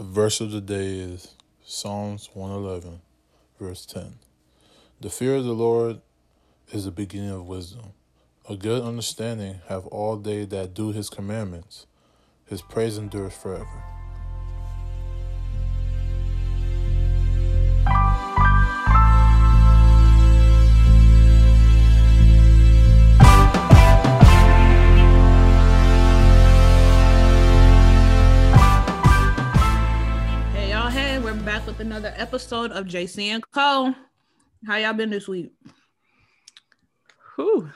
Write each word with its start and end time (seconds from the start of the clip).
The 0.00 0.06
verse 0.06 0.40
of 0.40 0.50
the 0.50 0.62
day 0.62 0.98
is 0.98 1.34
Psalms 1.62 2.30
111, 2.32 3.02
verse 3.60 3.84
10. 3.84 4.14
The 4.98 5.10
fear 5.10 5.36
of 5.36 5.44
the 5.44 5.52
Lord 5.52 6.00
is 6.72 6.86
the 6.86 6.90
beginning 6.90 7.28
of 7.28 7.46
wisdom. 7.46 7.92
A 8.48 8.56
good 8.56 8.82
understanding 8.82 9.60
have 9.68 9.86
all 9.88 10.16
they 10.16 10.46
that 10.46 10.72
do 10.72 10.92
his 10.92 11.10
commandments. 11.10 11.84
His 12.46 12.62
praise 12.62 12.96
endures 12.96 13.34
forever. 13.34 13.99
Episode 32.20 32.70
of 32.72 32.84
JC 32.84 33.28
and 33.28 33.42
Co. 33.50 33.94
How 34.66 34.76
y'all 34.76 34.92
been 34.92 35.08
this 35.08 35.26
week? 35.26 35.52
Whew, 37.34 37.70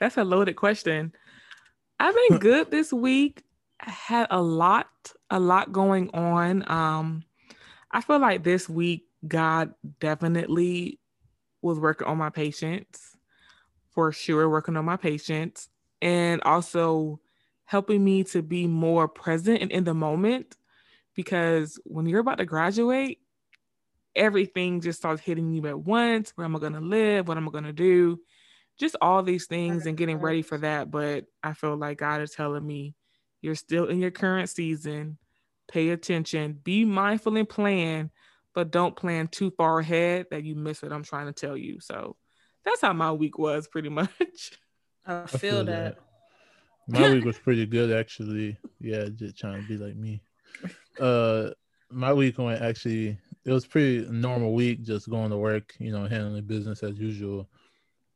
that's 0.00 0.16
a 0.16 0.24
loaded 0.24 0.56
question. 0.56 1.12
I've 1.98 2.14
been 2.14 2.38
good 2.40 2.70
this 2.70 2.90
week. 2.90 3.42
I 3.78 3.90
had 3.90 4.28
a 4.30 4.40
lot, 4.40 4.88
a 5.28 5.38
lot 5.38 5.72
going 5.72 6.08
on. 6.14 6.68
Um, 6.70 7.24
I 7.90 8.00
feel 8.00 8.18
like 8.18 8.44
this 8.44 8.66
week 8.66 9.04
God 9.28 9.74
definitely 10.00 10.98
was 11.60 11.78
working 11.78 12.06
on 12.06 12.16
my 12.16 12.30
patience, 12.30 13.14
for 13.90 14.10
sure, 14.10 14.48
working 14.48 14.78
on 14.78 14.86
my 14.86 14.96
patience, 14.96 15.68
and 16.00 16.40
also 16.44 17.20
helping 17.66 18.02
me 18.02 18.24
to 18.24 18.40
be 18.40 18.66
more 18.66 19.06
present 19.06 19.60
and 19.60 19.70
in 19.70 19.84
the 19.84 19.92
moment. 19.92 20.56
Because 21.14 21.78
when 21.84 22.06
you're 22.06 22.20
about 22.20 22.38
to 22.38 22.46
graduate, 22.46 23.19
everything 24.14 24.80
just 24.80 24.98
starts 24.98 25.22
hitting 25.22 25.52
you 25.52 25.66
at 25.66 25.78
once. 25.78 26.32
Where 26.34 26.44
am 26.44 26.56
I 26.56 26.58
going 26.58 26.72
to 26.74 26.80
live? 26.80 27.28
What 27.28 27.36
am 27.36 27.48
I 27.48 27.52
going 27.52 27.64
to 27.64 27.72
do? 27.72 28.20
Just 28.78 28.96
all 29.00 29.22
these 29.22 29.46
things 29.46 29.86
and 29.86 29.96
getting 29.96 30.18
ready 30.18 30.42
for 30.42 30.58
that. 30.58 30.90
But 30.90 31.26
I 31.42 31.52
feel 31.52 31.76
like 31.76 31.98
God 31.98 32.22
is 32.22 32.32
telling 32.32 32.66
me, 32.66 32.94
you're 33.42 33.54
still 33.54 33.86
in 33.86 34.00
your 34.00 34.10
current 34.10 34.48
season. 34.48 35.18
Pay 35.70 35.90
attention, 35.90 36.58
be 36.64 36.84
mindful 36.84 37.36
and 37.36 37.48
plan, 37.48 38.10
but 38.54 38.72
don't 38.72 38.96
plan 38.96 39.28
too 39.28 39.52
far 39.52 39.78
ahead 39.78 40.26
that 40.30 40.42
you 40.42 40.56
miss 40.56 40.82
what 40.82 40.92
I'm 40.92 41.04
trying 41.04 41.26
to 41.26 41.32
tell 41.32 41.56
you. 41.56 41.78
So 41.80 42.16
that's 42.64 42.80
how 42.80 42.92
my 42.92 43.12
week 43.12 43.38
was 43.38 43.68
pretty 43.68 43.88
much. 43.90 44.10
I 45.06 45.22
I 45.22 45.26
feel, 45.26 45.64
that. 45.64 45.98
My 46.88 47.12
week 47.12 47.24
was 47.24 47.38
pretty 47.38 47.66
good 47.66 47.92
actually. 47.92 48.56
Yeah, 48.80 49.04
just 49.14 49.38
trying 49.38 49.62
to 49.62 49.68
be 49.68 49.76
like 49.76 49.96
me. 49.96 50.22
Uh 50.98 51.50
my 51.90 52.12
week 52.12 52.36
went 52.36 52.60
actually 52.60 53.16
it 53.44 53.52
was 53.52 53.66
pretty 53.66 54.06
normal 54.10 54.54
week, 54.54 54.82
just 54.82 55.08
going 55.08 55.30
to 55.30 55.36
work, 55.36 55.74
you 55.78 55.92
know, 55.92 56.06
handling 56.06 56.44
business 56.44 56.82
as 56.82 56.98
usual. 56.98 57.48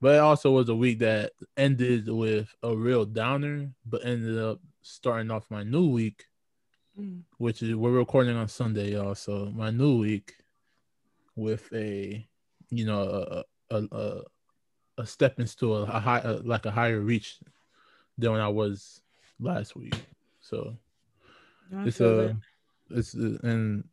But 0.01 0.17
it 0.17 0.19
also 0.19 0.51
was 0.51 0.69
a 0.69 0.75
week 0.75 0.99
that 0.99 1.33
ended 1.57 2.09
with 2.09 2.55
a 2.63 2.77
real 2.77 3.05
downer, 3.07 3.71
but 3.87 4.05
ended 4.05 4.39
up 4.39 4.61
starting 4.83 5.31
off 5.31 5.51
my 5.51 5.63
new 5.63 5.89
week, 5.89 6.27
Mm. 6.99 7.23
which 7.39 7.61
is 7.61 7.75
we're 7.75 7.91
recording 7.91 8.37
on 8.37 8.47
Sunday, 8.47 8.93
y'all. 8.93 9.17
So 9.17 9.51
my 9.53 9.71
new 9.71 9.99
week 9.99 10.37
with 11.35 11.69
a, 11.73 12.25
you 12.71 12.87
know, 12.87 13.03
a 13.03 13.45
a 13.75 13.89
a, 13.91 14.23
a 14.99 15.07
stepping 15.07 15.47
stool, 15.47 15.83
a 15.83 15.87
high, 15.87 16.21
a, 16.21 16.35
like 16.35 16.67
a 16.67 16.71
higher 16.71 17.01
reach 17.01 17.41
than 18.17 18.31
when 18.31 18.41
I 18.41 18.49
was 18.49 19.01
last 19.41 19.75
week. 19.75 19.97
So 20.41 20.77
I 21.75 21.87
it's 21.87 22.01
a, 22.01 22.37
that. 22.91 22.97
it's 22.97 23.15
uh, 23.17 23.39
and 23.43 23.85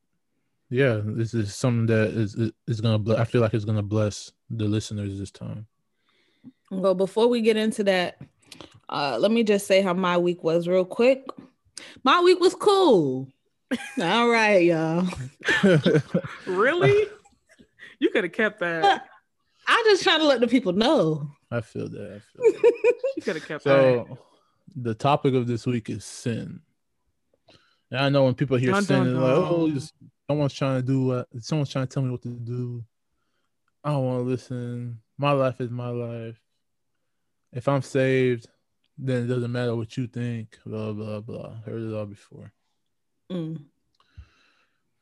yeah, 0.71 1.01
this 1.03 1.33
is 1.35 1.53
something 1.53 1.85
that 1.87 2.09
is 2.09 2.33
is- 2.35 2.51
is 2.67 2.81
gonna. 2.81 2.97
ble- 2.97 3.17
I 3.17 3.25
feel 3.25 3.41
like 3.41 3.53
it's 3.53 3.65
gonna 3.65 3.83
bless 3.83 4.31
the 4.49 4.65
listeners 4.65 5.19
this 5.19 5.29
time. 5.31 5.67
Well, 6.71 6.95
before 6.95 7.27
we 7.27 7.41
get 7.41 7.57
into 7.57 7.83
that, 7.83 8.17
uh, 8.89 9.17
let 9.19 9.29
me 9.31 9.43
just 9.43 9.67
say 9.67 9.81
how 9.81 9.93
my 9.93 10.17
week 10.17 10.43
was 10.43 10.67
real 10.67 10.85
quick. 10.85 11.25
My 12.03 12.21
week 12.21 12.39
was 12.39 12.55
cool. 12.55 13.27
All 14.01 14.29
right, 14.29 14.63
y'all. 14.65 15.07
Really? 16.47 17.07
you 17.99 18.09
could 18.09 18.23
have 18.23 18.33
kept 18.33 18.59
that. 18.61 19.05
I 19.67 19.81
just 19.85 20.03
trying 20.03 20.19
to 20.19 20.25
let 20.25 20.39
the 20.41 20.47
people 20.47 20.73
know. 20.73 21.29
I 21.51 21.61
feel 21.61 21.87
that. 21.89 22.15
I 22.15 22.19
feel 22.19 22.51
that. 22.51 22.91
You 23.17 23.21
could 23.23 23.35
have 23.35 23.47
kept 23.47 23.63
that. 23.65 23.69
So 24.07 24.17
the 24.75 24.93
topic 24.95 25.33
of 25.35 25.47
this 25.47 25.65
week 25.65 25.89
is 25.89 26.03
sin. 26.03 26.61
And 27.91 27.99
I 27.99 28.09
know 28.09 28.23
when 28.25 28.33
people 28.33 28.57
hear 28.57 28.71
Dun, 28.71 28.83
sin, 28.83 29.03
dun, 29.03 29.13
they're 29.13 29.21
like, 29.21 29.49
oh, 29.51 29.69
just, 29.69 29.93
someone's 30.31 30.53
trying 30.53 30.79
to 30.79 30.87
do 30.87 31.05
what 31.07 31.27
someone's 31.39 31.69
trying 31.69 31.87
to 31.87 31.93
tell 31.93 32.03
me 32.03 32.09
what 32.09 32.21
to 32.21 32.29
do. 32.29 32.85
I 33.83 33.91
don't 33.91 34.05
want 34.05 34.19
to 34.19 34.29
listen. 34.29 34.99
My 35.17 35.31
life 35.33 35.59
is 35.59 35.69
my 35.69 35.89
life. 35.89 36.39
If 37.51 37.67
I'm 37.67 37.81
saved, 37.81 38.47
then 38.97 39.23
it 39.23 39.27
doesn't 39.27 39.51
matter 39.51 39.75
what 39.75 39.97
you 39.97 40.07
think. 40.07 40.57
Blah 40.65 40.93
blah 40.93 41.19
blah. 41.19 41.55
Heard 41.65 41.81
it 41.81 41.93
all 41.93 42.05
before. 42.05 42.53
Mm. 43.29 43.65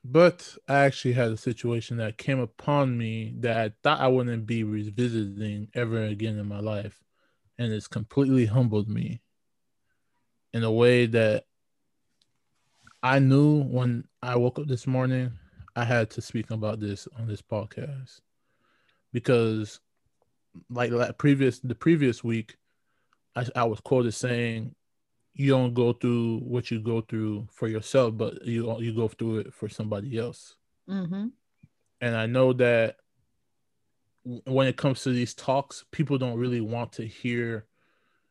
But 0.03 0.55
I 0.67 0.79
actually 0.85 1.13
had 1.13 1.31
a 1.31 1.37
situation 1.37 1.97
that 1.97 2.17
came 2.17 2.39
upon 2.39 2.97
me 2.97 3.35
that 3.41 3.57
I 3.57 3.71
thought 3.83 3.99
I 3.99 4.07
wouldn't 4.07 4.47
be 4.47 4.63
revisiting 4.63 5.67
ever 5.75 6.05
again 6.05 6.39
in 6.39 6.47
my 6.47 6.59
life. 6.59 7.03
And 7.59 7.71
it's 7.71 7.87
completely 7.87 8.47
humbled 8.47 8.89
me 8.89 9.21
in 10.53 10.63
a 10.63 10.71
way 10.71 11.05
that 11.05 11.43
I 13.03 13.19
knew 13.19 13.61
when 13.61 14.08
I 14.21 14.35
woke 14.35 14.59
up 14.59 14.67
this 14.67 14.85
morning, 14.85 15.31
I 15.75 15.85
had 15.85 16.09
to 16.11 16.21
speak 16.21 16.51
about 16.51 16.79
this 16.79 17.07
on 17.17 17.27
this 17.27 17.41
podcast. 17.41 18.19
Because 19.13 19.79
like 20.69 20.91
that 20.91 21.17
previous 21.17 21.59
the 21.59 21.75
previous 21.75 22.23
week, 22.23 22.55
I, 23.35 23.45
I 23.55 23.63
was 23.63 23.79
quoted 23.79 24.13
saying, 24.13 24.75
you 25.33 25.51
don't 25.51 25.73
go 25.73 25.93
through 25.93 26.39
what 26.39 26.69
you 26.69 26.81
go 26.81 27.01
through 27.01 27.47
for 27.51 27.67
yourself, 27.67 28.17
but 28.17 28.45
you 28.45 28.79
you 28.79 28.93
go 28.93 29.07
through 29.07 29.39
it 29.39 29.53
for 29.53 29.69
somebody 29.69 30.17
else. 30.17 30.55
hmm 30.87 31.27
And 32.01 32.15
I 32.15 32.25
know 32.25 32.53
that 32.53 32.97
when 34.23 34.67
it 34.67 34.77
comes 34.77 35.03
to 35.03 35.11
these 35.11 35.33
talks, 35.33 35.85
people 35.91 36.17
don't 36.17 36.37
really 36.37 36.61
want 36.61 36.91
to 36.93 37.07
hear, 37.07 37.65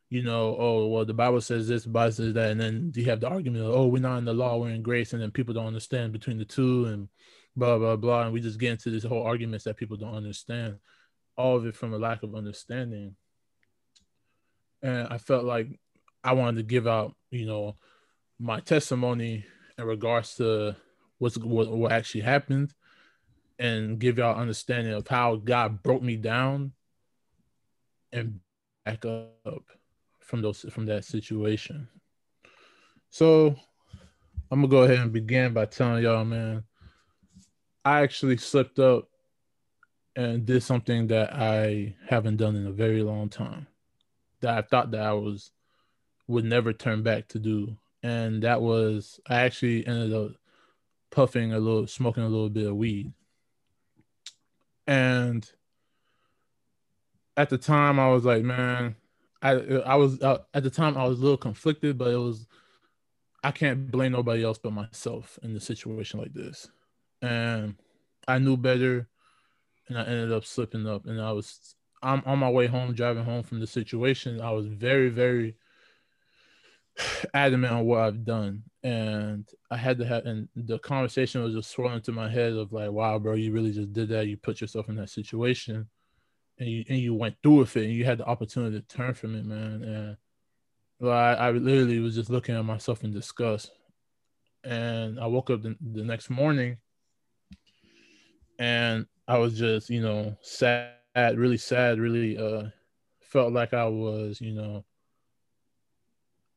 you 0.09 0.23
know, 0.23 0.55
oh 0.57 0.87
well, 0.87 1.05
the 1.05 1.13
Bible 1.13 1.41
says 1.41 1.67
this, 1.67 1.83
the 1.83 1.89
Bible 1.89 2.11
says 2.11 2.33
that, 2.33 2.51
and 2.51 2.59
then 2.59 2.91
you 2.95 3.05
have 3.05 3.19
the 3.19 3.29
argument 3.29 3.63
of, 3.63 3.71
oh, 3.71 3.87
we're 3.87 4.01
not 4.01 4.17
in 4.17 4.25
the 4.25 4.33
law, 4.33 4.57
we're 4.57 4.69
in 4.69 4.81
grace, 4.81 5.13
and 5.13 5.21
then 5.21 5.31
people 5.31 5.53
don't 5.53 5.67
understand 5.67 6.13
between 6.13 6.39
the 6.39 6.45
two, 6.45 6.85
and 6.85 7.09
blah 7.55 7.77
blah 7.77 7.95
blah, 7.95 8.23
and 8.23 8.33
we 8.33 8.41
just 8.41 8.59
get 8.59 8.71
into 8.71 8.89
this 8.89 9.03
whole 9.03 9.23
arguments 9.23 9.65
that 9.65 9.77
people 9.77 9.97
don't 9.97 10.15
understand, 10.15 10.77
all 11.37 11.57
of 11.57 11.65
it 11.65 11.75
from 11.75 11.93
a 11.93 11.97
lack 11.97 12.23
of 12.23 12.35
understanding. 12.35 13.15
And 14.81 15.07
I 15.09 15.17
felt 15.17 15.43
like 15.43 15.79
I 16.23 16.33
wanted 16.33 16.57
to 16.57 16.63
give 16.63 16.87
out, 16.87 17.15
you 17.29 17.45
know, 17.45 17.75
my 18.39 18.61
testimony 18.61 19.45
in 19.77 19.85
regards 19.85 20.35
to 20.35 20.75
what's 21.19 21.37
what, 21.37 21.69
what 21.69 21.91
actually 21.91 22.21
happened 22.21 22.73
and 23.59 23.99
give 23.99 24.17
y'all 24.17 24.39
understanding 24.39 24.93
of 24.93 25.07
how 25.07 25.35
God 25.35 25.83
broke 25.83 26.01
me 26.01 26.15
down 26.15 26.71
and 28.11 28.39
back 28.85 29.05
up 29.05 29.63
from 30.29 30.43
those 30.43 30.63
from 30.69 30.85
that 30.85 31.03
situation. 31.03 31.89
So 33.09 33.55
I'm 34.51 34.61
gonna 34.61 34.67
go 34.67 34.83
ahead 34.83 34.99
and 34.99 35.11
begin 35.11 35.53
by 35.53 35.65
telling 35.65 36.03
y'all, 36.03 36.23
man, 36.23 36.63
I 37.83 38.01
actually 38.01 38.37
slipped 38.37 38.77
up 38.77 39.09
and 40.15 40.45
did 40.45 40.61
something 40.61 41.07
that 41.07 41.33
I 41.33 41.95
haven't 42.07 42.37
done 42.37 42.55
in 42.55 42.67
a 42.67 42.71
very 42.71 43.01
long 43.01 43.29
time. 43.29 43.65
That 44.41 44.55
I 44.55 44.61
thought 44.61 44.91
that 44.91 45.01
I 45.01 45.13
was 45.13 45.51
would 46.27 46.45
never 46.45 46.73
turn 46.73 47.01
back 47.01 47.27
to 47.29 47.39
do. 47.39 47.75
And 48.03 48.43
that 48.43 48.61
was 48.61 49.19
I 49.27 49.41
actually 49.41 49.85
ended 49.87 50.13
up 50.13 50.31
puffing 51.09 51.53
a 51.53 51.59
little 51.59 51.87
smoking 51.87 52.23
a 52.23 52.29
little 52.29 52.49
bit 52.49 52.67
of 52.67 52.75
weed. 52.75 53.13
And 54.85 55.49
at 57.35 57.49
the 57.49 57.57
time 57.57 57.99
I 57.99 58.09
was 58.09 58.25
like, 58.25 58.43
man, 58.43 58.95
I 59.41 59.51
I 59.51 59.95
was 59.95 60.21
uh, 60.21 60.39
at 60.53 60.63
the 60.63 60.69
time 60.69 60.97
I 60.97 61.05
was 61.05 61.19
a 61.19 61.21
little 61.21 61.37
conflicted, 61.37 61.97
but 61.97 62.11
it 62.11 62.17
was 62.17 62.47
I 63.43 63.51
can't 63.51 63.89
blame 63.89 64.11
nobody 64.11 64.43
else 64.43 64.57
but 64.57 64.73
myself 64.73 65.39
in 65.43 65.55
a 65.55 65.59
situation 65.59 66.19
like 66.19 66.33
this. 66.33 66.69
And 67.21 67.75
I 68.27 68.39
knew 68.39 68.57
better 68.57 69.07
and 69.87 69.97
I 69.97 70.03
ended 70.03 70.31
up 70.31 70.45
slipping 70.45 70.87
up 70.87 71.05
and 71.05 71.21
I 71.21 71.31
was 71.31 71.75
I'm 72.01 72.21
on 72.25 72.39
my 72.39 72.49
way 72.49 72.67
home 72.67 72.93
driving 72.93 73.23
home 73.23 73.43
from 73.43 73.59
the 73.59 73.67
situation. 73.67 74.41
I 74.41 74.51
was 74.51 74.67
very 74.67 75.09
very 75.09 75.55
adamant 77.33 77.73
on 77.73 77.85
what 77.85 78.01
I've 78.01 78.25
done. 78.25 78.63
And 78.83 79.47
I 79.69 79.77
had 79.77 79.97
to 79.99 80.05
have, 80.05 80.25
and 80.25 80.47
the 80.55 80.79
conversation 80.79 81.43
was 81.43 81.53
just 81.53 81.71
swirling 81.71 82.01
to 82.01 82.11
my 82.11 82.29
head 82.29 82.53
of 82.53 82.71
like, 82.71 82.91
wow, 82.91 83.19
bro, 83.19 83.33
you 83.33 83.51
really 83.51 83.71
just 83.71 83.93
did 83.93 84.09
that. 84.09 84.27
You 84.27 84.37
put 84.37 84.61
yourself 84.61 84.89
in 84.89 84.95
that 84.95 85.09
situation 85.09 85.87
and 86.59 86.69
you, 86.69 86.85
and 86.89 86.99
you 86.99 87.13
went 87.15 87.37
through 87.43 87.57
with 87.59 87.77
it 87.77 87.85
and 87.85 87.93
you 87.93 88.05
had 88.05 88.19
the 88.19 88.25
opportunity 88.25 88.79
to 88.81 88.87
turn 88.87 89.13
from 89.13 89.35
it, 89.35 89.45
man. 89.45 90.17
And 91.01 91.09
I, 91.09 91.33
I 91.35 91.51
literally 91.51 91.99
was 91.99 92.15
just 92.15 92.29
looking 92.29 92.55
at 92.55 92.65
myself 92.65 93.03
in 93.03 93.11
disgust. 93.13 93.71
and 94.63 95.19
I 95.19 95.27
woke 95.27 95.49
up 95.49 95.63
the, 95.63 95.75
the 95.81 96.03
next 96.03 96.29
morning 96.29 96.77
and 98.59 99.05
I 99.27 99.37
was 99.37 99.57
just, 99.57 99.89
you 99.89 100.01
know, 100.01 100.37
sad, 100.41 100.93
really 101.37 101.57
sad, 101.57 101.99
really 101.99 102.37
uh 102.37 102.69
felt 103.21 103.53
like 103.53 103.73
I 103.73 103.85
was, 103.85 104.41
you 104.41 104.53
know, 104.53 104.85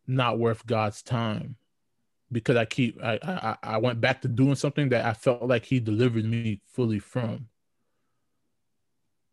not 0.06 0.38
worth 0.38 0.66
God's 0.66 1.02
time 1.02 1.56
because 2.32 2.56
I 2.56 2.64
keep 2.64 2.98
I, 3.02 3.18
I 3.22 3.56
I 3.62 3.78
went 3.78 4.00
back 4.00 4.22
to 4.22 4.28
doing 4.28 4.54
something 4.56 4.88
that 4.90 5.04
I 5.06 5.14
felt 5.14 5.44
like 5.44 5.64
he 5.64 5.80
delivered 5.80 6.24
me 6.24 6.60
fully 6.66 6.98
from. 6.98 7.48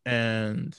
And 0.09 0.75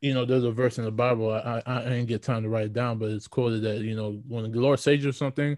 you 0.00 0.14
know, 0.14 0.24
there's 0.24 0.44
a 0.44 0.50
verse 0.50 0.78
in 0.78 0.84
the 0.84 0.90
Bible. 0.90 1.32
I, 1.32 1.62
I, 1.66 1.80
I 1.80 1.84
didn't 1.84 2.06
get 2.06 2.22
time 2.22 2.42
to 2.42 2.48
write 2.48 2.66
it 2.66 2.72
down, 2.72 2.98
but 2.98 3.10
it's 3.10 3.28
quoted 3.28 3.62
that 3.62 3.78
you 3.78 3.94
know 3.94 4.22
when 4.26 4.50
the 4.50 4.60
Lord 4.60 4.78
says 4.80 5.04
you 5.04 5.12
something, 5.12 5.56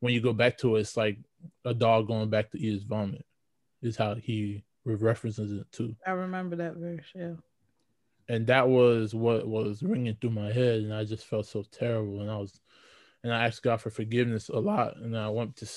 when 0.00 0.14
you 0.14 0.20
go 0.20 0.32
back 0.32 0.56
to 0.58 0.76
it, 0.76 0.80
it's 0.80 0.96
like 0.96 1.18
a 1.64 1.74
dog 1.74 2.08
going 2.08 2.30
back 2.30 2.50
to 2.50 2.58
eat 2.58 2.72
his 2.72 2.82
vomit. 2.82 3.24
Is 3.82 3.96
how 3.96 4.14
he 4.14 4.62
references 4.84 5.52
it 5.52 5.70
too. 5.72 5.94
I 6.06 6.12
remember 6.12 6.56
that 6.56 6.76
verse. 6.76 7.06
Yeah. 7.14 7.34
And 8.28 8.46
that 8.46 8.68
was 8.68 9.14
what 9.14 9.46
was 9.46 9.82
ringing 9.82 10.16
through 10.20 10.30
my 10.30 10.52
head, 10.52 10.80
and 10.80 10.94
I 10.94 11.04
just 11.04 11.26
felt 11.26 11.46
so 11.46 11.64
terrible. 11.72 12.20
And 12.20 12.30
I 12.30 12.36
was, 12.36 12.60
and 13.24 13.34
I 13.34 13.46
asked 13.46 13.62
God 13.62 13.80
for 13.80 13.90
forgiveness 13.90 14.48
a 14.48 14.58
lot. 14.58 14.96
And 14.96 15.16
I 15.16 15.28
went 15.28 15.56
to, 15.56 15.68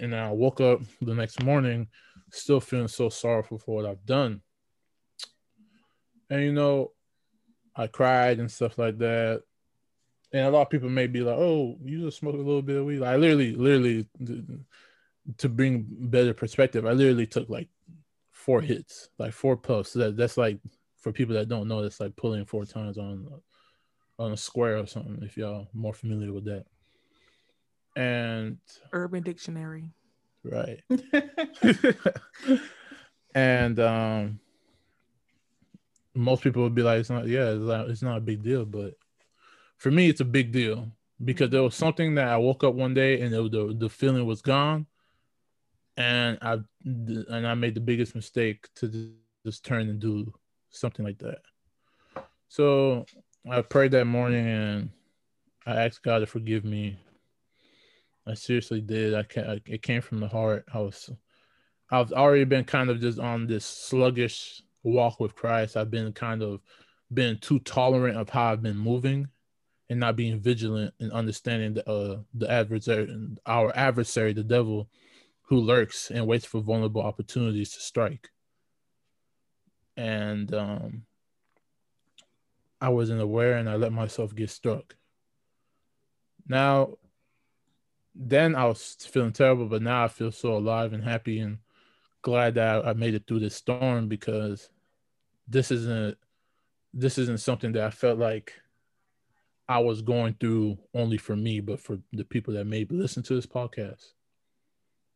and 0.00 0.14
I 0.14 0.30
woke 0.30 0.60
up 0.60 0.82
the 1.00 1.14
next 1.14 1.42
morning, 1.42 1.88
still 2.30 2.60
feeling 2.60 2.88
so 2.88 3.08
sorrowful 3.08 3.58
for 3.58 3.76
what 3.76 3.86
I've 3.86 4.04
done. 4.04 4.42
And 6.30 6.42
you 6.42 6.52
know, 6.52 6.92
I 7.76 7.88
cried 7.88 8.38
and 8.38 8.50
stuff 8.50 8.78
like 8.78 8.98
that. 8.98 9.42
And 10.32 10.46
a 10.46 10.50
lot 10.50 10.62
of 10.62 10.70
people 10.70 10.88
may 10.88 11.08
be 11.08 11.20
like, 11.20 11.36
"Oh, 11.36 11.76
you 11.82 12.04
just 12.04 12.18
smoke 12.18 12.34
a 12.34 12.38
little 12.38 12.62
bit 12.62 12.76
of 12.76 12.84
weed." 12.84 13.02
I 13.02 13.16
literally, 13.16 13.54
literally, 13.56 14.06
to 15.38 15.48
bring 15.48 15.86
better 15.88 16.32
perspective, 16.32 16.86
I 16.86 16.92
literally 16.92 17.26
took 17.26 17.48
like 17.48 17.68
four 18.30 18.60
hits, 18.60 19.08
like 19.18 19.32
four 19.32 19.56
puffs. 19.56 19.92
That 19.94 20.16
that's 20.16 20.36
like 20.36 20.58
for 20.98 21.10
people 21.10 21.34
that 21.34 21.48
don't 21.48 21.66
know, 21.66 21.82
that's 21.82 21.98
like 21.98 22.14
pulling 22.14 22.44
four 22.44 22.64
times 22.64 22.96
on 22.96 23.28
on 24.20 24.32
a 24.32 24.36
square 24.36 24.78
or 24.78 24.86
something. 24.86 25.18
If 25.22 25.36
y'all 25.36 25.68
more 25.72 25.94
familiar 25.94 26.32
with 26.32 26.44
that. 26.44 26.66
And 27.96 28.58
Urban 28.92 29.24
Dictionary. 29.24 29.90
Right. 30.44 30.80
and 33.34 33.80
um 33.80 34.40
most 36.20 36.42
people 36.42 36.62
would 36.62 36.74
be 36.74 36.82
like, 36.82 37.00
it's 37.00 37.10
not, 37.10 37.26
yeah, 37.26 37.50
it's 37.50 37.64
not, 37.64 37.88
it's 37.88 38.02
not 38.02 38.18
a 38.18 38.22
big 38.22 38.42
deal. 38.42 38.64
But 38.64 38.94
for 39.78 39.90
me, 39.90 40.08
it's 40.08 40.20
a 40.20 40.24
big 40.24 40.52
deal 40.52 40.90
because 41.24 41.50
there 41.50 41.62
was 41.62 41.74
something 41.74 42.14
that 42.14 42.28
I 42.28 42.36
woke 42.36 42.64
up 42.64 42.74
one 42.74 42.94
day 42.94 43.20
and 43.20 43.34
it, 43.34 43.52
the, 43.52 43.74
the 43.76 43.88
feeling 43.88 44.26
was 44.26 44.42
gone. 44.42 44.86
And 45.96 46.38
I, 46.40 46.58
and 46.84 47.46
I 47.46 47.54
made 47.54 47.74
the 47.74 47.80
biggest 47.80 48.14
mistake 48.14 48.68
to 48.76 49.12
just 49.44 49.64
turn 49.64 49.88
and 49.88 50.00
do 50.00 50.32
something 50.70 51.04
like 51.04 51.18
that. 51.18 51.40
So 52.48 53.06
I 53.50 53.60
prayed 53.62 53.92
that 53.92 54.06
morning 54.06 54.46
and 54.46 54.90
I 55.66 55.84
asked 55.84 56.02
God 56.02 56.20
to 56.20 56.26
forgive 56.26 56.64
me. 56.64 56.98
I 58.26 58.34
seriously 58.34 58.80
did. 58.80 59.14
I 59.14 59.22
can't. 59.22 59.62
it 59.66 59.82
came 59.82 60.00
from 60.00 60.20
the 60.20 60.28
heart. 60.28 60.64
I 60.72 60.78
was 60.78 61.10
I've 61.90 62.12
already 62.12 62.44
been 62.44 62.64
kind 62.64 62.88
of 62.88 63.00
just 63.00 63.18
on 63.18 63.46
this 63.46 63.64
sluggish 63.64 64.62
walk 64.82 65.20
with 65.20 65.34
Christ, 65.34 65.76
I've 65.76 65.90
been 65.90 66.12
kind 66.12 66.42
of 66.42 66.60
been 67.12 67.38
too 67.38 67.58
tolerant 67.60 68.16
of 68.16 68.28
how 68.28 68.52
I've 68.52 68.62
been 68.62 68.76
moving 68.76 69.28
and 69.88 69.98
not 69.98 70.16
being 70.16 70.38
vigilant 70.38 70.94
and 71.00 71.12
understanding 71.12 71.74
the 71.74 71.88
uh, 71.88 72.18
the 72.34 72.50
adversary 72.50 73.08
our 73.46 73.76
adversary, 73.76 74.32
the 74.32 74.44
devil, 74.44 74.88
who 75.42 75.58
lurks 75.58 76.10
and 76.10 76.26
waits 76.26 76.46
for 76.46 76.60
vulnerable 76.60 77.02
opportunities 77.02 77.72
to 77.72 77.80
strike. 77.80 78.30
And 79.96 80.54
um 80.54 81.02
I 82.80 82.88
wasn't 82.88 83.20
aware 83.20 83.56
and 83.56 83.68
I 83.68 83.76
let 83.76 83.92
myself 83.92 84.34
get 84.34 84.48
struck. 84.50 84.96
Now 86.46 86.96
then 88.14 88.54
I 88.54 88.66
was 88.66 88.96
feeling 89.00 89.32
terrible, 89.32 89.66
but 89.66 89.82
now 89.82 90.04
I 90.04 90.08
feel 90.08 90.32
so 90.32 90.56
alive 90.56 90.92
and 90.92 91.02
happy 91.04 91.40
and 91.40 91.58
glad 92.22 92.54
that 92.54 92.86
I 92.86 92.92
made 92.92 93.14
it 93.14 93.24
through 93.26 93.40
this 93.40 93.56
storm 93.56 94.08
because 94.08 94.68
this 95.48 95.70
isn't 95.70 96.16
this 96.92 97.18
isn't 97.18 97.40
something 97.40 97.72
that 97.72 97.84
I 97.84 97.90
felt 97.90 98.18
like 98.18 98.52
I 99.68 99.78
was 99.78 100.02
going 100.02 100.34
through 100.40 100.78
only 100.94 101.16
for 101.16 101.36
me, 101.36 101.60
but 101.60 101.78
for 101.78 101.98
the 102.12 102.24
people 102.24 102.54
that 102.54 102.64
maybe 102.64 102.96
listen 102.96 103.22
to 103.24 103.34
this 103.34 103.46
podcast 103.46 104.04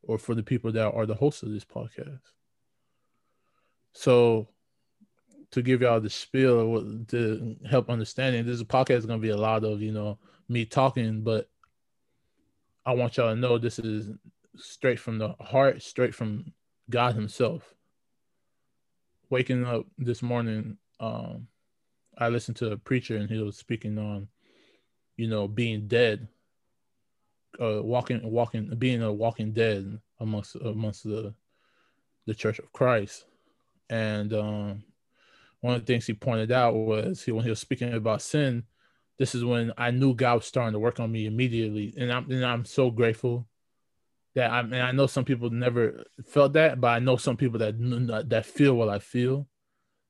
or 0.02 0.18
for 0.18 0.34
the 0.34 0.42
people 0.42 0.70
that 0.72 0.92
are 0.92 1.06
the 1.06 1.14
hosts 1.14 1.42
of 1.42 1.50
this 1.50 1.64
podcast. 1.64 2.20
So 3.92 4.48
to 5.50 5.62
give 5.62 5.82
y'all 5.82 6.00
the 6.00 6.10
spiel 6.10 7.04
to 7.08 7.56
help 7.68 7.90
understanding, 7.90 8.46
this 8.46 8.62
podcast 8.62 8.98
is 8.98 9.06
gonna 9.06 9.18
be 9.18 9.30
a 9.30 9.36
lot 9.36 9.64
of, 9.64 9.82
you 9.82 9.92
know, 9.92 10.18
me 10.48 10.64
talking, 10.64 11.22
but 11.22 11.48
I 12.86 12.94
want 12.94 13.16
y'all 13.16 13.34
to 13.34 13.40
know 13.40 13.58
this 13.58 13.78
is 13.78 14.10
straight 14.56 15.00
from 15.00 15.18
the 15.18 15.30
heart, 15.40 15.82
straight 15.82 16.14
from 16.14 16.52
God 16.90 17.14
Himself. 17.14 17.74
Waking 19.30 19.64
up 19.64 19.86
this 19.98 20.22
morning, 20.22 20.76
um, 21.00 21.48
I 22.16 22.28
listened 22.28 22.56
to 22.58 22.70
a 22.70 22.76
preacher 22.76 23.16
and 23.16 23.28
he 23.28 23.38
was 23.38 23.56
speaking 23.56 23.98
on, 23.98 24.28
you 25.16 25.26
know, 25.28 25.48
being 25.48 25.88
dead, 25.88 26.28
uh, 27.60 27.82
walking, 27.82 28.20
walking, 28.22 28.74
being 28.78 29.02
a 29.02 29.12
walking 29.12 29.52
dead 29.52 29.98
amongst 30.20 30.56
amongst 30.56 31.04
the 31.04 31.34
the 32.26 32.34
Church 32.34 32.58
of 32.58 32.72
Christ, 32.72 33.24
and 33.90 34.32
um, 34.32 34.84
one 35.60 35.74
of 35.74 35.80
the 35.80 35.86
things 35.86 36.06
he 36.06 36.14
pointed 36.14 36.52
out 36.52 36.74
was 36.74 37.22
he 37.22 37.32
when 37.32 37.44
he 37.44 37.50
was 37.50 37.60
speaking 37.60 37.92
about 37.92 38.22
sin, 38.22 38.64
this 39.18 39.34
is 39.34 39.44
when 39.44 39.72
I 39.76 39.90
knew 39.90 40.14
God 40.14 40.36
was 40.36 40.46
starting 40.46 40.72
to 40.72 40.78
work 40.78 41.00
on 41.00 41.10
me 41.12 41.26
immediately, 41.26 41.94
and 41.96 42.12
I'm 42.12 42.30
and 42.30 42.44
I'm 42.44 42.64
so 42.64 42.90
grateful 42.90 43.46
that 44.34 44.50
I 44.50 44.62
mean 44.62 44.80
I 44.80 44.92
know 44.92 45.06
some 45.06 45.24
people 45.24 45.50
never 45.50 46.04
felt 46.26 46.54
that, 46.54 46.80
but 46.80 46.88
I 46.88 46.98
know 46.98 47.16
some 47.16 47.36
people 47.36 47.58
that 47.60 48.24
that 48.28 48.46
feel 48.46 48.74
what 48.74 48.88
I 48.88 48.98
feel 48.98 49.48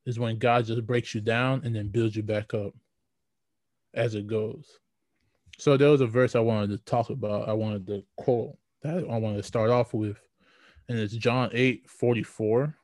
is 0.06 0.18
when 0.18 0.38
God 0.38 0.66
just 0.66 0.86
breaks 0.86 1.14
you 1.14 1.20
down 1.20 1.62
and 1.64 1.74
then 1.74 1.88
builds 1.88 2.16
you 2.16 2.22
back 2.22 2.54
up 2.54 2.72
as 3.94 4.14
it 4.14 4.26
goes. 4.26 4.78
So 5.58 5.76
there 5.76 5.90
was 5.90 6.00
a 6.00 6.06
verse 6.06 6.34
I 6.34 6.40
wanted 6.40 6.70
to 6.70 6.78
talk 6.84 7.10
about. 7.10 7.48
I 7.48 7.52
wanted 7.52 7.86
to 7.86 8.02
quote 8.16 8.56
that 8.82 8.98
I 8.98 9.18
wanted 9.18 9.38
to 9.38 9.42
start 9.42 9.70
off 9.70 9.94
with, 9.94 10.18
and 10.88 10.98
it's 10.98 11.14
John 11.14 11.50
8 11.52 11.88
44. 11.88 12.74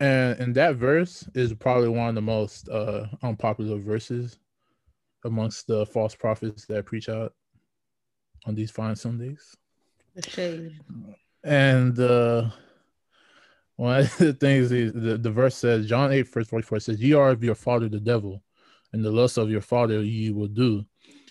And 0.00 0.40
and 0.40 0.54
that 0.54 0.76
verse 0.76 1.28
is 1.34 1.52
probably 1.54 1.88
one 1.88 2.08
of 2.08 2.14
the 2.14 2.22
most 2.22 2.68
uh, 2.68 3.06
unpopular 3.22 3.78
verses 3.78 4.38
amongst 5.24 5.66
the 5.66 5.86
false 5.86 6.14
prophets 6.14 6.66
that 6.66 6.86
preach 6.86 7.08
out 7.08 7.34
on 8.46 8.54
these 8.54 8.70
fine 8.70 8.96
Sundays. 8.96 9.56
The 10.14 10.28
shade. 10.28 10.80
And 11.44 11.98
uh, 11.98 12.50
one 13.76 14.00
of 14.00 14.16
the 14.18 14.32
things 14.32 14.72
is 14.72 14.92
the, 14.92 15.18
the 15.18 15.30
verse 15.30 15.56
says, 15.56 15.86
John 15.86 16.12
8, 16.12 16.22
verse 16.22 16.48
44 16.48 16.80
says, 16.80 17.00
Ye 17.00 17.14
are 17.14 17.30
of 17.30 17.42
your 17.42 17.54
father 17.54 17.88
the 17.88 18.00
devil, 18.00 18.42
and 18.92 19.04
the 19.04 19.10
lust 19.10 19.38
of 19.38 19.50
your 19.50 19.60
father 19.60 20.02
ye 20.02 20.30
will 20.30 20.48
do. 20.48 20.84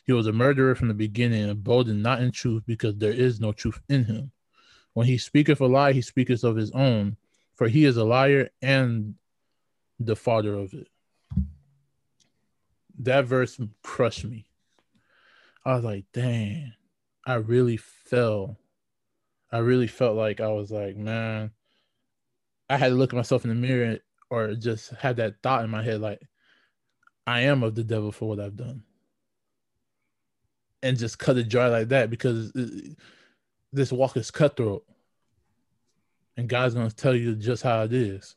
He 0.05 0.13
was 0.13 0.27
a 0.27 0.33
murderer 0.33 0.75
from 0.75 0.87
the 0.87 0.93
beginning, 0.93 1.43
and 1.43 1.51
abode 1.51 1.87
not 1.87 2.21
in 2.21 2.31
truth, 2.31 2.63
because 2.65 2.97
there 2.97 3.13
is 3.13 3.39
no 3.39 3.51
truth 3.51 3.79
in 3.87 4.03
him. 4.05 4.31
When 4.93 5.07
he 5.07 5.17
speaketh 5.17 5.61
a 5.61 5.65
lie, 5.65 5.93
he 5.93 6.01
speaketh 6.01 6.43
of 6.43 6.55
his 6.55 6.71
own, 6.71 7.15
for 7.55 7.67
he 7.67 7.85
is 7.85 7.97
a 7.97 8.03
liar 8.03 8.49
and 8.61 9.15
the 9.99 10.15
father 10.15 10.55
of 10.55 10.73
it. 10.73 10.87
That 12.99 13.25
verse 13.25 13.59
crushed 13.83 14.25
me. 14.25 14.45
I 15.63 15.75
was 15.75 15.83
like, 15.83 16.05
dang, 16.11 16.73
I 17.25 17.35
really 17.35 17.77
fell. 17.77 18.57
I 19.51 19.59
really 19.59 19.87
felt 19.87 20.15
like 20.15 20.41
I 20.41 20.47
was 20.47 20.71
like, 20.71 20.95
man, 20.95 21.51
I 22.69 22.77
had 22.77 22.89
to 22.89 22.95
look 22.95 23.13
at 23.13 23.17
myself 23.17 23.43
in 23.43 23.49
the 23.49 23.55
mirror 23.55 23.99
or 24.29 24.55
just 24.55 24.91
have 24.91 25.17
that 25.17 25.41
thought 25.43 25.63
in 25.63 25.69
my 25.69 25.83
head, 25.83 25.99
like, 25.99 26.21
I 27.27 27.41
am 27.41 27.63
of 27.63 27.75
the 27.75 27.83
devil 27.83 28.11
for 28.11 28.29
what 28.29 28.39
I've 28.39 28.55
done. 28.55 28.83
And 30.81 30.97
just 30.97 31.19
cut 31.19 31.37
it 31.37 31.49
dry 31.49 31.67
like 31.67 31.89
that 31.89 32.09
because 32.09 32.51
this 33.71 33.91
walk 33.91 34.17
is 34.17 34.31
cutthroat. 34.31 34.85
And 36.37 36.49
God's 36.49 36.73
going 36.73 36.89
to 36.89 36.95
tell 36.95 37.15
you 37.15 37.35
just 37.35 37.61
how 37.61 37.83
it 37.83 37.93
is. 37.93 38.35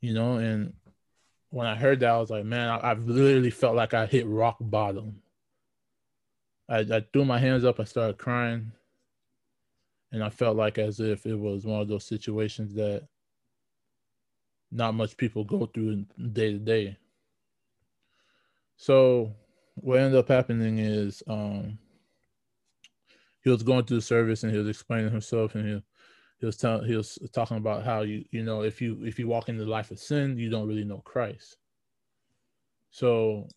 You 0.00 0.12
know, 0.12 0.36
and 0.36 0.74
when 1.50 1.66
I 1.66 1.76
heard 1.76 2.00
that, 2.00 2.10
I 2.10 2.18
was 2.18 2.30
like, 2.30 2.44
man, 2.44 2.68
I, 2.68 2.76
I 2.78 2.92
literally 2.94 3.50
felt 3.50 3.76
like 3.76 3.94
I 3.94 4.06
hit 4.06 4.26
rock 4.26 4.56
bottom. 4.60 5.22
I, 6.68 6.78
I 6.78 7.04
threw 7.12 7.24
my 7.24 7.38
hands 7.38 7.64
up. 7.64 7.80
I 7.80 7.84
started 7.84 8.18
crying, 8.18 8.72
and 10.12 10.22
I 10.22 10.30
felt 10.30 10.56
like 10.56 10.78
as 10.78 11.00
if 11.00 11.26
it 11.26 11.34
was 11.34 11.66
one 11.66 11.80
of 11.80 11.88
those 11.88 12.06
situations 12.06 12.74
that 12.74 13.06
not 14.70 14.94
much 14.94 15.16
people 15.16 15.44
go 15.44 15.66
through 15.66 16.04
day 16.32 16.52
to 16.52 16.58
day. 16.58 16.96
So 18.76 19.34
what 19.76 20.00
ended 20.00 20.18
up 20.18 20.28
happening 20.28 20.78
is 20.78 21.22
um, 21.28 21.78
he 23.42 23.50
was 23.50 23.62
going 23.62 23.84
through 23.84 23.98
the 23.98 24.02
service 24.02 24.42
and 24.42 24.52
he 24.52 24.58
was 24.58 24.68
explaining 24.68 25.12
himself 25.12 25.54
and 25.54 25.68
he 25.68 25.82
he 26.40 26.46
was 26.46 26.56
telling 26.56 26.84
he 26.84 26.96
was 26.96 27.18
talking 27.32 27.56
about 27.56 27.84
how 27.84 28.02
you 28.02 28.24
you 28.30 28.42
know 28.42 28.62
if 28.62 28.82
you 28.82 29.04
if 29.04 29.18
you 29.18 29.28
walk 29.28 29.48
in 29.48 29.56
the 29.56 29.64
life 29.64 29.90
of 29.90 29.98
sin 29.98 30.36
you 30.36 30.50
don't 30.50 30.68
really 30.68 30.84
know 30.84 30.98
Christ. 30.98 31.56
So 32.90 33.48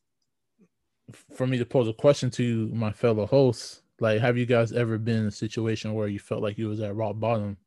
for 1.33 1.47
me 1.47 1.57
to 1.57 1.65
pose 1.65 1.87
a 1.87 1.93
question 1.93 2.29
to 2.31 2.69
my 2.73 2.91
fellow 2.91 3.25
hosts, 3.25 3.81
like 3.99 4.19
have 4.21 4.37
you 4.37 4.45
guys 4.45 4.71
ever 4.71 4.97
been 4.97 5.21
in 5.21 5.27
a 5.27 5.31
situation 5.31 5.93
where 5.93 6.07
you 6.07 6.19
felt 6.19 6.41
like 6.41 6.57
you 6.57 6.67
was 6.67 6.81
at 6.81 6.95
rock 6.95 7.19
bottom? 7.19 7.57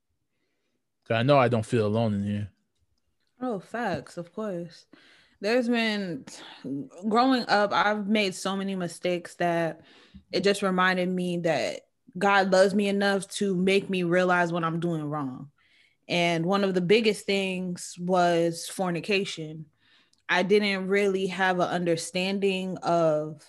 I 1.09 1.23
know 1.25 1.39
I 1.39 1.49
don't 1.49 1.67
feel 1.67 1.87
alone 1.87 2.15
in 2.15 2.23
here. 2.23 2.51
Oh, 3.41 3.59
facts, 3.59 4.17
of 4.17 4.33
course. 4.33 4.87
There's 5.41 5.69
been 5.69 6.25
growing 7.09 7.45
up, 7.49 7.73
I've 7.73 8.07
made 8.07 8.35
so 8.35 8.55
many 8.55 8.75
mistakes 8.75 9.35
that 9.37 9.81
it 10.31 10.45
just 10.45 10.63
reminded 10.63 11.09
me 11.09 11.39
that 11.39 11.81
God 12.19 12.53
loves 12.53 12.75
me 12.75 12.89
enough 12.89 13.27
to 13.29 13.55
make 13.57 13.89
me 13.89 14.03
realize 14.03 14.53
what 14.53 14.65
I'm 14.65 14.81
doing 14.81 15.03
wrong. 15.03 15.51
And 16.09 16.45
one 16.45 16.65
of 16.65 16.75
the 16.75 16.81
biggest 16.81 17.25
things 17.25 17.95
was 17.99 18.69
fornication. 18.69 19.67
I 20.31 20.43
didn't 20.43 20.89
really 20.89 21.27
have 21.27 21.61
an 21.61 21.69
understanding 21.69 22.79
of 22.79 23.45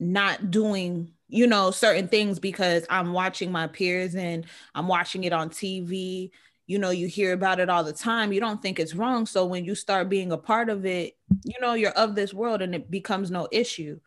not 0.00 0.50
doing, 0.50 1.12
you 1.28 1.46
know, 1.46 1.70
certain 1.70 2.08
things 2.08 2.38
because 2.38 2.86
I'm 2.90 3.12
watching 3.12 3.52
my 3.52 3.68
peers 3.68 4.14
and 4.14 4.46
I'm 4.74 4.88
watching 4.88 5.24
it 5.24 5.32
on 5.32 5.50
TV. 5.50 6.30
You 6.66 6.78
know, 6.78 6.90
you 6.90 7.06
hear 7.06 7.32
about 7.32 7.60
it 7.60 7.68
all 7.68 7.84
the 7.84 7.92
time. 7.92 8.32
You 8.32 8.40
don't 8.40 8.60
think 8.60 8.80
it's 8.80 8.94
wrong. 8.94 9.26
So 9.26 9.46
when 9.46 9.64
you 9.64 9.74
start 9.74 10.08
being 10.08 10.32
a 10.32 10.38
part 10.38 10.70
of 10.70 10.86
it, 10.86 11.16
you 11.44 11.60
know, 11.60 11.74
you're 11.74 11.92
of 11.92 12.14
this 12.14 12.34
world 12.34 12.62
and 12.62 12.74
it 12.74 12.90
becomes 12.90 13.30
no 13.30 13.48
issue. 13.52 14.00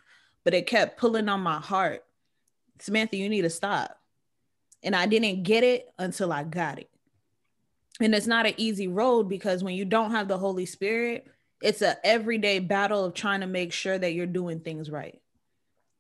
But 0.44 0.54
it 0.54 0.68
kept 0.68 1.00
pulling 1.00 1.30
on 1.30 1.42
my 1.42 1.60
heart 1.60 2.04
Samantha, 2.82 3.18
you 3.18 3.30
need 3.30 3.44
to 3.44 3.50
stop. 3.50 3.98
And 4.84 4.96
I 4.96 5.06
didn't 5.06 5.44
get 5.44 5.64
it 5.64 5.94
until 6.00 6.34
I 6.34 6.44
got 6.44 6.80
it. 6.80 6.90
And 8.00 8.16
it's 8.16 8.28
not 8.28 8.48
an 8.48 8.56
easy 8.58 8.88
road 8.88 9.30
because 9.30 9.64
when 9.64 9.76
you 9.76 9.86
don't 9.86 10.12
have 10.12 10.28
the 10.28 10.38
Holy 10.38 10.66
Spirit, 10.66 11.28
it's 11.62 11.82
a 11.82 11.98
everyday 12.06 12.60
battle 12.60 13.06
of 13.06 13.14
trying 13.14 13.42
to 13.42 13.48
make 13.48 13.74
sure 13.74 13.98
that 13.98 14.14
you're 14.14 14.26
doing 14.26 14.60
things 14.60 14.90
right. 14.90 15.22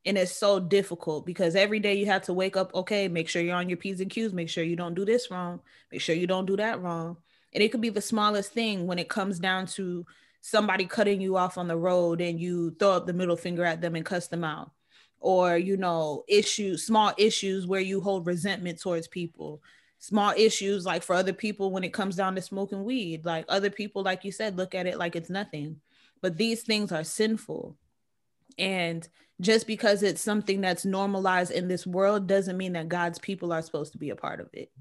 And 0.05 0.17
it's 0.17 0.35
so 0.35 0.59
difficult 0.59 1.25
because 1.25 1.55
every 1.55 1.79
day 1.79 1.93
you 1.93 2.07
have 2.07 2.23
to 2.23 2.33
wake 2.33 2.57
up, 2.57 2.73
okay, 2.73 3.07
make 3.07 3.29
sure 3.29 3.41
you're 3.41 3.55
on 3.55 3.69
your 3.69 3.77
P's 3.77 4.01
and 4.01 4.09
Q's, 4.09 4.33
make 4.33 4.49
sure 4.49 4.63
you 4.63 4.75
don't 4.75 4.95
do 4.95 5.05
this 5.05 5.29
wrong, 5.29 5.61
make 5.91 6.01
sure 6.01 6.15
you 6.15 6.25
don't 6.25 6.47
do 6.47 6.57
that 6.57 6.81
wrong. 6.81 7.17
And 7.53 7.61
it 7.61 7.71
could 7.71 7.81
be 7.81 7.89
the 7.89 8.01
smallest 8.01 8.53
thing 8.53 8.87
when 8.87 8.97
it 8.97 9.09
comes 9.09 9.37
down 9.37 9.67
to 9.67 10.05
somebody 10.41 10.85
cutting 10.85 11.21
you 11.21 11.37
off 11.37 11.57
on 11.57 11.67
the 11.67 11.77
road 11.77 12.19
and 12.19 12.39
you 12.39 12.71
throw 12.79 12.91
up 12.93 13.05
the 13.05 13.13
middle 13.13 13.35
finger 13.35 13.63
at 13.63 13.81
them 13.81 13.95
and 13.95 14.05
cuss 14.05 14.27
them 14.27 14.43
out 14.43 14.71
or 15.21 15.55
you 15.55 15.77
know 15.77 16.23
issues 16.27 16.85
small 16.85 17.13
issues 17.17 17.67
where 17.67 17.79
you 17.79 18.01
hold 18.01 18.25
resentment 18.25 18.81
towards 18.81 19.07
people 19.07 19.61
small 20.01 20.33
issues 20.35 20.85
like 20.85 21.03
for 21.03 21.15
other 21.15 21.31
people 21.31 21.71
when 21.71 21.85
it 21.85 21.93
comes 21.93 22.17
down 22.17 22.35
to 22.35 22.41
smoking 22.41 22.83
weed. 22.83 23.23
Like 23.23 23.45
other 23.47 23.69
people 23.69 24.03
like 24.03 24.25
you 24.25 24.33
said 24.33 24.57
look 24.57 24.75
at 24.75 24.87
it 24.87 24.97
like 24.97 25.15
it's 25.15 25.29
nothing. 25.29 25.79
But 26.21 26.35
these 26.37 26.63
things 26.63 26.91
are 26.91 27.05
sinful. 27.05 27.77
And 28.59 29.07
just 29.39 29.65
because 29.65 30.03
it's 30.03 30.21
something 30.21 30.61
that's 30.61 30.85
normalized 30.85 31.51
in 31.51 31.67
this 31.67 31.87
world 31.87 32.27
doesn't 32.27 32.57
mean 32.57 32.73
that 32.73 32.89
god's 32.89 33.17
people 33.17 33.53
are 33.53 33.61
supposed 33.61 33.93
to 33.93 33.97
be 33.97 34.09
a 34.09 34.15
part 34.15 34.41
of 34.41 34.49
it. 34.51 34.71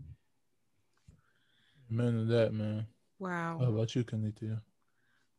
Amen 1.90 2.12
to 2.14 2.24
that 2.24 2.52
man. 2.52 2.86
Wow. 3.18 3.58
How 3.60 3.68
about 3.68 3.94
you 3.94 4.02
kanita 4.02 4.60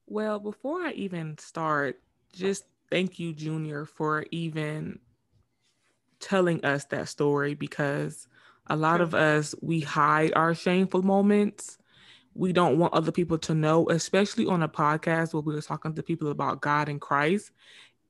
well 0.08 0.40
before 0.40 0.82
i 0.82 0.92
even 0.92 1.38
start 1.38 2.02
just 2.34 2.66
thank 2.92 3.20
you, 3.20 3.34
Junior, 3.34 3.86
for 3.86 4.26
even 4.32 5.00
telling 6.20 6.64
us 6.64 6.86
that 6.86 7.08
story 7.08 7.56
because 7.56 8.28
a 8.72 8.78
lot 8.78 9.02
of 9.02 9.14
us, 9.14 9.54
we 9.62 9.82
hide 9.82 10.32
our 10.34 10.56
shameful 10.56 11.04
moments. 11.04 11.78
We 12.34 12.54
don't 12.54 12.80
want 12.80 12.94
other 12.94 13.12
people 13.12 13.38
to 13.40 13.54
know, 13.54 13.90
especially 13.90 14.46
on 14.46 14.64
a 14.64 14.70
podcast 14.70 15.34
where 15.34 15.42
we're 15.42 15.60
talking 15.60 15.94
to 15.94 16.02
people 16.02 16.32
about 16.32 16.62
God 16.62 16.88
and 16.88 17.02
Christ. 17.02 17.52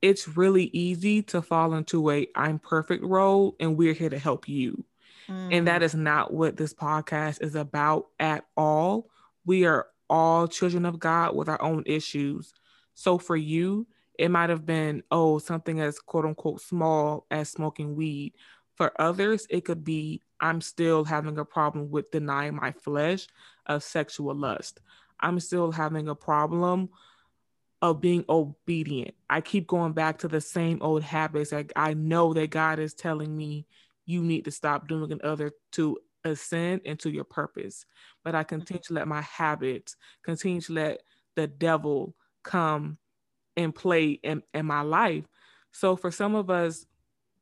It's 0.03 0.27
really 0.27 0.65
easy 0.65 1.24
to 1.24 1.41
fall 1.41 1.74
into 1.74 2.12
a 2.12 2.27
I'm 2.36 2.60
perfect 2.60 3.03
role 3.03 3.56
and 3.60 3.75
we're 3.75 3.94
here 3.94 4.12
to 4.12 4.20
help 4.20 4.48
you. 4.48 4.86
Mm. 5.27 5.50
And 5.51 5.68
that 5.68 5.82
mm. 5.82 5.96
not 5.96 6.32
what 6.32 6.58
this 6.58 6.75
podcast 6.75 7.41
is 7.41 7.56
about 7.56 8.10
at 8.20 8.46
all. 8.56 9.10
We 9.48 9.65
are 9.65 9.88
all 10.12 10.48
children 10.48 10.86
of 10.86 11.00
God 11.00 11.36
with 11.36 11.50
our 11.50 11.60
own 11.60 11.82
issues. 11.88 12.53
So 12.94 13.18
for 13.18 13.36
you, 13.36 13.88
it 14.20 14.30
might 14.30 14.51
have 14.51 14.68
been, 14.68 15.01
oh, 15.10 15.39
something 15.39 15.80
as 15.80 15.98
quote 15.98 16.25
unquote 16.25 16.62
small 16.62 17.25
as 17.32 17.50
smoking 17.50 17.96
weed. 17.96 18.34
For 18.75 18.92
others, 19.00 19.46
it 19.50 19.66
could 19.66 19.84
be, 19.84 20.22
I'm 20.40 20.62
still 20.62 21.04
having 21.04 21.38
a 21.38 21.46
problem 21.46 21.92
with 21.92 22.12
denying 22.12 22.56
my 22.56 22.72
flesh 22.72 23.28
of 23.66 23.84
sexual 23.84 24.34
lust. 24.34 24.80
I'm 25.20 25.40
still 25.40 25.72
having 25.72 26.08
a 26.08 26.16
problem 26.16 26.90
of 27.82 28.01
being 28.01 28.25
obedient. 28.30 29.16
I 29.30 29.42
keep 29.42 29.68
going 29.68 29.94
back 29.94 30.20
to 30.20 30.28
the 30.28 30.42
same 30.42 30.82
old 30.82 31.04
habits. 31.04 31.51
Like 31.51 31.74
I 31.75 31.94
know 31.94 32.34
that 32.34 32.50
God 32.50 32.80
is 32.80 32.94
telling 32.94 33.36
me 33.36 33.66
you 34.06 34.22
need 34.24 34.46
to 34.46 34.51
stop 34.51 34.88
doing 34.88 35.12
in 35.12 35.22
other 35.24 35.51
to 35.74 35.98
ascend 36.24 36.82
into 36.86 37.10
your 37.10 37.24
purpose. 37.24 37.86
But 38.24 38.36
I 38.36 38.42
mm-hmm. 38.42 38.56
continue 38.56 38.82
to 38.86 38.94
let 38.94 39.08
my 39.08 39.22
habits 39.22 39.96
continue 40.24 40.62
to 40.62 40.74
let 40.74 41.01
the 41.36 41.48
devil 41.48 42.16
come 42.44 42.98
and 43.58 43.74
play 43.74 44.12
in, 44.12 44.44
in 44.54 44.66
my 44.66 44.82
life. 44.82 45.25
So 45.72 45.96
for 45.96 46.12
some 46.12 46.36
of 46.36 46.50
us, 46.50 46.86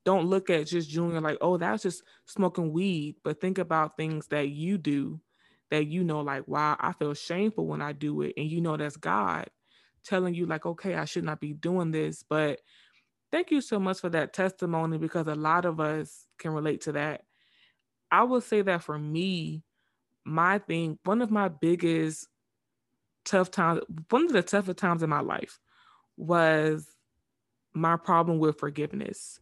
don't 0.09 0.25
look 0.25 0.49
at 0.49 0.65
just 0.65 0.89
Junior 0.89 1.21
like, 1.21 1.37
oh, 1.39 1.57
that's 1.57 1.83
just 1.83 2.01
smoking 2.25 2.73
weed, 2.73 3.17
but 3.23 3.39
think 3.39 3.59
about 3.59 3.95
things 3.95 4.25
that 4.29 4.49
you 4.49 4.79
do 4.79 5.21
that 5.69 5.85
you 5.85 6.03
know, 6.03 6.21
like, 6.21 6.47
wow, 6.47 6.75
I 6.79 6.93
feel 6.93 7.13
shameful 7.13 7.67
when 7.67 7.79
I 7.79 7.91
do 7.91 8.23
it. 8.23 8.33
And 8.35 8.49
you 8.49 8.59
know, 8.59 8.75
that's 8.75 8.97
God 8.97 9.51
telling 10.03 10.33
you, 10.33 10.47
like, 10.47 10.65
okay, 10.65 10.95
I 10.95 11.05
should 11.05 11.25
not 11.25 11.39
be 11.39 11.53
doing 11.53 11.91
this. 11.91 12.23
But 12.27 12.59
thank 13.31 13.51
you 13.51 13.61
so 13.61 13.79
much 13.79 13.99
for 13.99 14.09
that 14.09 14.33
testimony 14.33 14.97
because 14.97 15.27
a 15.27 15.35
lot 15.35 15.65
of 15.65 15.79
us 15.79 16.25
can 16.39 16.53
relate 16.53 16.81
to 16.81 16.93
that. 16.93 17.25
I 18.09 18.23
will 18.23 18.41
say 18.41 18.63
that 18.63 18.81
for 18.81 18.97
me, 18.97 19.61
my 20.25 20.57
thing, 20.57 20.97
one 21.03 21.21
of 21.21 21.29
my 21.29 21.49
biggest 21.49 22.27
tough 23.25 23.51
times, 23.51 23.81
one 24.09 24.25
of 24.25 24.33
the 24.33 24.41
toughest 24.41 24.79
times 24.79 25.03
in 25.03 25.09
my 25.11 25.21
life 25.21 25.59
was 26.17 26.87
my 27.75 27.95
problem 27.95 28.39
with 28.39 28.57
forgiveness. 28.57 29.39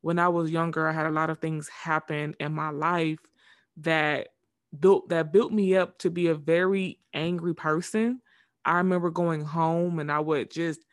When 0.00 0.18
I 0.18 0.28
was 0.28 0.50
younger, 0.50 0.88
I 0.88 0.92
had 0.92 1.06
a 1.06 1.10
lot 1.10 1.30
of 1.30 1.40
things 1.40 1.68
happen 1.68 2.34
in 2.40 2.52
my 2.54 2.70
life 2.70 3.18
that 3.78 4.28
built 4.78 5.08
that 5.08 5.32
built 5.32 5.52
me 5.52 5.76
up 5.76 5.98
to 5.98 6.10
be 6.10 6.28
a 6.28 6.34
very 6.34 7.00
angry 7.14 7.54
person. 7.54 8.20
I 8.64 8.78
remember 8.78 9.10
going 9.10 9.42
home 9.44 9.98
and 9.98 10.12
I 10.12 10.20
would 10.20 10.50
just 10.50 10.84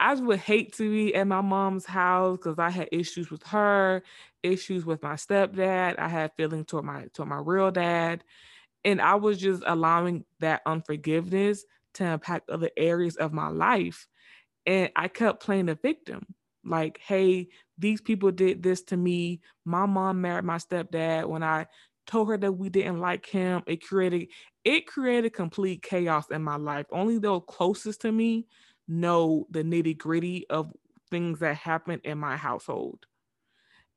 I 0.00 0.14
would 0.14 0.40
hate 0.40 0.72
to 0.74 0.90
be 0.90 1.14
at 1.14 1.26
my 1.26 1.40
mom's 1.40 1.86
house 1.86 2.38
because 2.38 2.58
I 2.58 2.70
had 2.70 2.88
issues 2.90 3.30
with 3.30 3.42
her, 3.44 4.02
issues 4.42 4.84
with 4.84 5.02
my 5.02 5.14
stepdad. 5.14 5.98
I 5.98 6.08
had 6.08 6.32
feelings 6.36 6.66
toward 6.66 6.84
my 6.84 7.06
toward 7.14 7.28
my 7.28 7.38
real 7.38 7.70
dad. 7.70 8.24
And 8.84 9.00
I 9.00 9.16
was 9.16 9.38
just 9.38 9.62
allowing 9.66 10.24
that 10.40 10.62
unforgiveness 10.66 11.64
to 11.94 12.04
impact 12.04 12.50
other 12.50 12.70
areas 12.76 13.16
of 13.16 13.32
my 13.32 13.48
life. 13.48 14.08
And 14.66 14.90
I 14.96 15.08
kept 15.08 15.42
playing 15.42 15.66
the 15.66 15.76
victim. 15.76 16.34
Like, 16.64 16.98
hey, 16.98 17.48
these 17.78 18.00
people 18.00 18.30
did 18.30 18.62
this 18.62 18.82
to 18.84 18.96
me. 18.96 19.40
My 19.64 19.86
mom 19.86 20.20
married 20.20 20.44
my 20.44 20.58
stepdad. 20.58 21.26
When 21.26 21.42
I 21.42 21.66
told 22.06 22.28
her 22.28 22.36
that 22.36 22.52
we 22.52 22.68
didn't 22.68 23.00
like 23.00 23.26
him, 23.26 23.62
it 23.66 23.86
created 23.86 24.28
it 24.64 24.86
created 24.86 25.32
complete 25.32 25.82
chaos 25.82 26.26
in 26.30 26.42
my 26.42 26.56
life. 26.56 26.86
Only 26.92 27.18
those 27.18 27.42
closest 27.48 28.02
to 28.02 28.12
me 28.12 28.46
know 28.88 29.46
the 29.50 29.62
nitty 29.62 29.98
gritty 29.98 30.46
of 30.50 30.72
things 31.10 31.40
that 31.40 31.56
happened 31.56 32.02
in 32.04 32.18
my 32.18 32.36
household. 32.36 33.06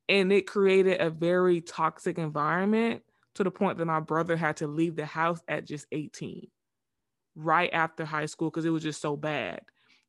And 0.08 0.32
it 0.32 0.48
created 0.48 1.01
a 1.01 1.10
very 1.10 1.62
toxic 1.62 2.17
environment 2.17 3.01
to 3.36 3.44
the 3.44 3.51
point 3.51 3.77
that 3.77 3.86
my 3.86 4.00
brother 4.00 4.38
had 4.38 4.58
to 4.58 4.67
leave 4.67 4.96
the 4.96 5.05
house 5.05 5.41
at 5.48 5.65
just 5.65 5.88
18, 5.91 6.48
right 7.36 7.70
after 7.74 8.05
high 8.05 8.27
school, 8.27 8.50
because 8.50 8.65
it 8.65 8.70
was 8.70 8.84
just 8.84 9.01
so 9.01 9.15
bad. 9.17 9.62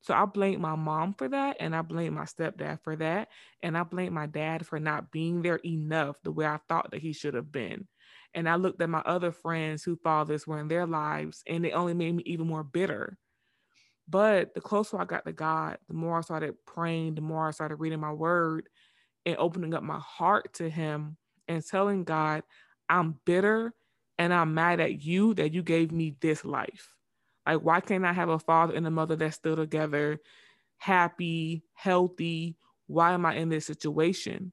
So 0.07 0.15
I 0.15 0.25
blame 0.25 0.61
my 0.61 0.77
mom 0.77 1.15
for 1.15 1.29
that, 1.29 1.57
and 1.59 1.75
I 1.75 1.83
blame 1.83 2.15
my 2.15 2.27
stepdad 2.27 2.79
for 2.85 2.95
that, 2.95 3.29
and 3.61 3.77
I 3.77 3.83
blame 3.83 4.15
my 4.15 4.27
dad 4.27 4.65
for 4.65 4.79
not 4.79 5.11
being 5.11 5.43
there 5.43 5.57
enough 5.65 6.17
the 6.23 6.31
way 6.31 6.47
I 6.47 6.61
thought 6.69 6.93
that 6.93 7.03
he 7.03 7.13
should 7.13 7.35
have 7.35 7.51
been. 7.51 7.89
And 8.33 8.49
I 8.49 8.55
looked 8.55 8.81
at 8.81 8.89
my 8.89 9.01
other 9.01 9.33
friends 9.33 9.83
who 9.83 9.97
fathers 9.97 10.47
were 10.47 10.61
in 10.61 10.69
their 10.69 10.87
lives, 10.87 11.43
and 11.49 11.67
it 11.67 11.73
only 11.73 11.93
made 11.93 12.15
me 12.15 12.23
even 12.25 12.47
more 12.47 12.63
bitter. 12.63 13.19
But 14.09 14.55
the 14.55 14.61
closer 14.61 15.01
I 15.01 15.07
got 15.07 15.27
to 15.27 15.33
God, 15.33 15.79
the 15.89 15.95
more 15.95 16.19
I 16.19 16.21
started 16.21 16.55
praying, 16.67 17.17
the 17.17 17.21
more 17.23 17.49
I 17.49 17.51
started 17.51 17.77
reading 17.77 18.01
my 18.01 18.13
word 18.13 18.69
and 19.27 19.37
opening 19.39 19.75
up 19.75 19.85
my 19.85 20.01
heart 20.01 20.55
to 20.55 20.71
Him 20.71 21.19
and 21.49 21.67
telling 21.67 22.05
God, 22.05 22.45
I'm 22.89 23.19
bitter 23.27 23.75
and 24.19 24.35
I'm 24.35 24.55
mad 24.55 24.81
at 24.81 25.03
you 25.03 25.35
that 25.35 25.55
you 25.55 25.63
gave 25.63 25.93
me 25.93 26.17
this 26.21 26.45
life. 26.45 26.96
Like, 27.47 27.61
why 27.61 27.81
can't 27.81 28.05
I 28.05 28.13
have 28.13 28.29
a 28.29 28.39
father 28.39 28.75
and 28.75 28.87
a 28.87 28.91
mother 28.91 29.17
that's 29.17 29.37
still 29.37 29.57
together, 29.57 30.21
happy, 30.79 31.63
healthy? 31.75 32.57
Why 32.87 33.13
am 33.13 33.25
I 33.25 33.37
in 33.37 33.49
this 33.49 33.67
situation? 33.67 34.53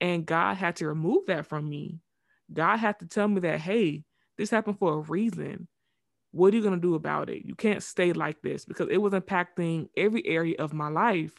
And 0.00 0.26
God 0.26 0.56
had 0.56 0.76
to 0.76 0.88
remove 0.88 1.26
that 1.26 1.46
from 1.46 1.68
me. 1.68 2.00
God 2.52 2.78
had 2.78 2.98
to 2.98 3.06
tell 3.06 3.28
me 3.28 3.40
that, 3.40 3.60
hey, 3.60 4.04
this 4.36 4.50
happened 4.50 4.78
for 4.78 4.94
a 4.94 5.00
reason. 5.00 5.68
What 6.32 6.52
are 6.52 6.56
you 6.56 6.62
going 6.62 6.74
to 6.74 6.80
do 6.80 6.94
about 6.94 7.28
it? 7.28 7.44
You 7.44 7.54
can't 7.54 7.82
stay 7.82 8.12
like 8.12 8.42
this 8.42 8.64
because 8.64 8.88
it 8.90 8.96
was 8.96 9.12
impacting 9.12 9.88
every 9.96 10.26
area 10.26 10.56
of 10.58 10.72
my 10.72 10.88
life. 10.88 11.34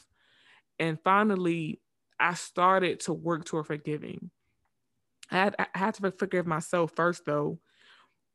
And 0.79 1.00
finally, 1.03 1.81
I 2.19 2.36
started 2.36 3.01
to 3.01 3.13
work 3.13 3.45
toward 3.45 3.67
forgiving. 3.67 4.29
I 5.31 5.36
had, 5.36 5.55
I 5.60 5.67
had 5.74 5.95
to 5.95 6.12
forgive 6.12 6.45
myself 6.45 6.91
first, 6.95 7.25
though. 7.25 7.60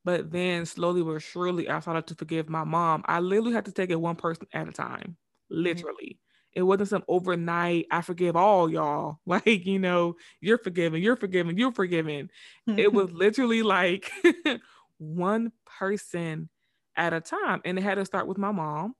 But 0.08 0.30
then 0.32 0.64
slowly 0.64 1.02
but 1.02 1.18
surely, 1.18 1.68
I 1.68 1.80
started 1.80 2.06
to 2.06 2.14
forgive 2.14 2.48
my 2.48 2.64
mom. 2.64 3.02
I 3.04 3.20
literally 3.20 3.52
had 3.52 3.66
to 3.66 3.72
take 3.72 3.90
it 3.90 4.00
one 4.00 4.16
person 4.16 4.46
at 4.54 4.66
a 4.66 4.72
time, 4.72 5.18
mm-hmm. 5.52 5.62
literally. 5.62 6.18
Mm-hmm. 6.18 6.60
It 6.60 6.62
wasn't 6.62 6.88
some 6.88 7.04
overnight, 7.08 7.88
I 7.90 8.00
forgive 8.00 8.34
all 8.34 8.70
y'all. 8.70 9.18
Like, 9.26 9.66
you 9.66 9.78
know, 9.78 10.16
you're 10.40 10.56
forgiven, 10.56 11.02
you're 11.02 11.16
forgiven, 11.16 11.58
you're 11.58 11.72
forgiven. 11.72 12.30
it 12.66 12.90
was 12.90 13.10
literally 13.12 13.62
like 13.62 14.10
one 14.96 15.52
person 15.78 16.48
at 16.96 17.12
a 17.12 17.20
time. 17.20 17.60
And 17.66 17.78
it 17.78 17.82
had 17.82 17.96
to 17.96 18.06
start 18.06 18.26
with 18.26 18.38
my 18.38 18.50
mom. 18.50 18.94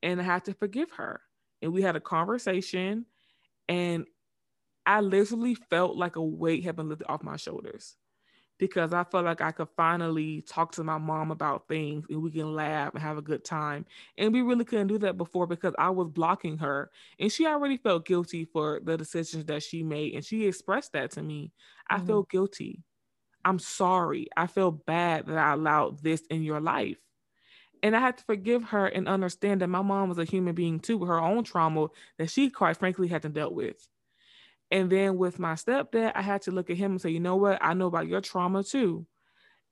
And 0.00 0.20
I 0.20 0.22
had 0.22 0.44
to 0.44 0.54
forgive 0.54 0.92
her. 0.92 1.22
And 1.60 1.72
we 1.72 1.82
had 1.82 1.96
a 1.96 2.00
conversation. 2.00 3.04
And 3.68 4.06
I 4.86 5.00
literally 5.00 5.56
felt 5.56 5.96
like 5.96 6.14
a 6.14 6.22
weight 6.22 6.62
had 6.62 6.76
been 6.76 6.88
lifted 6.88 7.10
off 7.10 7.24
my 7.24 7.36
shoulders 7.36 7.96
because 8.60 8.92
I 8.92 9.04
felt 9.04 9.24
like 9.24 9.40
I 9.40 9.52
could 9.52 9.70
finally 9.74 10.42
talk 10.42 10.72
to 10.72 10.84
my 10.84 10.98
mom 10.98 11.30
about 11.30 11.66
things 11.66 12.04
and 12.10 12.22
we 12.22 12.30
can 12.30 12.54
laugh 12.54 12.92
and 12.92 13.02
have 13.02 13.16
a 13.16 13.22
good 13.22 13.42
time. 13.42 13.86
And 14.18 14.34
we 14.34 14.42
really 14.42 14.66
couldn't 14.66 14.88
do 14.88 14.98
that 14.98 15.16
before 15.16 15.46
because 15.46 15.74
I 15.78 15.88
was 15.88 16.08
blocking 16.08 16.58
her. 16.58 16.90
And 17.18 17.32
she 17.32 17.46
already 17.46 17.78
felt 17.78 18.04
guilty 18.04 18.44
for 18.44 18.78
the 18.84 18.98
decisions 18.98 19.46
that 19.46 19.62
she 19.62 19.82
made. 19.82 20.14
And 20.14 20.24
she 20.24 20.46
expressed 20.46 20.92
that 20.92 21.10
to 21.12 21.22
me. 21.22 21.52
Mm-hmm. 21.90 22.02
I 22.02 22.06
feel 22.06 22.22
guilty. 22.24 22.84
I'm 23.46 23.58
sorry. 23.58 24.28
I 24.36 24.46
feel 24.46 24.70
bad 24.70 25.26
that 25.26 25.38
I 25.38 25.54
allowed 25.54 26.02
this 26.02 26.20
in 26.28 26.42
your 26.42 26.60
life. 26.60 26.98
And 27.82 27.96
I 27.96 28.00
had 28.00 28.18
to 28.18 28.24
forgive 28.24 28.64
her 28.64 28.86
and 28.86 29.08
understand 29.08 29.62
that 29.62 29.68
my 29.68 29.80
mom 29.80 30.10
was 30.10 30.18
a 30.18 30.24
human 30.24 30.54
being 30.54 30.80
too, 30.80 30.98
with 30.98 31.08
her 31.08 31.18
own 31.18 31.44
trauma 31.44 31.88
that 32.18 32.28
she, 32.28 32.50
quite 32.50 32.76
frankly, 32.76 33.08
hadn't 33.08 33.32
dealt 33.32 33.54
with. 33.54 33.88
And 34.70 34.90
then 34.90 35.16
with 35.16 35.38
my 35.38 35.54
stepdad, 35.54 36.12
I 36.14 36.22
had 36.22 36.42
to 36.42 36.52
look 36.52 36.70
at 36.70 36.76
him 36.76 36.92
and 36.92 37.00
say, 37.00 37.10
you 37.10 37.20
know 37.20 37.36
what? 37.36 37.58
I 37.60 37.74
know 37.74 37.86
about 37.86 38.06
your 38.06 38.20
trauma 38.20 38.62
too. 38.62 39.06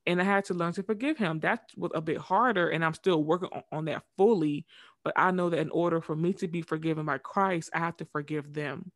And 0.07 0.21
I 0.21 0.25
had 0.25 0.47
to 0.47 0.55
learn 0.55 0.73
to 0.73 0.83
forgive 0.83 1.19
him. 1.19 1.40
That 1.40 1.71
was 1.76 1.93
a 1.95 2.00
bit 2.00 2.19
harder. 2.19 2.71
And 2.71 2.85
I'm 2.85 2.95
still 2.95 3.23
working 3.23 3.50
on, 3.52 3.62
on 3.71 3.85
that 3.85 4.02
fully. 4.17 4.67
But 5.05 5.12
I 5.17 5.31
know 5.31 5.50
that 5.50 5.61
in 5.61 5.71
order 5.71 6.00
for 6.00 6.17
me 6.17 6.33
to 6.35 6.49
be 6.49 6.62
forgiven 6.62 7.07
by 7.07 7.19
Christ, 7.19 7.71
I 7.73 7.78
have 7.78 7.97
to 7.99 8.05
forgive 8.07 8.52
them. 8.52 8.90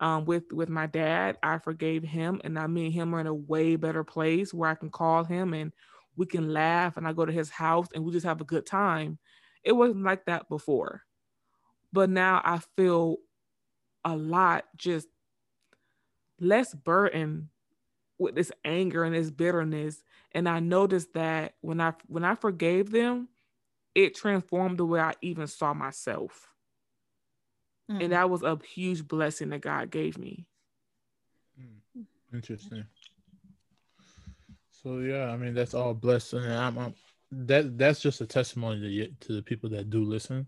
Um, 0.00 0.24
with 0.24 0.52
with 0.52 0.68
my 0.68 0.86
dad, 0.86 1.38
I 1.42 1.58
forgave 1.58 2.02
him, 2.02 2.40
and 2.42 2.58
I 2.58 2.66
me 2.66 2.86
and 2.86 2.94
him 2.94 3.14
are 3.14 3.20
in 3.20 3.28
a 3.28 3.34
way 3.34 3.76
better 3.76 4.02
place 4.02 4.52
where 4.52 4.68
I 4.68 4.74
can 4.74 4.90
call 4.90 5.22
him 5.22 5.54
and 5.54 5.72
we 6.16 6.26
can 6.26 6.52
laugh, 6.52 6.96
and 6.96 7.06
I 7.06 7.12
go 7.12 7.24
to 7.24 7.32
his 7.32 7.48
house 7.48 7.86
and 7.94 8.04
we 8.04 8.12
just 8.12 8.26
have 8.26 8.40
a 8.40 8.44
good 8.44 8.66
time. 8.66 9.18
It 9.62 9.72
wasn't 9.72 10.02
like 10.02 10.24
that 10.26 10.48
before, 10.48 11.02
but 11.92 12.10
now 12.10 12.42
I 12.44 12.60
feel 12.76 13.16
a 14.04 14.16
lot 14.16 14.64
just 14.76 15.08
less 16.40 16.74
burden 16.74 17.48
with 18.18 18.34
this 18.34 18.52
anger 18.64 19.04
and 19.04 19.14
this 19.14 19.30
bitterness. 19.30 20.02
And 20.32 20.48
i 20.48 20.60
noticed 20.60 21.14
that 21.14 21.54
when 21.60 21.80
i 21.80 21.92
when 22.06 22.24
i 22.24 22.34
forgave 22.34 22.90
them 22.90 23.28
it 23.94 24.16
transformed 24.16 24.78
the 24.78 24.84
way 24.84 25.00
i 25.00 25.14
even 25.22 25.46
saw 25.46 25.72
myself. 25.72 26.48
Mm. 27.90 28.02
and 28.02 28.12
that 28.12 28.30
was 28.30 28.42
a 28.42 28.58
huge 28.66 29.06
blessing 29.06 29.50
that 29.50 29.60
god 29.60 29.90
gave 29.90 30.16
me. 30.18 30.46
Mm. 31.60 32.04
interesting. 32.32 32.84
So 34.70 34.98
yeah 34.98 35.30
i 35.30 35.36
mean 35.36 35.54
that's 35.54 35.74
all 35.74 35.94
blessing. 35.94 36.44
And 36.44 36.54
I'm, 36.54 36.78
I'm 36.78 36.94
that 37.30 37.78
that's 37.78 38.00
just 38.00 38.20
a 38.20 38.26
testimony 38.26 38.80
to, 38.80 39.26
to 39.26 39.32
the 39.34 39.42
people 39.42 39.68
that 39.70 39.90
do 39.90 40.04
listen 40.04 40.46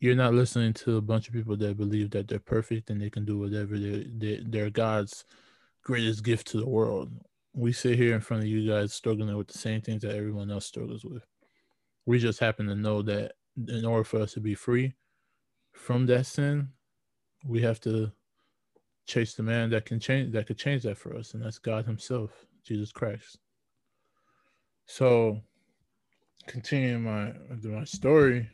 you're 0.00 0.16
not 0.16 0.34
listening 0.34 0.72
to 0.72 0.96
a 0.96 1.02
bunch 1.02 1.28
of 1.28 1.34
people 1.34 1.56
that 1.56 1.76
believe 1.76 2.10
that 2.10 2.26
they're 2.26 2.38
perfect 2.38 2.88
and 2.90 3.00
they 3.00 3.10
can 3.10 3.24
do 3.24 3.38
whatever 3.38 3.78
they, 3.78 4.06
they 4.16 4.42
they're 4.44 4.70
God's 4.70 5.24
greatest 5.84 6.24
gift 6.24 6.48
to 6.48 6.58
the 6.58 6.68
world. 6.68 7.10
We 7.54 7.72
sit 7.72 7.98
here 7.98 8.14
in 8.14 8.20
front 8.20 8.42
of 8.42 8.48
you 8.48 8.68
guys 8.68 8.94
struggling 8.94 9.36
with 9.36 9.48
the 9.48 9.58
same 9.58 9.82
things 9.82 10.02
that 10.02 10.14
everyone 10.14 10.50
else 10.50 10.66
struggles 10.66 11.04
with. 11.04 11.24
We 12.06 12.18
just 12.18 12.40
happen 12.40 12.66
to 12.66 12.74
know 12.74 13.02
that 13.02 13.32
in 13.68 13.84
order 13.84 14.04
for 14.04 14.20
us 14.20 14.32
to 14.34 14.40
be 14.40 14.54
free 14.54 14.94
from 15.72 16.06
that 16.06 16.26
sin, 16.26 16.68
we 17.44 17.60
have 17.62 17.80
to 17.80 18.10
chase 19.06 19.34
the 19.34 19.42
man 19.42 19.70
that 19.70 19.84
can 19.84 20.00
change 20.00 20.32
that 20.32 20.46
could 20.46 20.58
change 20.58 20.84
that 20.84 20.96
for 20.96 21.16
us, 21.16 21.34
and 21.34 21.42
that's 21.42 21.58
God 21.58 21.84
Himself, 21.84 22.30
Jesus 22.64 22.92
Christ. 22.92 23.38
So, 24.86 25.40
continuing 26.46 27.02
my 27.02 27.32
my 27.62 27.84
story, 27.84 28.48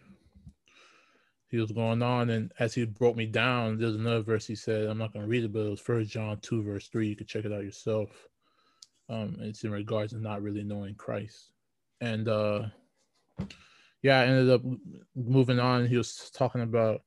he 1.48 1.58
was 1.58 1.70
going 1.70 2.02
on, 2.02 2.30
and 2.30 2.52
as 2.58 2.74
he 2.74 2.84
broke 2.84 3.16
me 3.16 3.26
down, 3.26 3.78
there's 3.78 3.94
another 3.94 4.22
verse 4.22 4.46
he 4.46 4.56
said. 4.56 4.88
I'm 4.88 4.98
not 4.98 5.12
going 5.12 5.24
to 5.24 5.30
read 5.30 5.44
it, 5.44 5.52
but 5.52 5.60
it 5.60 5.70
was 5.70 5.80
First 5.80 6.10
John 6.10 6.38
two 6.40 6.62
verse 6.62 6.88
three. 6.88 7.08
You 7.08 7.16
can 7.16 7.26
check 7.26 7.44
it 7.44 7.52
out 7.52 7.64
yourself. 7.64 8.10
Um, 9.08 9.36
it's 9.40 9.62
in 9.62 9.70
regards 9.70 10.12
to 10.12 10.18
not 10.18 10.42
really 10.42 10.64
knowing 10.64 10.96
Christ, 10.96 11.52
and 12.00 12.28
uh, 12.28 12.62
yeah, 14.02 14.20
I 14.20 14.24
ended 14.24 14.50
up 14.50 14.62
moving 15.14 15.60
on. 15.60 15.86
He 15.86 15.96
was 15.96 16.30
talking 16.34 16.62
about 16.62 17.02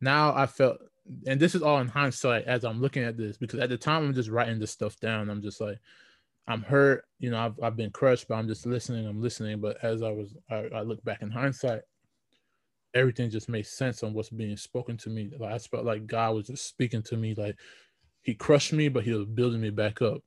now 0.00 0.34
I 0.34 0.46
felt, 0.46 0.78
and 1.26 1.38
this 1.38 1.54
is 1.54 1.62
all 1.62 1.78
in 1.78 1.88
hindsight 1.88 2.44
as 2.46 2.64
I'm 2.64 2.80
looking 2.80 3.04
at 3.04 3.16
this 3.16 3.36
because 3.36 3.60
at 3.60 3.68
the 3.68 3.78
time 3.78 4.04
I'm 4.04 4.14
just 4.14 4.30
writing 4.30 4.58
this 4.58 4.72
stuff 4.72 4.98
down. 4.98 5.30
I'm 5.30 5.42
just 5.42 5.60
like, 5.60 5.78
I'm 6.48 6.62
hurt, 6.62 7.04
you 7.20 7.30
know, 7.30 7.38
I've 7.38 7.62
I've 7.62 7.76
been 7.76 7.92
crushed, 7.92 8.26
but 8.26 8.34
I'm 8.34 8.48
just 8.48 8.66
listening. 8.66 9.06
I'm 9.06 9.22
listening, 9.22 9.60
but 9.60 9.78
as 9.84 10.02
I 10.02 10.10
was, 10.10 10.34
I, 10.50 10.68
I 10.74 10.82
look 10.82 11.04
back 11.04 11.22
in 11.22 11.30
hindsight 11.30 11.82
everything 12.94 13.30
just 13.30 13.48
made 13.48 13.66
sense 13.66 14.02
on 14.02 14.14
what's 14.14 14.30
being 14.30 14.56
spoken 14.56 14.96
to 14.98 15.10
me. 15.10 15.30
Like 15.38 15.52
I 15.52 15.58
felt 15.58 15.84
like 15.84 16.06
God 16.06 16.34
was 16.34 16.46
just 16.46 16.66
speaking 16.66 17.02
to 17.04 17.16
me. 17.16 17.34
Like 17.34 17.56
He 18.22 18.34
crushed 18.34 18.72
me, 18.72 18.88
but 18.88 19.04
He 19.04 19.12
was 19.12 19.26
building 19.26 19.60
me 19.60 19.70
back 19.70 20.00
up. 20.00 20.22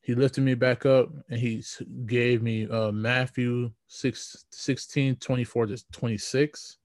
He 0.00 0.14
lifted 0.14 0.42
me 0.42 0.54
back 0.54 0.86
up 0.86 1.10
and 1.28 1.40
He 1.40 1.64
gave 2.06 2.42
me 2.42 2.68
uh, 2.68 2.92
Matthew 2.92 3.72
6, 3.88 4.46
16, 4.50 5.16
24 5.16 5.66
to 5.66 5.84
26. 5.92 6.78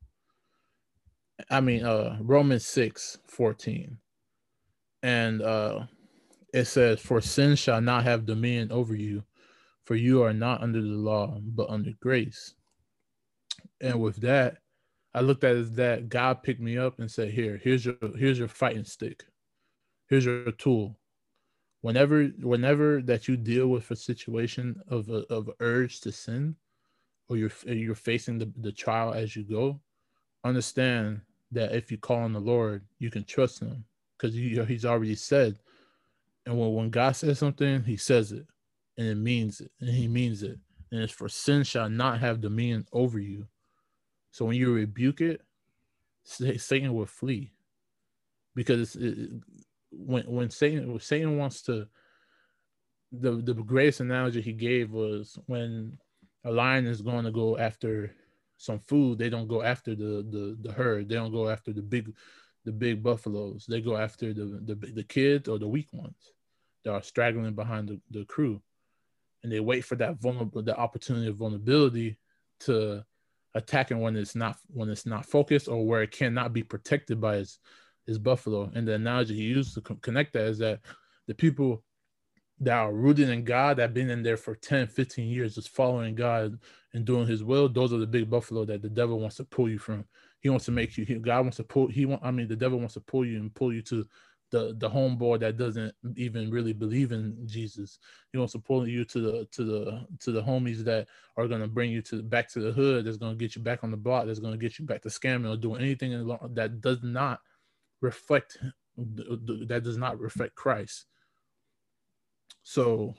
I 1.50 1.62
mean, 1.62 1.86
uh, 1.86 2.18
Romans 2.22 2.66
6, 2.66 3.20
14. 3.28 3.98
And 5.04 5.42
uh, 5.42 5.82
it 6.54 6.66
says, 6.66 7.00
For 7.00 7.22
sin 7.22 7.56
shall 7.56 7.82
not 7.82 8.04
have 8.04 8.26
dominion 8.26 8.72
over 8.72 8.96
you, 8.96 9.24
for 9.86 9.96
you 9.96 10.24
are 10.24 10.34
not 10.34 10.62
under 10.62 10.82
the 10.82 10.88
law, 10.88 11.40
but 11.42 11.70
under 11.70 11.92
grace. 12.02 12.56
And 13.82 14.02
with 14.02 14.18
that, 14.22 14.58
I 15.14 15.22
looked 15.22 15.44
at 15.44 15.56
as 15.56 15.72
that 15.74 16.10
God 16.10 16.44
picked 16.44 16.62
me 16.62 16.78
up 16.78 17.00
and 17.00 17.10
said, 17.10 17.32
"Here, 17.32 17.60
here's 17.64 17.86
your 17.86 17.96
here's 18.16 18.40
your 18.40 18.48
fighting 18.48 18.84
stick. 18.84 19.26
Here's 20.08 20.26
your 20.26 20.52
tool. 20.52 21.00
Whenever 21.82 22.26
whenever 22.42 23.02
that 23.04 23.28
you 23.28 23.38
deal 23.38 23.68
with 23.68 23.90
a 23.90 23.96
situation 23.96 24.82
of 24.88 25.10
a, 25.10 25.26
of 25.34 25.50
urge 25.60 26.02
to 26.02 26.12
sin, 26.12 26.56
or 27.28 27.38
you're 27.38 27.52
you're 27.66 27.96
facing 27.96 28.38
the, 28.38 28.52
the 28.58 28.72
trial 28.72 29.14
as 29.14 29.36
you 29.36 29.44
go, 29.44 29.80
understand 30.44 31.22
that 31.52 31.74
if 31.74 31.92
you 31.92 31.98
call 31.98 32.20
on 32.20 32.34
the 32.34 32.40
Lord, 32.40 32.86
you 33.00 33.10
can 33.10 33.24
trust 33.24 33.62
Him 33.62 33.86
because 34.18 34.36
he, 34.36 34.64
He's 34.66 34.86
already 34.86 35.16
said. 35.16 35.58
And 36.46 36.60
when 36.60 36.74
when 36.74 36.90
God 36.92 37.16
says 37.16 37.40
something, 37.40 37.84
He 37.84 37.98
says 37.98 38.32
it, 38.32 38.46
and 38.98 39.08
it 39.08 39.18
means 39.18 39.62
it, 39.62 39.72
and 39.80 39.90
He 39.90 40.08
means 40.08 40.44
it. 40.44 40.60
And 40.92 41.02
it's 41.02 41.14
for 41.14 41.30
sin 41.30 41.64
shall 41.64 41.90
not 41.90 42.20
have 42.20 42.42
dominion 42.42 42.86
over 42.94 43.18
you." 43.18 43.48
So 44.32 44.46
when 44.46 44.56
you 44.56 44.74
rebuke 44.74 45.22
it, 45.22 45.42
Satan 46.24 46.94
will 46.94 47.06
flee, 47.06 47.52
because 48.56 48.96
it, 48.96 49.32
when 49.92 50.24
when 50.26 50.50
Satan 50.50 50.92
when 50.92 51.00
Satan 51.00 51.38
wants 51.38 51.64
to, 51.64 51.88
the 53.12 53.32
the 53.42 53.54
greatest 53.54 54.02
analogy 54.02 54.42
he 54.42 54.54
gave 54.54 54.92
was 54.92 55.40
when 55.48 55.98
a 56.46 56.52
lion 56.52 56.86
is 56.86 57.02
going 57.02 57.26
to 57.26 57.32
go 57.32 57.58
after 57.58 58.14
some 58.58 58.80
food, 58.80 59.18
they 59.18 59.30
don't 59.30 59.48
go 59.48 59.64
after 59.64 59.96
the 59.96 60.24
the 60.30 60.58
the 60.62 60.72
herd, 60.72 61.10
they 61.10 61.16
don't 61.16 61.32
go 61.32 61.50
after 61.50 61.74
the 61.74 61.82
big 61.82 62.14
the 62.66 62.72
big 62.72 63.02
buffaloes, 63.02 63.66
they 63.68 63.82
go 63.82 63.98
after 63.98 64.34
the 64.34 64.62
the, 64.64 64.76
the 64.76 65.04
kids 65.04 65.50
or 65.50 65.58
the 65.58 65.68
weak 65.68 65.88
ones 65.92 66.34
that 66.84 66.94
are 66.94 67.02
straggling 67.02 67.56
behind 67.56 67.90
the, 67.90 68.00
the 68.12 68.26
crew, 68.26 68.62
and 69.44 69.52
they 69.52 69.60
wait 69.60 69.82
for 69.82 69.96
that 69.96 70.22
vulnerable 70.22 70.62
the 70.62 70.78
opportunity 70.78 71.28
of 71.28 71.38
vulnerability 71.38 72.18
to 72.60 73.04
attacking 73.56 74.00
when 74.00 74.16
it's 74.16 74.36
not 74.36 74.58
when 74.68 74.90
it's 74.90 75.06
not 75.06 75.26
focused 75.26 75.68
or 75.68 75.86
where 75.86 76.04
it 76.04 76.12
cannot 76.12 76.54
be 76.54 76.64
protected 76.64 77.20
by 77.20 77.38
his 77.38 77.60
his 78.06 78.18
buffalo. 78.18 78.72
And 78.74 78.88
the 78.88 78.94
analogy 78.94 79.36
he 79.36 79.44
used 79.44 79.76
to 79.76 79.82
connect 79.82 80.34
that 80.34 80.46
is 80.46 80.58
that 80.60 80.82
the 81.28 81.36
people 81.36 81.84
that 82.62 82.78
are 82.78 82.94
rooted 82.94 83.30
in 83.30 83.44
God 83.44 83.78
that 83.78 83.84
have 83.84 83.94
been 83.94 84.10
in 84.10 84.24
there 84.24 84.36
for 84.36 84.56
10, 84.56 84.88
15 84.88 85.28
years, 85.28 85.56
just 85.56 85.70
following 85.70 86.16
God 86.16 86.60
and 86.94 87.06
doing 87.06 87.26
his 87.26 87.44
will, 87.44 87.70
those 87.70 87.94
are 87.94 87.98
the 88.00 88.08
big 88.08 88.30
buffalo 88.30 88.66
that 88.66 88.82
the 88.82 88.90
devil 88.90 89.20
wants 89.20 89.38
to 89.38 89.46
pull 89.46 89.70
you 89.70 89.80
from. 89.80 90.04
He 90.42 90.50
wants 90.50 90.66
to 90.66 90.72
make 90.72 90.98
you, 90.98 91.06
he, 91.06 91.16
God 91.16 91.42
wants 91.42 91.58
to 91.58 91.64
pull, 91.64 91.88
he 91.88 92.06
want, 92.06 92.24
I 92.24 92.32
mean, 92.32 92.48
the 92.48 92.56
devil 92.56 92.80
wants 92.80 92.96
to 92.96 93.02
pull 93.02 93.26
you 93.26 93.38
and 93.38 93.54
pull 93.54 93.74
you 93.74 93.82
to 93.84 94.06
the 94.52 94.76
the 94.78 94.90
homeboy 94.90 95.40
that 95.40 95.58
doesn't 95.58 95.94
even 96.16 96.50
really 96.52 96.74
believe 96.74 97.12
in 97.12 97.38
Jesus. 97.46 98.00
You 98.34 98.46
to 98.48 98.60
pull 98.60 98.88
you 98.88 99.06
to 99.06 99.20
the 99.20 99.46
to 99.52 99.64
the 99.64 100.08
to 100.20 100.32
the 100.32 100.42
homies 100.42 100.84
that 100.86 101.08
are 101.38 101.48
gonna 101.48 101.68
bring 101.68 101.92
you 101.92 102.02
to 102.04 102.22
back 102.24 102.50
to 102.50 102.60
the 102.60 102.72
hood. 102.72 103.06
That's 103.06 103.18
gonna 103.18 103.36
get 103.36 103.56
you 103.56 103.62
back 103.62 103.84
on 103.84 103.92
the 103.92 103.98
block. 103.98 104.26
That's 104.26 104.40
gonna 104.40 104.58
get 104.58 104.80
you 104.80 104.86
back 104.86 105.02
to 105.04 105.10
scamming 105.10 105.52
or 105.52 105.58
doing 105.58 105.82
anything 105.82 106.12
that 106.54 106.82
does 106.82 107.04
not 107.04 107.42
reflect 108.02 108.58
that 108.98 109.84
does 109.84 109.98
not 109.98 110.20
reflect 110.20 110.56
Christ. 110.56 111.06
So 112.64 113.16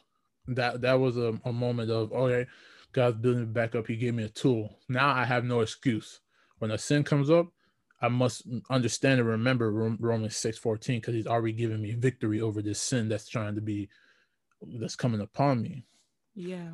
that 0.49 0.81
that 0.83 0.95
was 0.95 1.17
a, 1.17 1.39
a 1.45 1.53
moment 1.53 1.91
of 1.91 2.13
okay, 2.13 2.47
God's 2.93 3.19
building 3.19 3.43
me 3.43 3.47
back 3.47 3.75
up. 3.75 3.87
He 3.87 3.97
gave 3.97 4.15
me 4.15 4.25
a 4.25 4.29
tool. 4.29 4.79
Now 4.89 5.11
I 5.11 5.25
have 5.25 5.45
no 5.45 5.61
excuse. 5.61 6.21
When 6.59 6.71
a 6.71 6.79
sin 6.79 7.05
comes 7.05 7.31
up, 7.31 7.47
I 8.03 8.09
must 8.09 8.47
understand 8.71 9.21
and 9.21 9.29
remember 9.29 9.71
Romans 9.71 10.37
6 10.37 10.59
14 10.59 11.01
because 11.01 11.15
he's 11.15 11.27
already 11.27 11.53
given 11.53 11.83
me 11.83 11.93
victory 11.93 12.41
over 12.41 12.63
this 12.63 12.81
sin 12.81 13.09
that's 13.09 13.29
trying 13.29 13.55
to 13.57 13.61
be 13.61 13.89
that's 14.79 14.97
coming 14.97 15.21
upon 15.21 15.63
me. 15.63 15.85
Yeah. 16.35 16.71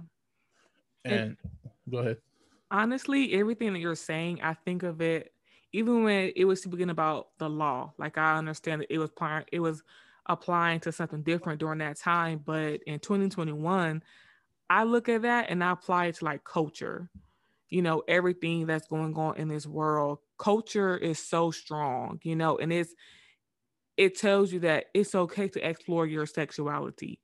And, 1.04 1.14
and 1.14 1.36
go 1.90 1.98
ahead. 1.98 2.18
Honestly, 2.70 3.32
everything 3.34 3.72
that 3.72 3.80
you're 3.80 3.94
saying, 3.94 4.40
I 4.42 4.54
think 4.54 4.82
of 4.82 5.00
it 5.00 5.32
even 5.72 6.04
when 6.04 6.32
it 6.34 6.44
was 6.44 6.62
speaking 6.62 6.90
about 6.90 7.28
the 7.38 7.48
law. 7.48 7.92
Like 7.98 8.18
I 8.18 8.36
understand 8.36 8.82
that 8.82 8.92
it 8.92 8.98
was 8.98 9.10
it 9.52 9.60
was 9.60 9.82
applying 10.26 10.80
to 10.80 10.92
something 10.92 11.22
different 11.22 11.60
during 11.60 11.78
that 11.78 11.98
time, 11.98 12.40
but 12.44 12.82
in 12.86 12.98
2021, 12.98 14.02
I 14.68 14.84
look 14.84 15.08
at 15.08 15.22
that 15.22 15.50
and 15.50 15.62
I 15.62 15.72
apply 15.72 16.06
it 16.06 16.16
to 16.16 16.24
like 16.24 16.44
culture. 16.44 17.10
You 17.68 17.82
know, 17.82 18.02
everything 18.08 18.66
that's 18.66 18.86
going 18.86 19.14
on 19.16 19.36
in 19.36 19.48
this 19.48 19.66
world 19.66 20.18
culture 20.38 20.96
is 20.96 21.18
so 21.18 21.50
strong, 21.50 22.20
you 22.22 22.36
know, 22.36 22.58
and 22.58 22.72
it's 22.72 22.94
it 23.96 24.18
tells 24.18 24.52
you 24.52 24.60
that 24.60 24.86
it's 24.92 25.14
okay 25.14 25.48
to 25.48 25.68
explore 25.68 26.06
your 26.06 26.26
sexuality. 26.26 27.18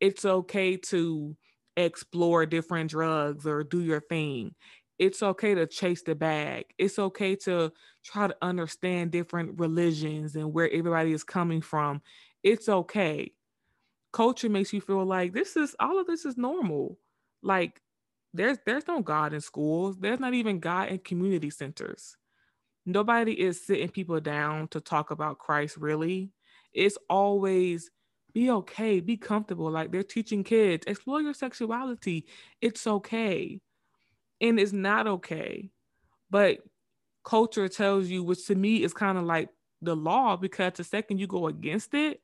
It's 0.00 0.24
okay 0.24 0.76
to 0.76 1.36
explore 1.76 2.46
different 2.46 2.90
drugs 2.90 3.46
or 3.46 3.64
do 3.64 3.80
your 3.80 4.00
thing. 4.00 4.54
It's 4.98 5.22
okay 5.22 5.54
to 5.54 5.66
chase 5.66 6.02
the 6.02 6.14
bag. 6.14 6.66
It's 6.78 6.98
okay 6.98 7.34
to 7.36 7.72
try 8.04 8.28
to 8.28 8.36
understand 8.40 9.10
different 9.10 9.58
religions 9.58 10.36
and 10.36 10.52
where 10.52 10.70
everybody 10.70 11.12
is 11.12 11.24
coming 11.24 11.60
from. 11.60 12.02
It's 12.44 12.68
okay. 12.68 13.32
Culture 14.12 14.48
makes 14.48 14.72
you 14.72 14.80
feel 14.80 15.04
like 15.04 15.32
this 15.32 15.56
is 15.56 15.74
all 15.80 15.98
of 15.98 16.06
this 16.06 16.24
is 16.24 16.36
normal. 16.36 16.98
Like 17.42 17.80
there's 18.32 18.58
there's 18.64 18.86
no 18.86 19.00
God 19.00 19.32
in 19.32 19.40
schools. 19.40 19.96
There's 19.98 20.20
not 20.20 20.34
even 20.34 20.60
God 20.60 20.90
in 20.90 20.98
community 20.98 21.50
centers 21.50 22.16
nobody 22.84 23.32
is 23.32 23.64
sitting 23.64 23.88
people 23.88 24.20
down 24.20 24.68
to 24.68 24.80
talk 24.80 25.10
about 25.10 25.38
Christ 25.38 25.76
really. 25.76 26.30
It's 26.72 26.98
always 27.08 27.90
be 28.32 28.50
okay, 28.50 29.00
be 29.00 29.16
comfortable. 29.16 29.70
Like 29.70 29.92
they're 29.92 30.02
teaching 30.02 30.44
kids, 30.44 30.84
explore 30.86 31.20
your 31.20 31.34
sexuality. 31.34 32.26
It's 32.60 32.86
okay. 32.86 33.60
And 34.40 34.58
it's 34.58 34.72
not 34.72 35.06
okay. 35.06 35.70
But 36.30 36.58
culture 37.24 37.68
tells 37.68 38.08
you, 38.08 38.24
which 38.24 38.46
to 38.46 38.54
me 38.54 38.82
is 38.82 38.94
kind 38.94 39.18
of 39.18 39.24
like 39.24 39.50
the 39.82 39.94
law, 39.94 40.36
because 40.36 40.74
the 40.74 40.84
second 40.84 41.18
you 41.18 41.26
go 41.26 41.46
against 41.46 41.94
it, 41.94 42.20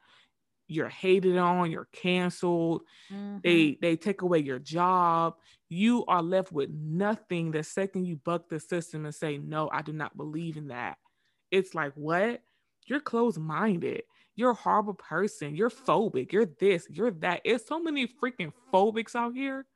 you're 0.68 0.88
hated 0.88 1.36
on, 1.38 1.70
you're 1.70 1.88
canceled. 1.92 2.82
Mm-hmm. 3.12 3.38
They 3.42 3.78
they 3.80 3.96
take 3.96 4.22
away 4.22 4.40
your 4.40 4.58
job. 4.58 5.34
You 5.68 6.04
are 6.06 6.22
left 6.22 6.52
with 6.52 6.70
nothing 6.70 7.50
the 7.50 7.62
second 7.62 8.06
you 8.06 8.16
buck 8.16 8.48
the 8.48 8.60
system 8.60 9.04
and 9.04 9.14
say, 9.14 9.38
"No, 9.38 9.68
I 9.72 9.82
do 9.82 9.92
not 9.92 10.16
believe 10.16 10.56
in 10.56 10.68
that." 10.68 10.98
It's 11.50 11.74
like, 11.74 11.92
"What? 11.94 12.42
You're 12.86 13.00
closed-minded. 13.00 14.02
You're 14.36 14.50
a 14.50 14.54
horrible 14.54 14.94
person. 14.94 15.56
You're 15.56 15.70
phobic. 15.70 16.32
You're 16.32 16.46
this, 16.46 16.86
you're 16.90 17.10
that." 17.10 17.40
It's 17.44 17.66
so 17.66 17.80
many 17.80 18.06
freaking 18.06 18.52
phobics 18.72 19.16
out 19.16 19.34
here. 19.34 19.66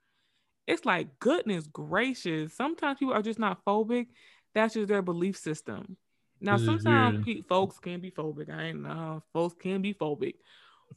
It's 0.67 0.85
like, 0.85 1.19
goodness 1.19 1.67
gracious. 1.67 2.55
Sometimes 2.55 2.99
people 2.99 3.15
are 3.15 3.23
just 3.23 3.39
not 3.39 3.65
phobic. 3.65 4.09
That's 4.55 4.75
just 4.75 4.89
their 4.89 5.03
belief 5.03 5.37
system. 5.37 5.97
Now, 6.41 6.57
sometimes 6.57 7.25
folks 7.49 7.79
can 7.79 8.01
be 8.01 8.11
phobic. 8.11 8.51
I 8.51 8.65
ain't 8.65 8.83
know. 8.83 9.23
Folks 9.33 9.55
can 9.61 9.81
be 9.81 9.95
phobic. 9.95 10.35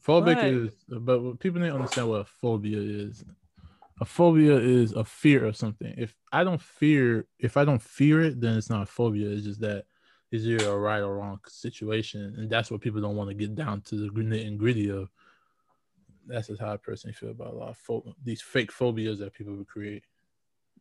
Phobic 0.04 0.36
but, 0.36 0.44
is, 0.44 0.84
but 0.88 1.38
people 1.40 1.60
need 1.60 1.68
to 1.68 1.74
understand 1.74 2.08
what 2.08 2.22
a 2.22 2.24
phobia 2.24 2.78
is. 2.78 3.24
A 4.00 4.04
phobia 4.04 4.56
is 4.56 4.92
a 4.92 5.04
fear 5.04 5.44
of 5.46 5.56
something. 5.56 5.94
If 5.96 6.14
I 6.32 6.44
don't 6.44 6.60
fear, 6.60 7.26
if 7.38 7.56
I 7.56 7.64
don't 7.64 7.80
fear 7.80 8.22
it, 8.22 8.40
then 8.40 8.56
it's 8.56 8.68
not 8.68 8.82
a 8.82 8.86
phobia. 8.86 9.30
It's 9.30 9.44
just 9.44 9.60
that 9.60 9.86
is 10.30 10.46
either 10.46 10.68
a 10.68 10.78
right 10.78 11.00
or 11.00 11.16
wrong 11.16 11.40
situation, 11.48 12.34
and 12.36 12.50
that's 12.50 12.70
what 12.70 12.80
people 12.80 13.00
don't 13.00 13.16
want 13.16 13.30
to 13.30 13.34
get 13.34 13.54
down 13.54 13.80
to 13.82 13.96
the 13.96 14.08
nitty 14.08 14.46
and 14.46 14.58
gritty 14.58 14.90
of. 14.90 15.10
That's 16.26 16.48
just 16.48 16.60
how 16.60 16.72
I 16.72 16.76
personally 16.76 17.14
feel 17.14 17.30
about 17.30 17.54
a 17.54 17.56
lot 17.56 17.70
of 17.70 17.78
pho- 17.78 18.14
these 18.22 18.42
fake 18.42 18.72
phobias 18.72 19.20
that 19.20 19.32
people 19.32 19.54
would 19.54 19.68
create. 19.68 20.02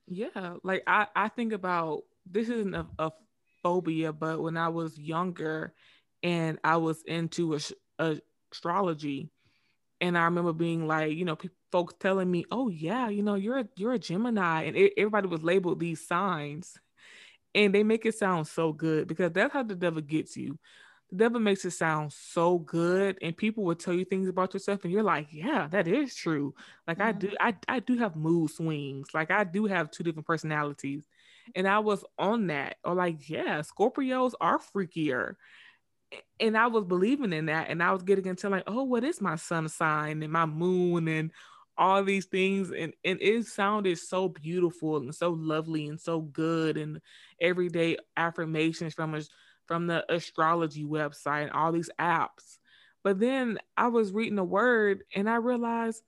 Yeah, 0.07 0.55
like 0.63 0.83
I 0.87 1.07
I 1.15 1.29
think 1.29 1.53
about 1.53 2.03
this 2.25 2.49
isn't 2.49 2.75
a, 2.75 2.87
a 2.99 3.11
phobia, 3.63 4.11
but 4.11 4.41
when 4.41 4.57
I 4.57 4.69
was 4.69 4.97
younger, 4.97 5.73
and 6.21 6.59
I 6.63 6.77
was 6.77 7.03
into 7.03 7.55
a, 7.55 7.59
a 7.99 8.19
astrology 8.55 9.29
and 10.01 10.17
I 10.17 10.25
remember 10.25 10.53
being 10.53 10.87
like, 10.87 11.13
you 11.13 11.25
know, 11.25 11.35
people, 11.35 11.55
folks 11.71 11.95
telling 11.99 12.29
me, 12.29 12.45
"Oh 12.51 12.69
yeah, 12.69 13.09
you 13.09 13.23
know, 13.23 13.35
you're 13.35 13.59
a, 13.59 13.67
you're 13.75 13.93
a 13.93 13.99
Gemini," 13.99 14.63
and 14.63 14.75
it, 14.75 14.93
everybody 14.97 15.27
was 15.27 15.43
labeled 15.43 15.79
these 15.79 16.05
signs, 16.05 16.77
and 17.53 17.73
they 17.73 17.83
make 17.83 18.05
it 18.05 18.15
sound 18.15 18.47
so 18.47 18.73
good 18.73 19.07
because 19.07 19.31
that's 19.31 19.53
how 19.53 19.63
the 19.63 19.75
devil 19.75 20.01
gets 20.01 20.35
you. 20.37 20.57
The 21.11 21.17
devil 21.17 21.39
makes 21.39 21.63
it 21.65 21.71
sound 21.71 22.11
so 22.13 22.59
good, 22.59 23.17
and 23.21 23.37
people 23.37 23.63
will 23.63 23.75
tell 23.75 23.93
you 23.93 24.05
things 24.05 24.27
about 24.27 24.53
yourself, 24.53 24.83
and 24.83 24.91
you're 24.91 25.03
like, 25.03 25.27
"Yeah, 25.31 25.67
that 25.71 25.87
is 25.87 26.15
true." 26.15 26.53
Like 26.87 26.97
mm-hmm. 26.97 27.07
I 27.07 27.11
do, 27.11 27.31
I 27.39 27.55
I 27.67 27.79
do 27.79 27.97
have 27.97 28.15
mood 28.15 28.51
swings. 28.51 29.09
Like 29.13 29.31
I 29.31 29.43
do 29.43 29.65
have 29.65 29.91
two 29.91 30.03
different 30.03 30.27
personalities, 30.27 31.07
and 31.55 31.67
I 31.67 31.79
was 31.79 32.03
on 32.17 32.47
that. 32.47 32.77
Or 32.83 32.95
like, 32.95 33.29
yeah, 33.29 33.61
Scorpios 33.61 34.33
are 34.41 34.59
freakier 34.59 35.35
and 36.39 36.57
I 36.57 36.67
was 36.67 36.85
believing 36.85 37.33
in 37.33 37.47
that, 37.47 37.69
and 37.69 37.81
I 37.81 37.91
was 37.91 38.03
getting 38.03 38.25
into 38.25 38.49
like, 38.49 38.63
oh, 38.67 38.83
what 38.83 39.03
is 39.03 39.21
my 39.21 39.35
sun 39.35 39.67
sign 39.69 40.23
and 40.23 40.31
my 40.31 40.45
moon 40.45 41.07
and 41.07 41.31
all 41.77 42.03
these 42.03 42.25
things, 42.25 42.71
and 42.71 42.93
and 43.03 43.21
it 43.21 43.45
sounded 43.45 43.97
so 43.97 44.29
beautiful 44.29 44.97
and 44.97 45.13
so 45.13 45.31
lovely 45.31 45.87
and 45.87 45.99
so 45.99 46.21
good, 46.21 46.77
and 46.77 47.01
everyday 47.39 47.97
affirmations 48.15 48.93
from 48.93 49.15
a, 49.15 49.21
from 49.65 49.87
the 49.87 50.05
astrology 50.13 50.83
website 50.83 51.43
and 51.43 51.51
all 51.51 51.71
these 51.71 51.89
apps. 51.99 52.57
But 53.03 53.19
then 53.19 53.59
I 53.77 53.87
was 53.87 54.11
reading 54.11 54.35
the 54.35 54.43
word, 54.43 55.03
and 55.13 55.29
I 55.29 55.35
realized 55.35 56.01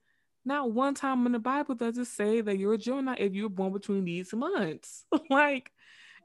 not 0.44 0.72
one 0.72 0.94
time 0.94 1.26
in 1.26 1.32
the 1.32 1.38
Bible 1.38 1.74
does 1.74 1.98
it 1.98 2.06
say 2.06 2.40
that 2.40 2.58
you're 2.58 2.74
a 2.74 2.78
Gemini 2.78 3.16
if 3.18 3.34
you're 3.34 3.50
born 3.50 3.72
between 3.72 4.04
these 4.04 4.32
months. 4.32 5.04
like 5.30 5.70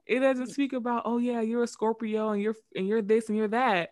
it 0.06 0.20
doesn't 0.20 0.52
speak 0.52 0.74
about, 0.74 1.04
oh 1.06 1.18
yeah, 1.18 1.42
you're 1.42 1.64
a 1.64 1.68
Scorpio 1.68 2.30
and 2.30 2.42
you're 2.42 2.56
and 2.76 2.88
you're 2.88 3.02
this 3.02 3.30
and 3.30 3.38
you're 3.38 3.48
that. 3.50 3.92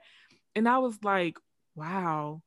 And 0.56 0.68
I 0.68 0.80
was 0.80 0.98
like, 1.04 1.38
wow. 1.76 2.42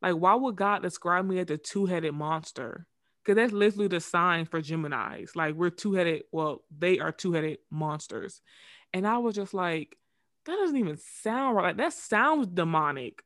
Like, 0.00 0.14
why 0.14 0.34
would 0.34 0.56
God 0.56 0.82
describe 0.82 1.24
me 1.24 1.38
as 1.40 1.50
a 1.50 1.56
two-headed 1.56 2.14
monster? 2.14 2.86
Because 3.24 3.36
that's 3.36 3.52
literally 3.52 3.88
the 3.88 4.00
sign 4.00 4.44
for 4.44 4.60
Geminis. 4.60 5.34
Like 5.34 5.54
we're 5.54 5.70
two-headed, 5.70 6.24
well, 6.30 6.62
they 6.76 6.98
are 6.98 7.12
two-headed 7.12 7.58
monsters. 7.70 8.40
And 8.92 9.06
I 9.06 9.18
was 9.18 9.34
just 9.34 9.54
like, 9.54 9.96
that 10.46 10.56
doesn't 10.56 10.76
even 10.76 10.98
sound 11.22 11.56
right. 11.56 11.64
Like 11.66 11.76
that 11.78 11.92
sounds 11.92 12.46
demonic 12.46 13.22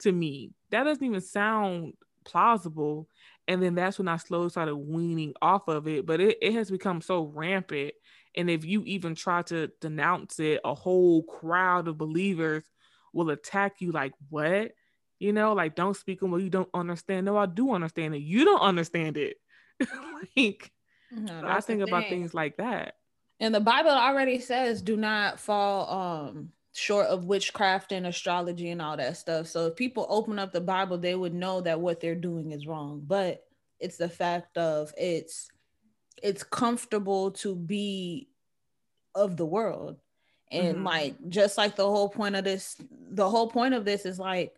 to 0.00 0.12
me. 0.12 0.50
That 0.70 0.84
doesn't 0.84 1.04
even 1.04 1.20
sound 1.20 1.94
plausible. 2.24 3.08
And 3.48 3.62
then 3.62 3.74
that's 3.74 3.98
when 3.98 4.08
I 4.08 4.16
slowly 4.16 4.50
started 4.50 4.76
weaning 4.76 5.34
off 5.40 5.68
of 5.68 5.88
it. 5.88 6.06
But 6.06 6.20
it, 6.20 6.38
it 6.42 6.52
has 6.54 6.70
become 6.70 7.00
so 7.00 7.24
rampant 7.34 7.94
and 8.36 8.48
if 8.50 8.64
you 8.64 8.82
even 8.84 9.14
try 9.14 9.42
to 9.42 9.70
denounce 9.80 10.38
it, 10.38 10.60
a 10.64 10.74
whole 10.74 11.22
crowd 11.22 11.88
of 11.88 11.98
believers 11.98 12.64
will 13.12 13.30
attack 13.30 13.80
you 13.80 13.92
like, 13.92 14.12
what? 14.28 14.72
You 15.18 15.32
know, 15.32 15.52
like, 15.52 15.74
don't 15.74 15.96
speak 15.96 16.22
on 16.22 16.30
what 16.30 16.42
you 16.42 16.50
don't 16.50 16.70
understand. 16.72 17.26
No, 17.26 17.36
I 17.36 17.46
do 17.46 17.72
understand 17.72 18.14
it. 18.14 18.22
You 18.22 18.44
don't 18.44 18.60
understand 18.60 19.16
it. 19.16 19.36
like, 20.36 20.70
no, 21.10 21.42
I 21.44 21.60
think 21.60 21.82
about 21.82 22.08
things 22.08 22.32
like 22.32 22.56
that. 22.58 22.94
And 23.40 23.54
the 23.54 23.60
Bible 23.60 23.90
already 23.90 24.38
says, 24.38 24.82
do 24.82 24.96
not 24.96 25.40
fall 25.40 25.90
um 25.90 26.52
short 26.72 27.06
of 27.06 27.24
witchcraft 27.24 27.92
and 27.92 28.06
astrology 28.06 28.70
and 28.70 28.80
all 28.80 28.96
that 28.96 29.16
stuff. 29.16 29.46
So 29.48 29.66
if 29.66 29.76
people 29.76 30.06
open 30.08 30.38
up 30.38 30.52
the 30.52 30.60
Bible, 30.60 30.98
they 30.98 31.14
would 31.14 31.34
know 31.34 31.60
that 31.62 31.80
what 31.80 32.00
they're 32.00 32.14
doing 32.14 32.52
is 32.52 32.66
wrong. 32.66 33.02
But 33.04 33.44
it's 33.80 33.96
the 33.96 34.08
fact 34.08 34.56
of 34.56 34.92
it's 34.96 35.48
it's 36.22 36.42
comfortable 36.42 37.30
to 37.32 37.54
be 37.54 38.28
of 39.14 39.36
the 39.36 39.46
world. 39.46 39.96
And 40.50 40.76
mm-hmm. 40.76 40.86
like 40.86 41.28
just 41.28 41.56
like 41.56 41.76
the 41.76 41.88
whole 41.88 42.08
point 42.08 42.34
of 42.34 42.44
this 42.44 42.76
the 43.10 43.28
whole 43.28 43.48
point 43.48 43.74
of 43.74 43.84
this 43.84 44.04
is 44.04 44.18
like 44.18 44.52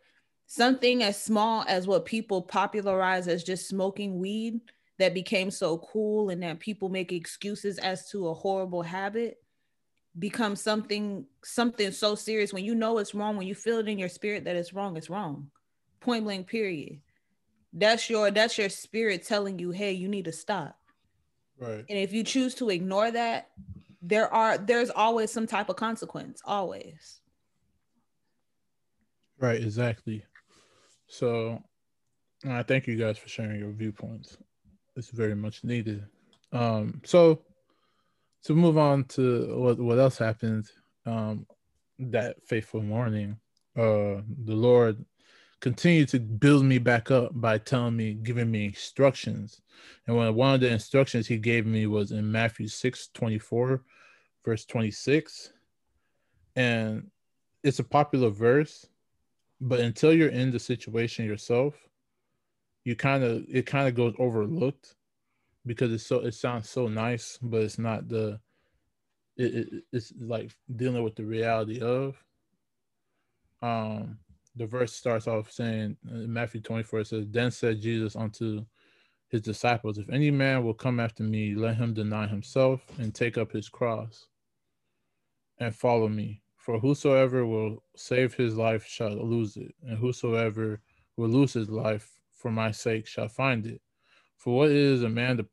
something 0.47 1.03
as 1.03 1.21
small 1.21 1.65
as 1.69 1.87
what 1.87 2.07
people 2.07 2.43
popularize 2.43 3.29
as 3.29 3.45
just 3.45 3.69
smoking 3.69 4.19
weed 4.19 4.61
that 4.99 5.15
became 5.15 5.51
so 5.51 5.79
cool 5.79 6.31
and 6.31 6.43
that 6.43 6.61
people 6.61 6.89
make 6.89 7.13
excuses 7.13 7.79
as 7.79 8.09
to 8.11 8.29
a 8.29 8.35
horrible 8.35 8.83
habit 8.83 9.39
become 10.19 10.57
something 10.57 11.27
something 11.45 11.91
so 11.91 12.15
serious. 12.15 12.55
When 12.55 12.65
you 12.65 12.75
know 12.75 12.99
it's 12.99 13.15
wrong 13.15 13.37
when 13.37 13.47
you 13.47 13.55
feel 13.55 13.79
it 13.79 13.89
in 13.89 13.99
your 13.99 14.09
spirit 14.09 14.45
that 14.45 14.57
it's 14.57 14.73
wrong 14.73 14.97
it's 14.97 15.11
wrong. 15.11 15.51
Point 16.01 16.25
blank 16.25 16.47
period. 16.47 17.01
That's 17.75 18.09
your 18.09 18.31
that's 18.31 18.57
your 18.57 18.71
spirit 18.71 19.27
telling 19.27 19.59
you 19.59 19.73
hey 19.73 19.93
you 19.93 20.09
need 20.09 20.25
to 20.25 20.33
stop 20.33 20.79
right. 21.63 21.85
And 21.89 21.99
if 21.99 22.13
you 22.13 22.25
choose 22.25 22.55
to 22.57 22.71
ignore 22.71 23.11
that 23.11 23.49
there 24.03 24.33
are 24.35 24.59
there's 24.59 24.91
always 24.91 25.31
some 25.31 25.47
type 25.47 25.69
of 25.69 25.77
consequence 25.77 26.43
always. 26.45 27.21
Right 29.39 29.63
exactly. 29.63 30.25
So 31.07 31.63
i 32.49 32.63
thank 32.63 32.87
you 32.89 32.97
guys 32.97 33.19
for 33.19 33.29
sharing 33.29 33.61
your 33.61 33.73
viewpoints. 33.73 34.37
It's 34.97 35.11
very 35.11 35.37
much 35.37 35.63
needed. 35.65 36.05
Um 36.53 37.01
so 37.05 37.45
to 38.45 38.55
move 38.55 38.77
on 38.77 39.05
to 39.05 39.57
what 39.59 39.79
what 39.79 39.99
else 39.99 40.19
happened 40.19 40.67
um 41.07 41.47
that 41.99 42.37
faithful 42.47 42.83
morning 42.83 43.37
uh 43.77 44.19
the 44.45 44.55
lord 44.55 45.05
continued 45.63 46.09
to 46.09 46.21
build 46.21 46.65
me 46.65 46.77
back 46.77 47.11
up 47.11 47.31
by 47.33 47.57
telling 47.57 47.97
me 47.97 48.13
giving 48.15 48.51
me 48.51 48.67
instructions 48.67 49.63
and 50.07 50.15
one, 50.15 50.35
one 50.35 50.55
of 50.55 50.61
the 50.61 50.69
instructions 50.69 51.27
he 51.27 51.39
gave 51.39 51.65
me 51.65 51.87
was 51.87 52.13
in 52.13 52.31
matthew 52.31 52.69
6 52.69 53.09
24 53.15 53.83
verse 54.45 54.67
26 54.67 55.55
and 56.57 57.11
it's 57.63 57.79
a 57.79 57.85
popular 57.85 58.29
verse 58.29 58.87
but 59.61 59.81
until 59.81 60.13
you're 60.13 60.29
in 60.29 60.51
the 60.51 60.59
situation 60.59 61.25
yourself 61.25 61.75
you 62.85 62.97
kind 62.97 63.23
of 63.23 63.45
it 63.49 63.65
kind 63.65 63.89
of 63.89 63.95
goes 63.95 64.15
overlooked 64.19 64.97
because 65.67 65.93
it's 65.93 66.07
so 66.07 66.21
it 66.21 66.35
sounds 66.35 66.69
so 66.69 66.89
nice, 66.89 67.39
but 67.41 67.63
it's 67.63 67.79
not 67.79 68.09
the 68.09 68.41
it, 69.37 69.55
it, 69.55 69.85
it's 69.93 70.13
like 70.19 70.51
dealing 70.77 71.03
with 71.03 71.17
the 71.17 71.25
reality 71.25 71.81
of. 71.81 72.17
Um, 73.63 74.19
the 74.57 74.67
verse 74.67 74.93
starts 74.93 75.27
off 75.27 75.51
saying 75.51 75.97
uh, 76.11 76.17
in 76.17 76.33
Matthew 76.33 76.61
24 76.61 77.01
it 77.01 77.07
says, 77.07 77.27
Then 77.29 77.51
said 77.51 77.81
Jesus 77.81 78.17
unto 78.17 78.65
his 79.29 79.41
disciples, 79.41 79.99
If 79.99 80.11
any 80.11 80.31
man 80.31 80.63
will 80.65 80.75
come 80.75 81.01
after 81.01 81.23
me, 81.23 81.55
let 81.55 81.77
him 81.77 81.95
deny 81.95 82.27
himself 82.27 82.85
and 82.99 83.15
take 83.15 83.39
up 83.39 83.53
his 83.53 83.69
cross 83.69 84.27
and 85.59 85.75
follow 85.75 86.09
me. 86.09 86.43
For 86.57 86.79
whosoever 86.79 87.45
will 87.47 87.83
save 87.97 88.35
his 88.35 88.57
life 88.57 88.87
shall 88.87 89.11
lose 89.11 89.57
it, 89.57 89.75
and 89.83 89.99
whosoever 89.99 90.81
will 91.17 91.29
lose 91.29 91.53
his 91.55 91.69
life 91.69 92.21
for 92.31 92.51
my 92.51 92.71
sake 92.71 93.07
shall 93.07 93.29
find 93.29 93.67
it. 93.67 93.81
For 94.37 94.57
what 94.57 94.71
is 94.71 95.03
a 95.03 95.09
man 95.09 95.39
to, 95.39 95.47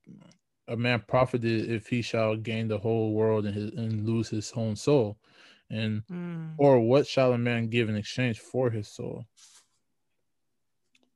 a 0.68 0.78
man 0.78 1.04
profited 1.08 1.72
if 1.72 1.88
he 1.88 2.02
shall 2.02 2.36
gain 2.36 2.68
the 2.68 2.78
whole 2.78 3.14
world 3.14 3.46
and, 3.46 3.56
his, 3.56 3.72
and 3.72 4.06
lose 4.06 4.30
his 4.30 4.52
own 4.56 4.76
soul? 4.76 5.18
And 5.70 6.04
mm. 6.12 6.54
or 6.58 6.80
what 6.80 7.08
shall 7.08 7.34
a 7.34 7.38
man 7.38 7.70
give 7.70 7.90
in 7.90 7.96
exchange 7.96 8.40
for 8.40 8.70
his 8.70 8.88
soul? 8.88 9.26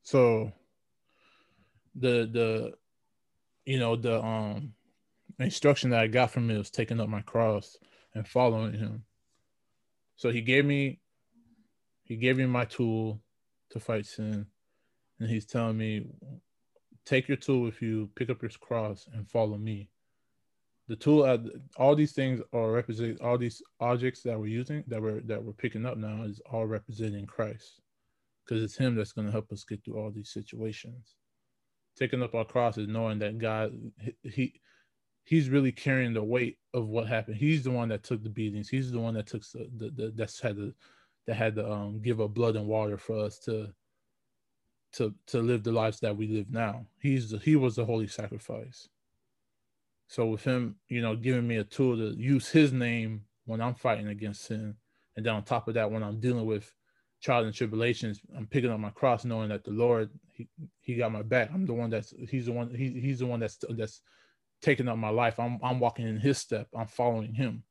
So 0.03 0.51
the 1.95 2.29
the 2.31 2.73
you 3.65 3.79
know 3.79 3.95
the 3.95 4.21
um 4.21 4.73
instruction 5.39 5.89
that 5.91 6.01
I 6.01 6.07
got 6.07 6.31
from 6.31 6.49
him 6.49 6.57
was 6.57 6.69
taking 6.69 6.99
up 6.99 7.09
my 7.09 7.21
cross 7.21 7.77
and 8.13 8.27
following 8.27 8.73
him. 8.73 9.05
So 10.15 10.29
he 10.29 10.41
gave 10.41 10.65
me 10.65 10.99
he 12.03 12.15
gave 12.15 12.37
me 12.37 12.45
my 12.45 12.65
tool 12.65 13.21
to 13.71 13.79
fight 13.79 14.05
sin 14.05 14.45
and 15.19 15.29
he's 15.29 15.45
telling 15.45 15.77
me 15.77 16.05
take 17.05 17.27
your 17.27 17.37
tool 17.37 17.61
with 17.61 17.81
you, 17.81 18.09
pick 18.15 18.29
up 18.29 18.41
your 18.41 18.51
cross, 18.59 19.07
and 19.13 19.29
follow 19.29 19.57
me. 19.57 19.89
The 20.89 20.95
tool, 20.97 21.23
uh, 21.23 21.37
all 21.77 21.95
these 21.95 22.11
things 22.11 22.41
are 22.51 22.71
representing 22.71 23.17
all 23.21 23.37
these 23.37 23.61
objects 23.79 24.21
that 24.23 24.37
we're 24.37 24.47
using, 24.47 24.83
that 24.87 25.01
we're 25.01 25.21
that 25.21 25.41
we're 25.41 25.53
picking 25.53 25.85
up 25.85 25.97
now, 25.97 26.23
is 26.23 26.41
all 26.51 26.65
representing 26.65 27.25
Christ, 27.25 27.79
because 28.43 28.61
it's 28.61 28.75
Him 28.77 28.95
that's 28.95 29.13
going 29.13 29.27
to 29.27 29.31
help 29.31 29.51
us 29.51 29.63
get 29.63 29.83
through 29.83 29.97
all 29.97 30.11
these 30.11 30.31
situations. 30.31 31.15
Taking 31.97 32.21
up 32.21 32.35
our 32.35 32.43
cross 32.43 32.77
is 32.77 32.87
knowing 32.87 33.19
that 33.19 33.37
God, 33.37 33.71
he, 34.23 34.59
he's 35.23 35.49
really 35.49 35.71
carrying 35.71 36.13
the 36.13 36.23
weight 36.23 36.57
of 36.73 36.87
what 36.87 37.07
happened. 37.07 37.37
He's 37.37 37.63
the 37.63 37.71
one 37.71 37.89
that 37.89 38.03
took 38.03 38.23
the 38.23 38.29
beatings. 38.29 38.67
He's 38.67 38.91
the 38.91 38.99
one 38.99 39.13
that 39.13 39.27
took 39.27 39.43
the, 39.51 39.69
the, 39.77 39.89
the 39.89 40.13
that's 40.15 40.41
had 40.41 40.57
to 40.57 40.73
that 41.27 41.35
had 41.35 41.55
to 41.55 41.71
um, 41.71 42.01
give 42.01 42.19
up 42.19 42.33
blood 42.33 42.55
and 42.57 42.67
water 42.67 42.97
for 42.97 43.23
us 43.23 43.39
to 43.39 43.69
to 44.93 45.13
to 45.27 45.41
live 45.41 45.63
the 45.63 45.71
lives 45.71 45.99
that 46.01 46.15
we 46.17 46.27
live 46.27 46.49
now. 46.49 46.85
He's 46.99 47.29
the, 47.29 47.37
he 47.37 47.55
was 47.55 47.75
the 47.75 47.85
holy 47.85 48.07
sacrifice. 48.07 48.89
So 50.13 50.27
with 50.27 50.43
him, 50.43 50.75
you 50.89 51.01
know, 51.01 51.15
giving 51.15 51.47
me 51.47 51.57
a 51.57 51.63
tool 51.63 51.97
to 51.97 52.15
use 52.15 52.47
his 52.47 52.71
name 52.71 53.23
when 53.45 53.59
I'm 53.59 53.73
fighting 53.73 54.09
against 54.09 54.45
sin, 54.45 54.75
and 55.17 55.25
then 55.25 55.33
on 55.33 55.41
top 55.41 55.67
of 55.67 55.73
that, 55.73 55.89
when 55.89 56.03
I'm 56.03 56.19
dealing 56.19 56.45
with 56.45 56.71
trials 57.19 57.47
and 57.47 57.55
tribulations, 57.55 58.21
I'm 58.37 58.45
picking 58.45 58.69
up 58.69 58.79
my 58.79 58.91
cross, 58.91 59.25
knowing 59.25 59.49
that 59.49 59.63
the 59.63 59.71
Lord 59.71 60.11
he, 60.31 60.47
he 60.81 60.93
got 60.93 61.11
my 61.11 61.23
back. 61.23 61.49
I'm 61.51 61.65
the 61.65 61.73
one 61.73 61.89
that's 61.89 62.13
he's 62.29 62.45
the 62.45 62.51
one 62.51 62.75
he, 62.75 62.91
he's 62.91 63.19
the 63.19 63.25
one 63.25 63.39
that's 63.39 63.57
that's 63.69 64.01
taking 64.61 64.87
up 64.87 64.99
my 64.99 65.09
life. 65.09 65.39
I'm 65.39 65.57
I'm 65.63 65.79
walking 65.79 66.07
in 66.07 66.19
his 66.19 66.37
step. 66.37 66.67
I'm 66.77 66.85
following 66.85 67.33
him. 67.33 67.63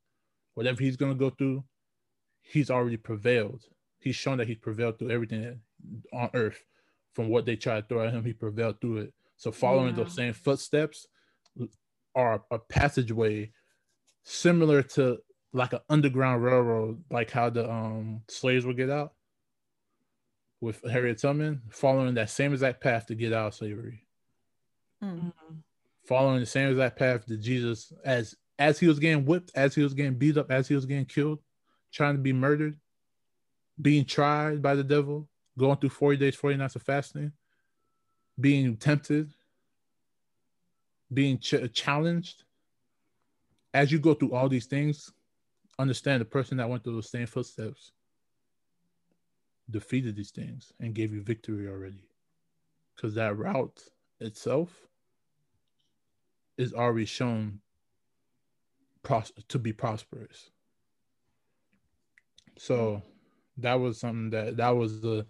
Whatever 0.54 0.82
he's 0.82 0.96
gonna 0.96 1.14
go 1.14 1.30
through, 1.30 1.62
he's 2.40 2.72
already 2.72 2.96
prevailed. 2.96 3.66
He's 4.00 4.16
shown 4.16 4.38
that 4.38 4.48
he 4.48 4.56
prevailed 4.56 4.98
through 4.98 5.12
everything 5.12 5.60
on 6.12 6.28
earth 6.34 6.60
from 7.12 7.28
what 7.28 7.46
they 7.46 7.54
tried 7.54 7.82
to 7.82 7.86
throw 7.86 8.04
at 8.04 8.12
him, 8.12 8.24
he 8.24 8.32
prevailed 8.32 8.80
through 8.80 8.96
it. 8.96 9.14
So 9.36 9.52
following 9.52 9.96
yeah. 9.96 10.02
those 10.02 10.16
same 10.16 10.32
footsteps 10.32 11.06
are 12.14 12.42
a 12.50 12.58
passageway 12.58 13.50
similar 14.24 14.82
to 14.82 15.18
like 15.52 15.72
an 15.72 15.80
underground 15.88 16.42
railroad, 16.42 17.02
like 17.10 17.30
how 17.30 17.50
the 17.50 17.70
um 17.70 18.22
slaves 18.28 18.64
would 18.64 18.76
get 18.76 18.90
out 18.90 19.12
with 20.60 20.80
Harriet 20.88 21.20
Tubman, 21.20 21.60
following 21.70 22.14
that 22.14 22.30
same 22.30 22.52
exact 22.52 22.80
path 22.80 23.06
to 23.06 23.14
get 23.14 23.32
out 23.32 23.48
of 23.48 23.54
slavery. 23.54 24.06
Mm-hmm. 25.02 25.28
Following 26.06 26.40
the 26.40 26.46
same 26.46 26.70
exact 26.70 26.98
path 26.98 27.26
that 27.26 27.38
Jesus, 27.38 27.92
as 28.04 28.36
as 28.58 28.78
he 28.78 28.86
was 28.86 28.98
getting 28.98 29.24
whipped, 29.24 29.50
as 29.54 29.74
he 29.74 29.82
was 29.82 29.94
getting 29.94 30.14
beat 30.14 30.36
up, 30.36 30.50
as 30.50 30.68
he 30.68 30.74
was 30.74 30.86
getting 30.86 31.04
killed, 31.04 31.40
trying 31.92 32.14
to 32.14 32.22
be 32.22 32.32
murdered, 32.32 32.78
being 33.80 34.04
tried 34.04 34.62
by 34.62 34.74
the 34.74 34.84
devil, 34.84 35.28
going 35.58 35.76
through 35.76 35.90
40 35.90 36.16
days, 36.18 36.36
40 36.36 36.56
nights 36.56 36.76
of 36.76 36.82
fasting, 36.82 37.32
being 38.38 38.76
tempted, 38.76 39.32
being 41.12 41.38
ch- 41.38 41.72
challenged. 41.72 42.44
As 43.74 43.90
you 43.90 43.98
go 43.98 44.14
through 44.14 44.32
all 44.32 44.48
these 44.48 44.66
things, 44.66 45.10
understand 45.78 46.20
the 46.20 46.26
person 46.26 46.58
that 46.58 46.68
went 46.68 46.84
through 46.84 46.94
those 46.94 47.10
same 47.10 47.26
footsteps 47.26 47.92
defeated 49.70 50.16
these 50.16 50.30
things 50.30 50.72
and 50.80 50.94
gave 50.94 51.12
you 51.12 51.22
victory 51.22 51.68
already. 51.68 52.08
Because 52.94 53.14
that 53.14 53.36
route 53.36 53.82
itself 54.20 54.88
is 56.58 56.74
already 56.74 57.06
shown 57.06 57.60
pros- 59.02 59.32
to 59.48 59.58
be 59.58 59.72
prosperous. 59.72 60.50
So 62.58 63.02
that 63.58 63.74
was 63.74 63.98
something 63.98 64.30
that 64.30 64.56
that 64.56 64.70
was 64.70 65.00
the 65.00 65.26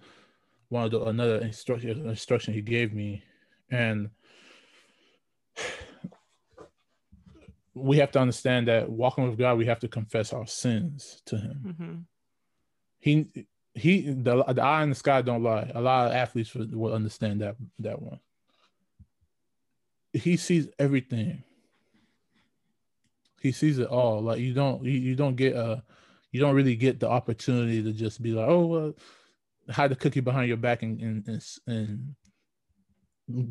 one 0.69 0.85
of 0.85 0.91
the 0.91 1.03
another 1.05 1.39
instruction 1.39 2.09
instruction 2.09 2.55
he 2.55 2.63
gave 2.63 2.93
me, 2.93 3.23
and 3.71 4.11
we 7.75 7.99
have 7.99 8.11
to 8.13 8.21
understand 8.21 8.69
that 8.69 8.91
walking 8.91 9.29
with 9.29 9.39
God, 9.39 9.59
we 9.59 9.67
have 9.67 9.81
to 9.81 9.89
confess 9.89 10.33
our 10.33 10.47
sins 10.47 11.23
to 11.27 11.37
Him. 11.37 11.61
Mm-hmm. 11.67 11.95
He 12.99 13.47
he 13.75 14.03
the, 14.03 14.45
the 14.45 14.63
eye 14.63 14.83
in 14.83 14.91
the 14.91 14.95
sky 14.95 15.23
don't 15.23 15.43
lie. 15.43 15.71
A 15.75 15.81
lot 15.81 16.09
of 16.09 16.15
athletes 16.15 16.55
will, 16.55 16.93
understand 16.93 17.41
that 17.41 17.57
that 17.79 18.01
one. 18.01 18.21
He 20.13 20.37
sees 20.37 20.69
everything. 20.79 21.43
He 23.41 23.51
sees 23.53 23.79
it 23.79 23.89
all. 23.89 24.21
Like 24.21 24.41
you 24.41 24.53
don't 24.53 24.85
you, 24.85 24.93
you 24.93 25.17
don't 25.17 25.37
get 25.37 25.57
a 25.57 25.83
you 26.31 26.41
don't 26.41 26.55
really 26.55 26.77
get 26.77 27.01
the 27.01 27.09
opportunity 27.09 27.83
to 27.83 27.93
just 27.93 28.23
be 28.23 28.33
like, 28.33 28.49
oh, 28.49 28.67
well, 28.67 28.95
hide 29.71 29.91
the 29.91 29.97
cookie 29.97 30.21
behind 30.21 30.49
your 30.49 30.57
back 30.57 30.83
and 30.83 31.01
and 31.01 31.43
and, 31.67 32.15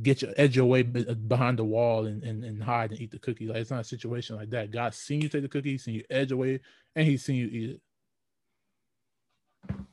get 0.01 0.21
your 0.21 0.31
edge 0.37 0.55
your 0.55 0.65
way 0.65 0.83
behind 0.83 1.59
the 1.59 1.63
wall 1.63 2.05
and, 2.05 2.23
and, 2.23 2.43
and 2.43 2.63
hide 2.63 2.91
and 2.91 3.01
eat 3.01 3.11
the 3.11 3.19
cookie. 3.19 3.47
Like 3.47 3.57
it's 3.57 3.71
not 3.71 3.81
a 3.81 3.85
situation 3.85 4.35
like 4.35 4.49
that. 4.51 4.71
God's 4.71 4.97
seen 4.97 5.21
you 5.21 5.29
take 5.29 5.41
the 5.41 5.47
cookie, 5.49 5.77
seen 5.77 5.95
you 5.95 6.03
edge 6.09 6.31
away, 6.31 6.59
and 6.95 7.07
he's 7.07 7.23
seen 7.23 7.35
you 7.35 7.47
eat 7.47 7.69
it. 7.71 7.81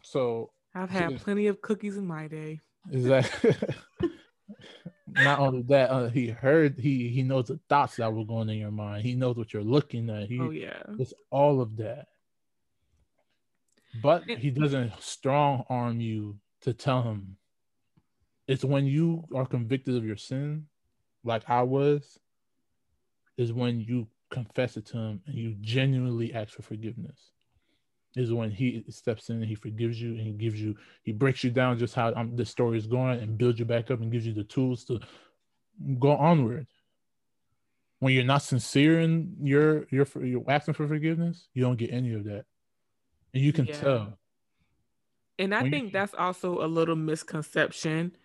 So 0.03 0.51
I've 0.75 0.91
had 0.91 1.19
plenty 1.21 1.47
of 1.47 1.61
cookies 1.61 1.97
in 1.97 2.07
my 2.07 2.29
day. 2.29 2.61
Exactly. 2.91 3.55
not 5.09 5.39
only 5.39 5.63
that, 5.63 5.91
uh, 5.91 6.09
he 6.09 6.29
heard 6.29 6.79
he 6.79 7.09
he 7.09 7.23
knows 7.23 7.47
the 7.47 7.59
thoughts 7.69 7.97
that 7.97 8.13
were 8.13 8.25
going 8.25 8.49
in 8.49 8.59
your 8.59 8.71
mind. 8.71 9.05
He 9.05 9.15
knows 9.15 9.37
what 9.37 9.53
you're 9.53 9.63
looking 9.63 10.11
at. 10.11 10.29
He, 10.29 10.41
oh 10.41 10.51
yeah, 10.51 10.83
it's 10.99 11.15
all 11.31 11.61
of 11.61 11.77
that. 11.77 12.09
But 14.03 14.25
he 14.25 14.51
doesn't 14.51 14.93
strong 15.01 15.65
arm 15.69 16.01
you 16.01 16.37
to 16.63 16.73
tell 16.73 17.03
him. 17.03 17.37
It's 18.49 18.65
when 18.65 18.87
you 18.87 19.25
are 19.35 19.45
convicted 19.45 19.95
of 19.95 20.05
your 20.05 20.17
sin, 20.17 20.67
like 21.23 21.49
I 21.49 21.63
was, 21.63 22.19
is 23.37 23.53
when 23.53 23.81
you 23.81 24.09
confess 24.31 24.77
it 24.77 24.87
to 24.87 24.99
him 24.99 25.21
and 25.27 25.35
you 25.37 25.55
genuinely 25.61 26.35
ask 26.35 26.55
for 26.55 26.63
forgiveness. 26.63 27.31
Is 28.17 28.33
when 28.33 28.51
he 28.51 28.85
steps 28.89 29.29
in 29.29 29.37
and 29.37 29.45
he 29.45 29.55
forgives 29.55 30.01
you 30.01 30.11
and 30.13 30.21
he 30.21 30.33
gives 30.33 30.61
you 30.61 30.75
he 31.03 31.13
breaks 31.13 31.45
you 31.45 31.51
down 31.51 31.79
just 31.79 31.95
how 31.95 32.13
um, 32.15 32.35
the 32.35 32.45
story 32.45 32.79
is 32.79 32.87
going 32.87 33.21
and 33.21 33.37
builds 33.37 33.59
you 33.59 33.67
back 33.67 33.91
up 33.91 34.01
and 34.01 34.11
gives 34.11 34.27
you 34.27 34.33
the 34.33 34.45
tools 34.45 34.83
to 34.85 34.99
go 36.01 36.17
onward. 36.17 36.67
When 38.01 38.15
you're 38.15 38.25
not 38.25 38.43
sincere 38.43 39.01
in 39.01 39.37
your 39.43 39.87
your 39.91 40.07
you're 40.25 40.43
asking 40.51 40.75
for 40.75 40.89
forgiveness 40.89 41.49
you 41.53 41.63
don't 41.63 41.79
get 41.79 41.93
any 41.93 42.15
of 42.15 42.25
that. 42.25 42.47
And 43.35 43.43
you 43.43 43.53
can 43.53 43.67
yeah. 43.67 43.81
tell. 43.81 44.19
And 45.39 45.55
i 45.55 45.63
when 45.63 45.71
think 45.71 45.85
you, 45.85 45.91
that's 45.93 46.15
also 46.15 46.65
a 46.65 46.67
little 46.67 46.97
misconception 46.97 48.17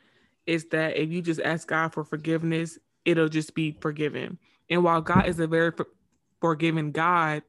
is 0.45 0.65
that 0.71 0.97
if 0.97 1.11
you 1.11 1.21
just 1.21 1.41
ask 1.41 1.67
god 1.67 1.93
for 1.93 2.03
forgiveness 2.03 2.77
it'll 3.05 3.29
just 3.29 3.53
be 3.55 3.77
forgiven 3.81 4.37
and 4.69 4.83
while 4.83 5.01
god 5.01 5.27
is 5.27 5.39
a 5.39 5.47
very 5.47 5.71
forgiving 6.39 6.91
god 6.91 7.43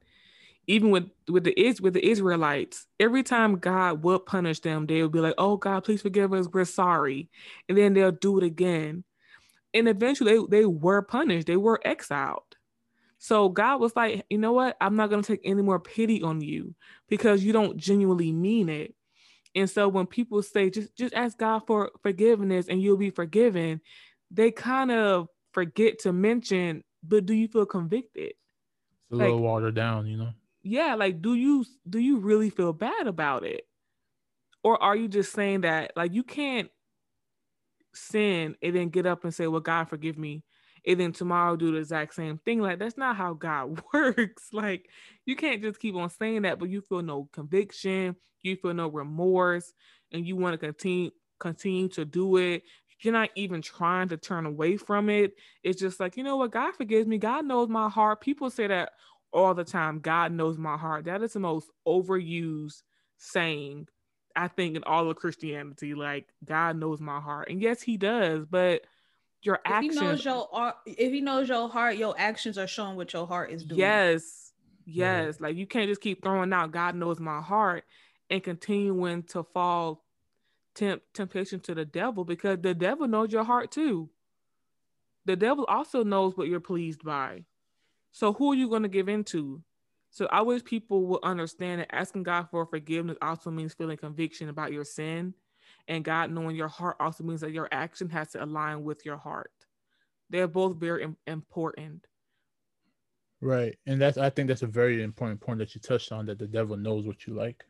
even 0.67 0.89
with 0.89 1.09
with 1.29 1.43
the 1.43 1.59
is 1.59 1.81
with 1.81 1.93
the 1.93 2.05
Israelites, 2.05 2.87
every 2.99 3.23
time 3.23 3.57
God 3.57 4.03
would 4.03 4.25
punish 4.25 4.59
them, 4.59 4.85
they 4.85 5.01
would 5.01 5.11
be 5.11 5.19
like, 5.19 5.35
"Oh 5.37 5.57
God, 5.57 5.83
please 5.83 6.01
forgive 6.01 6.33
us. 6.33 6.47
We're 6.51 6.65
sorry," 6.65 7.29
and 7.69 7.77
then 7.77 7.93
they'll 7.93 8.11
do 8.11 8.37
it 8.37 8.43
again. 8.43 9.03
And 9.73 9.87
eventually, 9.87 10.37
they, 10.37 10.61
they 10.61 10.65
were 10.65 11.01
punished. 11.01 11.47
They 11.47 11.57
were 11.57 11.81
exiled. 11.85 12.43
So 13.19 13.49
God 13.49 13.79
was 13.79 13.95
like, 13.95 14.25
"You 14.29 14.37
know 14.37 14.53
what? 14.53 14.77
I'm 14.81 14.95
not 14.95 15.09
going 15.09 15.21
to 15.21 15.27
take 15.33 15.41
any 15.43 15.61
more 15.61 15.79
pity 15.79 16.21
on 16.23 16.41
you 16.41 16.73
because 17.09 17.43
you 17.43 17.53
don't 17.53 17.77
genuinely 17.77 18.31
mean 18.31 18.69
it." 18.69 18.94
And 19.55 19.69
so 19.69 19.87
when 19.87 20.05
people 20.05 20.41
say, 20.43 20.69
"Just 20.69 20.95
just 20.97 21.13
ask 21.13 21.37
God 21.37 21.59
for 21.65 21.91
forgiveness 22.03 22.67
and 22.67 22.81
you'll 22.81 22.97
be 22.97 23.09
forgiven," 23.09 23.81
they 24.29 24.51
kind 24.51 24.91
of 24.91 25.29
forget 25.53 25.99
to 25.99 26.13
mention, 26.13 26.83
"But 27.03 27.25
do 27.25 27.33
you 27.33 27.47
feel 27.47 27.65
convicted?" 27.65 28.33
It's 29.09 29.11
a 29.11 29.15
like, 29.15 29.25
little 29.27 29.41
watered 29.41 29.75
down, 29.75 30.07
you 30.07 30.17
know? 30.17 30.33
Yeah 30.63 30.95
like 30.95 31.21
do 31.21 31.35
you 31.35 31.65
do 31.89 31.99
you 31.99 32.17
really 32.17 32.49
feel 32.49 32.73
bad 32.73 33.07
about 33.07 33.43
it? 33.45 33.67
Or 34.63 34.81
are 34.81 34.95
you 34.95 35.07
just 35.07 35.31
saying 35.31 35.61
that 35.61 35.91
like 35.95 36.13
you 36.13 36.23
can't 36.23 36.69
sin 37.93 38.55
and 38.61 38.75
then 38.75 38.89
get 38.89 39.05
up 39.05 39.23
and 39.23 39.33
say 39.33 39.47
well 39.47 39.61
god 39.61 39.85
forgive 39.85 40.17
me 40.17 40.43
and 40.87 40.99
then 40.99 41.11
tomorrow 41.11 41.55
do 41.55 41.71
the 41.71 41.77
exact 41.77 42.13
same 42.13 42.37
thing 42.39 42.59
like 42.61 42.79
that's 42.79 42.97
not 42.97 43.15
how 43.15 43.33
god 43.33 43.81
works 43.93 44.49
like 44.53 44.89
you 45.25 45.35
can't 45.35 45.61
just 45.61 45.79
keep 45.79 45.95
on 45.95 46.09
saying 46.09 46.43
that 46.43 46.59
but 46.59 46.69
you 46.69 46.81
feel 46.81 47.01
no 47.01 47.27
conviction 47.31 48.15
you 48.43 48.55
feel 48.55 48.73
no 48.73 48.87
remorse 48.87 49.73
and 50.11 50.27
you 50.27 50.35
want 50.35 50.53
to 50.53 50.57
continue 50.57 51.11
continue 51.39 51.87
to 51.89 52.05
do 52.05 52.37
it 52.37 52.63
you're 53.01 53.11
not 53.11 53.29
even 53.35 53.61
trying 53.61 54.07
to 54.07 54.15
turn 54.15 54.45
away 54.45 54.77
from 54.77 55.09
it 55.09 55.33
it's 55.63 55.79
just 55.79 55.99
like 55.99 56.15
you 56.15 56.23
know 56.23 56.37
what 56.37 56.51
god 56.51 56.73
forgives 56.75 57.07
me 57.07 57.17
god 57.17 57.45
knows 57.45 57.67
my 57.67 57.89
heart 57.89 58.21
people 58.21 58.49
say 58.49 58.67
that 58.67 58.91
all 59.35 59.53
the 59.53 59.65
time. 59.65 59.99
God 59.99 60.31
knows 60.31 60.57
my 60.57 60.77
heart. 60.77 61.05
That 61.05 61.21
is 61.21 61.33
the 61.33 61.39
most 61.41 61.69
overused 61.87 62.81
saying, 63.17 63.87
I 64.35 64.47
think, 64.47 64.77
in 64.77 64.83
all 64.85 65.09
of 65.09 65.17
Christianity. 65.17 65.93
Like, 65.93 66.29
God 66.43 66.77
knows 66.77 67.01
my 67.01 67.19
heart. 67.19 67.49
And 67.49 67.61
yes, 67.61 67.81
he 67.81 67.97
does, 67.97 68.45
but 68.45 68.81
your 69.45 69.59
if 69.65 69.71
actions. 69.71 69.99
He 69.99 70.05
knows 70.05 70.25
your, 70.25 70.73
if 70.85 71.11
he 71.11 71.21
knows 71.21 71.49
your 71.49 71.69
heart, 71.69 71.97
your 71.97 72.15
actions 72.17 72.57
are 72.57 72.67
showing 72.67 72.95
what 72.95 73.13
your 73.13 73.27
heart 73.27 73.51
is 73.51 73.63
doing. 73.63 73.79
Yes. 73.79 74.51
Yes. 74.85 75.37
Yeah. 75.39 75.47
Like, 75.47 75.55
you 75.55 75.67
can't 75.67 75.89
just 75.89 76.01
keep 76.01 76.23
throwing 76.23 76.53
out, 76.53 76.71
God 76.71 76.95
knows 76.95 77.19
my 77.19 77.41
heart, 77.41 77.83
and 78.29 78.43
continuing 78.43 79.23
to 79.23 79.43
fall 79.43 80.03
temp- 80.75 81.03
temptation 81.13 81.59
to 81.61 81.75
the 81.75 81.85
devil 81.85 82.23
because 82.23 82.59
the 82.61 82.73
devil 82.73 83.07
knows 83.07 83.31
your 83.31 83.43
heart 83.43 83.71
too. 83.71 84.09
The 85.25 85.35
devil 85.35 85.65
also 85.65 86.03
knows 86.03 86.37
what 86.37 86.47
you're 86.47 86.59
pleased 86.59 87.03
by. 87.03 87.45
So 88.11 88.33
who 88.33 88.51
are 88.51 88.55
you 88.55 88.69
going 88.69 88.83
to 88.83 88.89
give 88.89 89.09
into? 89.09 89.61
So 90.11 90.27
I 90.31 90.43
wish 90.43 90.63
people 90.63 91.07
will 91.07 91.19
understand 91.23 91.81
that 91.81 91.93
asking 91.93 92.23
God 92.23 92.47
for 92.49 92.65
forgiveness 92.65 93.17
also 93.21 93.51
means 93.51 93.73
feeling 93.73 93.97
conviction 93.97 94.49
about 94.49 94.71
your 94.71 94.85
sin. 94.85 95.33
And 95.87 96.03
God 96.03 96.31
knowing 96.31 96.55
your 96.55 96.67
heart 96.69 96.97
also 96.99 97.23
means 97.23 97.41
that 97.41 97.51
your 97.51 97.69
action 97.71 98.09
has 98.09 98.31
to 98.31 98.43
align 98.43 98.83
with 98.83 99.05
your 99.05 99.17
heart. 99.17 99.51
They're 100.29 100.47
both 100.47 100.77
very 100.77 101.07
important. 101.27 102.07
Right. 103.41 103.77
And 103.85 104.01
that's 104.01 104.17
I 104.17 104.29
think 104.29 104.47
that's 104.49 104.63
a 104.63 104.67
very 104.67 105.03
important 105.03 105.41
point 105.41 105.59
that 105.59 105.75
you 105.75 105.81
touched 105.81 106.11
on 106.11 106.25
that 106.27 106.39
the 106.39 106.47
devil 106.47 106.77
knows 106.77 107.05
what 107.05 107.27
you 107.27 107.33
like. 107.35 107.63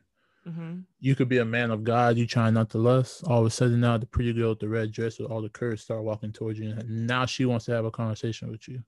Mm-hmm. 0.48 0.80
You 1.00 1.14
could 1.16 1.28
be 1.28 1.38
a 1.38 1.44
man 1.44 1.70
of 1.72 1.84
God, 1.84 2.16
you 2.16 2.26
trying 2.26 2.54
not 2.54 2.70
to 2.70 2.78
lust. 2.78 3.24
All 3.26 3.40
of 3.40 3.46
a 3.46 3.50
sudden 3.50 3.80
now 3.80 3.98
the 3.98 4.06
pretty 4.06 4.32
girl 4.32 4.50
with 4.50 4.60
the 4.60 4.68
red 4.68 4.92
dress 4.92 5.18
with 5.18 5.30
all 5.30 5.42
the 5.42 5.48
curves 5.50 5.82
start 5.82 6.04
walking 6.04 6.32
towards 6.32 6.58
you 6.58 6.70
and 6.70 7.06
now 7.06 7.26
she 7.26 7.44
wants 7.44 7.66
to 7.66 7.72
have 7.72 7.84
a 7.84 7.90
conversation 7.90 8.50
with 8.50 8.68
you 8.68 8.82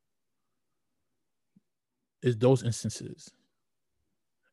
It's 2.22 2.36
those 2.36 2.62
instances. 2.64 3.30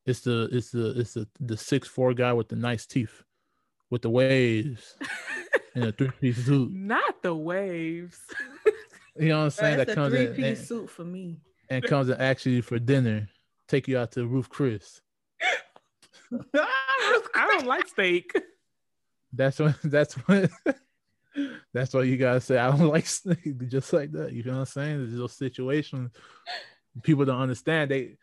It's 0.05 0.21
the 0.21 0.49
it's 0.51 0.71
the 0.71 0.99
it's 0.99 1.13
the 1.13 1.27
the 1.39 1.57
six 1.57 1.87
four 1.87 2.13
guy 2.13 2.33
with 2.33 2.49
the 2.49 2.55
nice 2.55 2.85
teeth, 2.85 3.23
with 3.89 4.01
the 4.01 4.09
waves, 4.09 4.95
and 5.75 5.85
a 5.85 5.91
three 5.91 6.11
piece 6.21 6.45
suit. 6.45 6.71
Not 6.73 7.21
the 7.21 7.35
waves. 7.35 8.19
you 9.17 9.29
know 9.29 9.39
what 9.39 9.43
I'm 9.45 9.49
saying? 9.51 9.77
That's 9.77 9.89
that 9.89 9.95
comes 9.95 10.13
three 10.13 10.27
piece 10.27 10.59
and, 10.59 10.67
suit 10.67 10.89
for 10.89 11.03
me. 11.03 11.37
And 11.69 11.83
comes 11.83 12.09
and 12.09 12.21
asks 12.21 12.45
you 12.45 12.61
for 12.61 12.79
dinner, 12.79 13.27
take 13.67 13.87
you 13.87 13.97
out 13.97 14.11
to 14.13 14.27
Ruth 14.27 14.49
Chris. 14.49 15.01
I 16.53 17.47
don't 17.47 17.65
like 17.65 17.87
steak. 17.87 18.31
That's 19.33 19.59
what. 19.59 19.75
That's 19.83 20.13
what. 20.13 20.49
that's 21.73 21.93
what 21.93 22.07
you 22.07 22.15
gotta 22.15 22.39
say. 22.39 22.57
I 22.57 22.71
don't 22.71 22.87
like 22.87 23.05
steak, 23.05 23.67
just 23.67 23.91
like 23.91 24.13
that. 24.13 24.31
You 24.31 24.43
know 24.43 24.53
what 24.53 24.59
I'm 24.59 24.65
saying? 24.65 24.97
There's 24.99 25.17
those 25.17 25.33
situations 25.33 26.11
people 27.03 27.25
don't 27.25 27.41
understand. 27.41 27.91
They, 27.91 28.17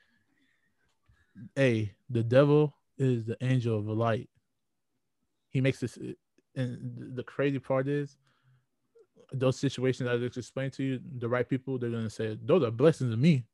hey, 1.54 1.94
the 2.10 2.22
devil 2.22 2.74
is 2.98 3.26
the 3.26 3.36
angel 3.40 3.78
of 3.78 3.84
the 3.84 3.94
light. 3.94 4.28
He 5.52 5.60
makes 5.60 5.80
this, 5.80 5.98
and 6.56 7.14
the 7.16 7.22
crazy 7.22 7.58
part 7.58 7.88
is, 7.88 8.16
those 9.32 9.58
situations 9.58 10.08
I 10.08 10.18
just 10.18 10.36
explained 10.36 10.72
to 10.74 10.82
you, 10.82 11.00
the 11.18 11.28
right 11.28 11.48
people, 11.48 11.78
they're 11.78 11.90
gonna 11.90 12.10
say 12.10 12.38
those 12.42 12.62
are 12.62 12.70
blessings 12.70 13.12
to 13.12 13.16
me. 13.16 13.44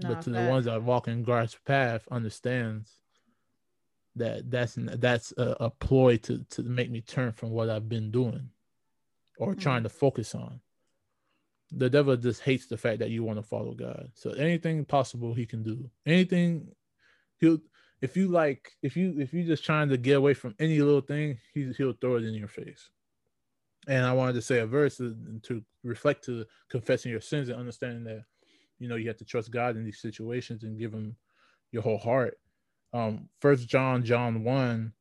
but 0.00 0.22
to 0.22 0.30
the 0.30 0.46
ones 0.46 0.66
that 0.66 0.82
walk 0.82 1.08
in 1.08 1.24
God's 1.24 1.56
path, 1.66 2.06
understands 2.10 3.00
that 4.16 4.50
that's 4.50 4.76
that's 4.76 5.32
a, 5.36 5.56
a, 5.60 5.70
ploy 5.70 6.16
to 6.18 6.44
to 6.50 6.62
make 6.62 6.90
me 6.90 7.00
turn 7.00 7.32
from 7.32 7.50
what 7.50 7.68
I've 7.68 7.88
been 7.88 8.10
doing 8.10 8.50
or 9.38 9.52
mm-hmm. 9.52 9.60
trying 9.60 9.82
to 9.82 9.88
focus 9.88 10.34
on 10.34 10.60
the 11.72 11.90
devil 11.90 12.16
just 12.16 12.42
hates 12.42 12.66
the 12.66 12.76
fact 12.76 12.98
that 13.00 13.10
you 13.10 13.22
want 13.22 13.38
to 13.38 13.42
follow 13.42 13.74
God. 13.74 14.10
So 14.14 14.30
anything 14.30 14.84
possible 14.84 15.34
he 15.34 15.46
can 15.46 15.62
do. 15.62 15.90
Anything 16.06 16.68
he'll 17.40 17.58
if 18.00 18.16
you 18.16 18.28
like 18.28 18.72
if 18.82 18.96
you 18.96 19.14
if 19.18 19.32
you 19.32 19.44
just 19.44 19.64
trying 19.64 19.88
to 19.88 19.96
get 19.96 20.16
away 20.16 20.34
from 20.34 20.54
any 20.58 20.78
little 20.80 21.00
thing, 21.00 21.38
he 21.54 21.72
he'll 21.76 21.94
throw 21.94 22.16
it 22.16 22.24
in 22.24 22.34
your 22.34 22.48
face. 22.48 22.90
And 23.86 24.04
I 24.04 24.12
wanted 24.12 24.34
to 24.34 24.42
say 24.42 24.58
a 24.58 24.66
verse 24.66 24.98
to, 24.98 25.16
to 25.44 25.62
reflect 25.82 26.24
to 26.24 26.44
confessing 26.68 27.10
your 27.10 27.20
sins 27.20 27.48
and 27.48 27.58
understanding 27.58 28.04
that 28.04 28.24
you 28.78 28.88
know 28.88 28.96
you 28.96 29.08
have 29.08 29.16
to 29.18 29.24
trust 29.24 29.50
God 29.50 29.76
in 29.76 29.84
these 29.84 30.00
situations 30.00 30.62
and 30.62 30.78
give 30.78 30.92
him 30.92 31.16
your 31.72 31.82
whole 31.82 31.98
heart. 31.98 32.38
Um 32.92 33.28
first 33.40 33.68
John 33.68 34.04
John 34.04 34.44
1 34.44 34.92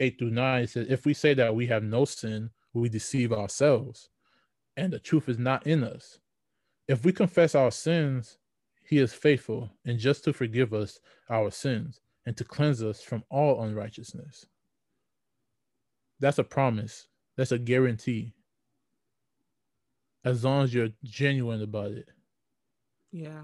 8 0.00 0.18
through 0.18 0.30
9 0.30 0.66
says 0.66 0.86
if 0.88 1.06
we 1.06 1.14
say 1.14 1.34
that 1.34 1.54
we 1.54 1.66
have 1.66 1.82
no 1.82 2.04
sin, 2.04 2.50
we 2.72 2.88
deceive 2.88 3.32
ourselves 3.32 4.08
and 4.76 4.92
the 4.92 4.98
truth 4.98 5.28
is 5.28 5.38
not 5.38 5.66
in 5.66 5.84
us. 5.84 6.18
If 6.88 7.04
we 7.04 7.12
confess 7.12 7.54
our 7.54 7.70
sins, 7.70 8.38
he 8.84 8.98
is 8.98 9.12
faithful 9.12 9.70
and 9.84 9.98
just 9.98 10.24
to 10.24 10.32
forgive 10.32 10.72
us 10.74 11.00
our 11.30 11.50
sins 11.50 12.00
and 12.26 12.36
to 12.36 12.44
cleanse 12.44 12.82
us 12.82 13.02
from 13.02 13.24
all 13.30 13.62
unrighteousness. 13.62 14.46
That's 16.20 16.38
a 16.38 16.44
promise. 16.44 17.08
That's 17.36 17.52
a 17.52 17.58
guarantee. 17.58 18.34
As 20.24 20.44
long 20.44 20.64
as 20.64 20.72
you're 20.72 20.90
genuine 21.02 21.62
about 21.62 21.92
it. 21.92 22.08
Yeah. 23.12 23.42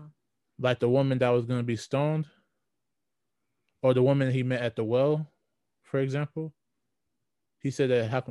Like 0.59 0.79
the 0.79 0.88
woman 0.88 1.18
that 1.18 1.29
was 1.31 1.47
going 1.47 1.61
to 1.61 1.64
be 1.64 1.76
stoned, 1.76 2.26
or 3.82 3.95
the 3.95 4.03
woman 4.03 4.30
he 4.30 4.43
met 4.43 4.62
at 4.62 4.76
the 4.76 4.84
well, 4.84 5.26
for 5.82 6.01
example 6.01 6.53
he 7.61 7.70
said 7.70 7.91
that 7.91 8.09
how 8.09 8.22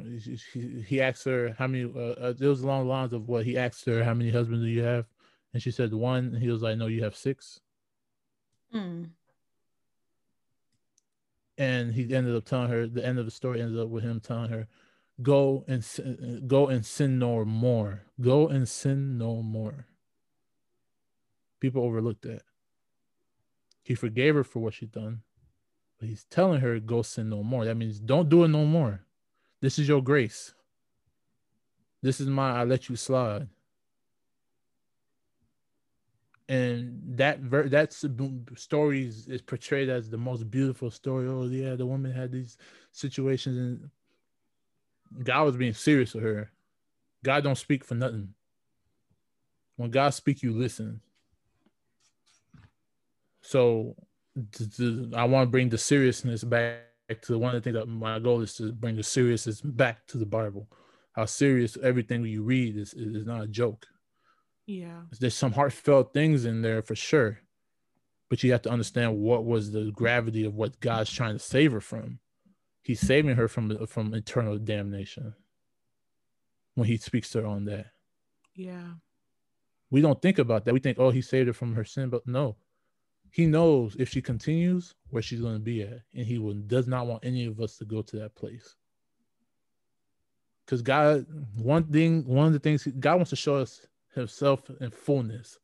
he, 0.54 0.84
he 0.88 1.02
asked 1.02 1.24
her 1.26 1.56
how 1.58 1.68
many 1.68 1.84
uh, 1.84 2.00
uh, 2.00 2.34
it 2.40 2.46
was 2.46 2.62
along 2.62 2.86
the 2.86 2.90
lines 2.90 3.14
of 3.14 3.28
what 3.28 3.46
he 3.46 3.58
asked 3.58 3.86
her 3.86 4.04
how 4.04 4.14
many 4.14 4.32
husbands 4.32 4.64
do 4.64 4.70
you 4.70 4.84
have 4.84 5.06
and 5.54 5.62
she 5.62 5.72
said 5.72 5.94
one 5.94 6.26
and 6.34 6.44
he 6.44 6.50
was 6.50 6.62
like 6.62 6.78
no 6.78 6.88
you 6.88 7.04
have 7.04 7.16
six 7.16 7.60
mm. 8.74 9.10
and 11.58 11.94
he 11.94 12.14
ended 12.14 12.36
up 12.36 12.46
telling 12.46 12.70
her 12.70 12.88
the 12.88 13.06
end 13.06 13.20
of 13.20 13.26
the 13.26 13.32
story 13.32 13.62
ended 13.62 13.80
up 13.80 13.90
with 13.90 14.04
him 14.04 14.20
telling 14.20 14.50
her 14.50 14.68
go 15.22 15.66
and 15.68 15.84
sin, 15.84 16.44
go 16.48 16.68
and 16.68 16.86
sin 16.86 17.20
no 17.20 17.44
more 17.44 18.04
go 18.22 18.48
and 18.48 18.68
sin 18.68 19.18
no 19.18 19.42
more 19.42 19.86
people 21.60 21.84
overlooked 21.84 22.22
that 22.22 22.42
he 23.84 23.96
forgave 23.96 24.36
her 24.36 24.44
for 24.44 24.60
what 24.60 24.74
she'd 24.74 24.92
done 24.92 25.22
but 26.00 26.08
he's 26.08 26.26
telling 26.26 26.62
her 26.62 26.80
go 26.80 27.02
sin 27.02 27.30
no 27.30 27.44
more 27.44 27.66
that 27.66 27.76
means 27.76 28.00
don't 28.00 28.30
do 28.30 28.44
it 28.44 28.48
no 28.48 28.66
more 28.66 29.02
this 29.62 29.78
is 29.78 29.88
your 29.88 30.02
grace. 30.02 30.54
This 32.02 32.22
is 32.22 32.28
my 32.28 32.62
I 32.62 32.64
let 32.64 32.90
you 32.90 32.96
slide. 32.96 33.48
And 36.50 37.00
that 37.16 37.42
ver- 37.42 37.70
that 37.70 37.94
story 37.94 39.06
is, 39.06 39.28
is 39.28 39.42
portrayed 39.42 39.88
as 39.88 40.10
the 40.10 40.18
most 40.18 40.50
beautiful 40.50 40.90
story. 40.90 41.28
Oh 41.28 41.44
yeah, 41.44 41.76
the 41.76 41.86
woman 41.86 42.12
had 42.12 42.32
these 42.32 42.58
situations, 42.92 43.58
and 45.16 45.24
God 45.24 45.44
was 45.44 45.56
being 45.56 45.74
serious 45.74 46.16
with 46.16 46.24
her. 46.24 46.52
God 47.24 47.44
don't 47.44 47.58
speak 47.58 47.86
for 47.86 47.94
nothing. 47.94 48.34
When 49.78 49.92
God 49.92 50.10
speak, 50.10 50.42
you 50.42 50.52
listen. 50.52 51.02
So 53.42 53.96
I 55.16 55.26
want 55.26 55.48
to 55.48 55.52
bring 55.52 55.70
the 55.70 55.78
seriousness 55.78 56.44
back 56.44 56.82
to 57.24 57.38
one 57.38 57.56
of 57.56 57.62
the 57.62 57.72
things 57.72 57.80
that 57.80 57.88
my 57.88 58.18
goal 58.18 58.42
is 58.42 58.56
to 58.56 58.72
bring 58.72 58.96
the 58.96 59.04
seriousness 59.04 59.62
back 59.62 60.08
to 60.08 60.18
the 60.18 60.26
Bible. 60.26 60.68
How 61.12 61.26
serious 61.26 61.78
everything 61.84 62.26
you 62.26 62.42
read 62.42 62.76
is 62.76 62.96
is 62.96 63.28
not 63.28 63.44
a 63.44 63.48
joke. 63.48 63.86
Yeah. 64.70 65.02
There's 65.20 65.34
some 65.34 65.54
heartfelt 65.54 66.14
things 66.14 66.46
in 66.46 66.62
there 66.62 66.84
for 66.84 66.94
sure. 66.94 67.40
But 68.30 68.44
you 68.44 68.52
have 68.52 68.62
to 68.62 68.70
understand 68.70 69.18
what 69.18 69.44
was 69.44 69.72
the 69.72 69.90
gravity 69.92 70.46
of 70.46 70.54
what 70.54 70.80
God's 70.80 71.12
trying 71.12 71.34
to 71.34 71.40
save 71.40 71.72
her 71.72 71.82
from. 71.82 72.20
He's 72.84 73.00
saving 73.00 73.36
her 73.36 73.48
from 73.48 73.88
from 73.88 74.14
eternal 74.14 74.60
damnation. 74.60 75.34
When 76.76 76.88
he 76.88 76.98
speaks 76.98 77.32
to 77.32 77.42
her 77.42 77.48
on 77.48 77.66
that. 77.66 77.88
Yeah. 78.54 78.92
We 79.90 80.02
don't 80.02 80.22
think 80.22 80.38
about 80.38 80.66
that. 80.66 80.74
We 80.76 80.80
think, 80.80 81.00
oh, 81.00 81.10
he 81.10 81.24
saved 81.24 81.48
her 81.48 81.54
from 81.54 81.74
her 81.74 81.84
sin, 81.84 82.10
but 82.10 82.28
no. 82.28 82.56
He 83.32 83.48
knows 83.48 83.96
if 83.98 84.10
she 84.10 84.22
continues 84.22 84.94
where 85.10 85.24
she's 85.24 85.42
going 85.42 85.56
to 85.56 85.60
be 85.60 85.82
at, 85.82 86.02
and 86.14 86.28
he 86.28 86.38
will, 86.38 86.54
does 86.54 86.88
not 86.88 87.08
want 87.08 87.26
any 87.26 87.48
of 87.48 87.60
us 87.60 87.78
to 87.78 87.86
go 87.86 88.04
to 88.04 88.18
that 88.18 88.36
place. 88.36 88.76
Because 90.64 90.84
God, 90.84 91.26
one 91.56 91.86
thing, 91.86 92.24
one 92.28 92.46
of 92.46 92.54
the 92.54 92.60
things 92.60 92.88
God 93.00 93.16
wants 93.16 93.32
to 93.32 93.36
show 93.36 93.56
us 93.56 93.88
himself 94.16 94.70
in 94.82 94.92
fullness. 94.92 95.58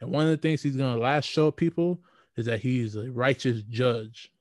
And 0.00 0.10
one 0.10 0.24
of 0.24 0.30
the 0.30 0.36
things 0.36 0.62
he's 0.62 0.76
going 0.76 0.94
to 0.94 1.00
last 1.00 1.26
show 1.26 1.50
people 1.50 2.00
is 2.36 2.46
that 2.46 2.60
he's 2.60 2.96
a 2.96 3.10
righteous 3.10 3.62
judge. 3.62 4.32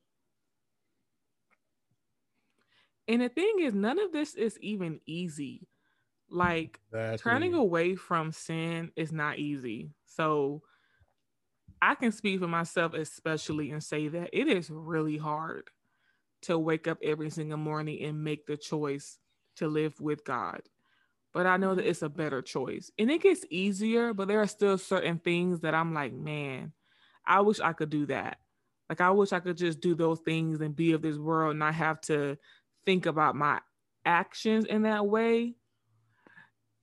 And 3.08 3.22
the 3.22 3.30
thing 3.30 3.56
is, 3.60 3.74
none 3.74 4.00
of 4.00 4.12
this 4.12 4.36
is 4.36 4.58
even 4.62 5.02
easy. 5.06 5.68
Like 6.30 6.80
exactly. 6.92 7.18
turning 7.18 7.54
away 7.56 7.96
from 7.96 8.32
sin 8.32 8.92
is 8.96 9.12
not 9.12 9.40
easy. 9.40 9.90
So 10.06 10.62
I 11.82 11.96
can 11.96 12.12
speak 12.12 12.40
for 12.40 12.48
myself, 12.48 12.94
especially, 12.94 13.72
and 13.72 13.84
say 13.84 14.08
that 14.10 14.30
it 14.32 14.48
is 14.48 14.70
really 14.70 15.18
hard 15.18 15.70
to 16.44 16.58
wake 16.58 16.88
up 16.88 17.00
every 17.04 17.32
single 17.32 17.58
morning 17.58 18.04
and 18.04 18.24
make 18.24 18.46
the 18.46 18.58
choice 18.58 19.18
to 19.56 19.68
live 19.68 20.00
with 20.00 20.24
God 20.24 20.62
but 21.34 21.46
I 21.46 21.58
know 21.58 21.76
that 21.76 21.88
it's 21.88 22.02
a 22.02 22.10
better 22.10 22.42
choice. 22.42 22.92
And 22.98 23.12
it 23.12 23.22
gets 23.22 23.46
easier, 23.50 24.14
but 24.14 24.28
there 24.28 24.42
are 24.42 24.48
still 24.48 24.78
certain 24.78 25.20
things 25.20 25.62
that 25.62 25.76
I'm 25.76 25.94
like, 25.94 26.14
man, 26.14 26.74
I 27.26 27.42
wish 27.42 27.60
I 27.60 27.74
could 27.74 27.90
do 27.90 28.08
that. 28.08 28.38
Like 28.90 29.02
I 29.02 29.12
wish 29.12 29.32
I 29.32 29.40
could 29.40 29.58
just 29.58 29.82
do 29.82 29.94
those 29.94 30.20
things 30.20 30.62
and 30.62 30.76
be 30.76 30.94
of 30.94 31.02
this 31.02 31.18
world, 31.18 31.52
and 31.52 31.60
not 31.60 31.76
have 31.76 32.02
to 32.02 32.38
think 32.86 33.06
about 33.06 33.36
my 33.36 33.60
actions 34.06 34.66
in 34.66 34.82
that 34.84 35.06
way. 35.06 35.56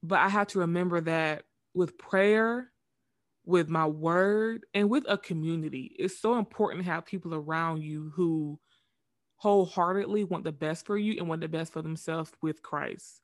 But 0.02 0.20
I 0.20 0.28
have 0.28 0.46
to 0.48 0.60
remember 0.60 1.00
that 1.00 1.42
with 1.74 1.98
prayer, 1.98 2.70
with 3.44 3.68
my 3.68 3.86
word, 3.86 4.64
and 4.72 4.88
with 4.88 5.04
a 5.08 5.18
community, 5.18 5.96
it's 5.98 6.20
so 6.20 6.38
important 6.38 6.84
to 6.84 6.90
have 6.90 7.06
people 7.06 7.34
around 7.34 7.82
you 7.82 8.12
who 8.14 8.60
wholeheartedly 9.36 10.24
want 10.24 10.44
the 10.44 10.52
best 10.52 10.86
for 10.86 10.96
you 10.96 11.18
and 11.18 11.28
want 11.28 11.40
the 11.40 11.48
best 11.48 11.72
for 11.72 11.82
themselves 11.82 12.30
with 12.40 12.62
Christ 12.62 13.20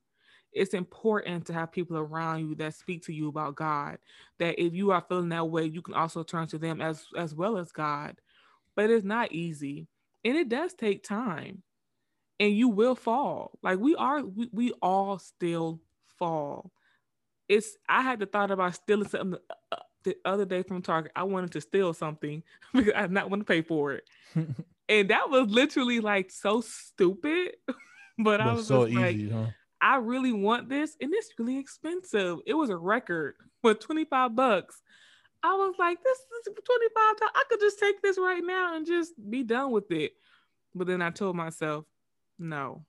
it's 0.53 0.75
important 0.75 1.47
to 1.47 1.53
have 1.53 1.73
people 1.73 1.97
around 1.97 2.41
you 2.41 2.55
that 2.57 2.75
speak 2.75 3.05
to 3.07 3.13
you 3.13 3.29
about 3.29 3.57
God. 3.57 3.99
That 4.39 4.63
if 4.63 4.75
you 4.75 4.91
are 4.91 5.05
feeling 5.09 5.31
that 5.31 5.49
way, 5.49 5.65
you 5.65 5.83
can 5.83 5.95
also 5.95 6.23
turn 6.23 6.47
to 6.49 6.59
them 6.59 6.81
as 6.81 7.05
as 7.17 7.35
well 7.35 7.59
as 7.59 7.73
God. 7.73 8.21
But 8.77 8.91
it's 8.91 9.05
not 9.05 9.33
easy, 9.33 9.89
and 10.25 10.37
it 10.37 10.49
does 10.49 10.75
take 10.75 11.03
time, 11.03 11.63
and 12.39 12.57
you 12.57 12.69
will 12.69 12.95
fall. 12.95 13.59
Like 13.63 13.79
we 13.79 13.95
are, 13.97 14.23
we, 14.23 14.49
we 14.53 14.73
all 14.83 15.19
still 15.19 15.81
fall. 16.19 16.71
It's 17.49 17.77
I 17.89 18.03
had 18.03 18.21
the 18.21 18.27
thought 18.27 18.51
about 18.51 18.75
stealing 18.75 19.09
something 19.09 19.39
uh, 19.71 19.77
the 20.05 20.17
other 20.25 20.45
day 20.45 20.63
from 20.63 20.83
Target. 20.83 21.13
I 21.17 21.25
wanted 21.25 21.53
to 21.53 21.61
steal 21.61 21.93
something 21.95 22.43
because 22.75 22.93
I 22.95 23.03
did 23.03 23.13
not 23.13 23.31
want 23.31 23.41
to 23.41 23.45
pay 23.45 23.63
for 23.63 23.93
it, 23.93 24.05
and 24.89 25.11
that 25.11 25.31
was 25.31 25.49
literally 25.51 26.01
like 26.01 26.31
so 26.31 26.61
stupid. 26.61 27.53
but, 27.67 27.77
but 28.19 28.41
I 28.41 28.53
was 28.53 28.67
so 28.67 28.87
easy, 28.87 29.29
like, 29.29 29.33
huh? 29.33 29.51
I 29.83 29.97
really 29.97 30.33
want 30.33 30.69
this, 30.69 30.97
and 31.01 31.13
it's 31.13 31.31
really 31.37 31.59
expensive. 31.59 32.39
It 32.47 32.55
was 32.55 32.71
a 32.71 32.77
record 32.77 33.35
for 33.61 33.75
25 33.75 34.37
bucks. 34.37 34.81
I 35.43 35.55
was 35.55 35.75
like, 35.77 35.99
this 36.05 36.19
is 36.19 36.55
25 36.55 37.31
I 37.35 37.43
could 37.51 37.59
just 37.59 37.81
take 37.81 38.01
this 38.01 38.17
right 38.17 38.43
now 38.45 38.77
and 38.77 38.87
just 38.87 39.13
be 39.29 39.43
done 39.43 39.73
with 39.73 39.91
it. 39.91 40.13
But 40.73 40.87
then 40.87 41.03
I 41.03 41.11
told 41.11 41.35
myself, 41.35 41.85
no, 42.39 42.85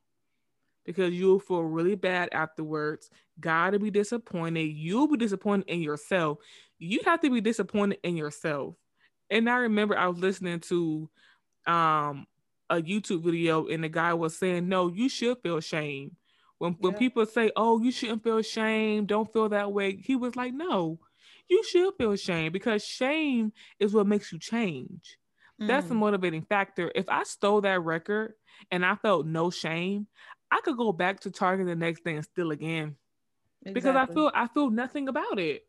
because 0.85 1.15
you'll 1.15 1.39
feel 1.39 1.63
really 1.63 1.95
bad 1.95 2.29
afterwards. 2.31 3.09
Gotta 3.39 3.79
be 3.79 3.89
disappointed. 3.89 4.61
You'll 4.61 5.07
be 5.07 5.17
disappointed 5.17 5.67
in 5.67 5.81
yourself. 5.81 6.37
You 6.77 6.99
have 7.05 7.21
to 7.21 7.31
be 7.31 7.41
disappointed 7.41 7.99
in 8.03 8.15
yourself. 8.15 8.75
And 9.31 9.49
I 9.49 9.55
remember 9.55 9.97
I 9.97 10.07
was 10.07 10.19
listening 10.19 10.59
to 10.61 11.09
um 11.65 12.27
a 12.69 12.75
YouTube 12.75 13.23
video, 13.23 13.67
and 13.67 13.83
the 13.83 13.89
guy 13.89 14.13
was 14.13 14.37
saying, 14.37 14.69
No, 14.69 14.89
you 14.89 15.09
should 15.09 15.39
feel 15.39 15.59
shame 15.59 16.15
when 16.63 16.77
when 16.79 16.93
people 16.93 17.25
say, 17.25 17.51
"Oh, 17.57 17.81
you 17.81 17.91
shouldn't 17.91 18.23
feel 18.23 18.41
shame. 18.41 19.05
Don't 19.05 19.31
feel 19.33 19.49
that 19.49 19.73
way," 19.73 19.97
he 19.97 20.15
was 20.15 20.37
like, 20.37 20.53
"No, 20.53 20.97
you 21.49 21.61
should 21.65 21.93
feel 21.97 22.15
shame 22.15 22.53
because 22.53 22.85
shame 22.85 23.51
is 23.79 23.93
what 23.93 24.07
makes 24.07 24.31
you 24.31 24.39
change. 24.39 25.17
Mm. 25.61 25.67
That's 25.67 25.87
the 25.87 25.93
mm. 25.93 25.99
motivating 25.99 26.43
factor. 26.43 26.89
If 26.95 27.09
I 27.09 27.23
stole 27.23 27.59
that 27.61 27.83
record 27.83 28.35
and 28.71 28.85
I 28.85 28.95
felt 28.95 29.25
no 29.25 29.49
shame, 29.49 30.07
I 30.49 30.61
could 30.63 30.77
go 30.77 30.93
back 30.93 31.19
to 31.21 31.31
Target 31.31 31.67
the 31.67 31.75
next 31.75 32.05
day 32.05 32.15
and 32.15 32.23
steal 32.23 32.51
again 32.51 32.95
exactly. 33.61 33.73
because 33.73 33.95
I 33.97 34.05
feel 34.13 34.31
I 34.33 34.47
feel 34.47 34.69
nothing 34.69 35.09
about 35.09 35.39
it. 35.39 35.65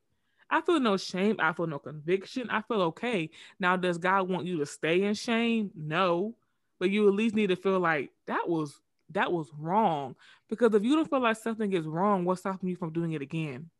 I 0.49 0.61
feel 0.61 0.79
no 0.79 0.97
shame. 0.97 1.37
I 1.41 1.55
feel 1.55 1.67
no 1.67 1.81
conviction. 1.81 2.51
I 2.51 2.63
feel 2.63 2.83
okay. 2.83 3.31
Now, 3.59 3.77
does 3.77 3.99
God 3.99 4.29
want 4.29 4.47
you 4.47 4.59
to 4.59 4.67
stay 4.67 5.03
in 5.03 5.15
shame? 5.15 5.73
No, 5.75 6.37
but 6.79 6.91
you 6.91 7.09
at 7.09 7.15
least 7.15 7.35
need 7.35 7.49
to 7.49 7.57
feel 7.57 7.81
like 7.81 8.11
that 8.29 8.49
was 8.49 8.81
that 9.15 9.33
was 9.33 9.49
wrong. 9.59 10.15
Because 10.49 10.75
if 10.75 10.85
you 10.85 10.95
don't 10.95 11.09
feel 11.09 11.21
like 11.21 11.37
something 11.37 11.73
is 11.73 11.87
wrong, 11.87 12.25
what's 12.25 12.41
stopping 12.41 12.69
you 12.69 12.77
from 12.77 12.93
doing 12.93 13.13
it 13.13 13.23
again? 13.23 13.71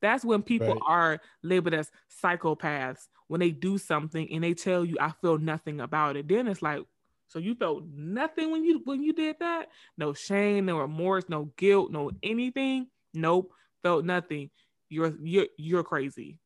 That's 0.00 0.24
when 0.24 0.42
people 0.42 0.74
right. 0.74 0.82
are 0.86 1.20
labeled 1.42 1.74
as 1.74 1.90
psychopaths 2.22 3.08
when 3.28 3.40
they 3.40 3.50
do 3.50 3.78
something 3.78 4.30
and 4.30 4.44
they 4.44 4.54
tell 4.54 4.84
you, 4.84 4.96
I 5.00 5.12
feel 5.22 5.38
nothing 5.38 5.80
about 5.80 6.16
it. 6.16 6.28
Then 6.28 6.46
it's 6.46 6.62
like, 6.62 6.82
so 7.28 7.38
you 7.38 7.54
felt 7.54 7.84
nothing 7.92 8.50
when 8.50 8.64
you 8.64 8.82
when 8.84 9.02
you 9.02 9.12
did 9.12 9.36
that? 9.40 9.70
No 9.96 10.12
shame, 10.12 10.66
no 10.66 10.78
remorse, 10.78 11.24
no 11.28 11.50
guilt, 11.56 11.90
no 11.90 12.10
anything. 12.22 12.88
Nope, 13.14 13.52
felt 13.82 14.04
nothing. 14.04 14.50
You're 14.90 15.14
you're 15.22 15.46
you're 15.56 15.82
crazy. 15.82 16.38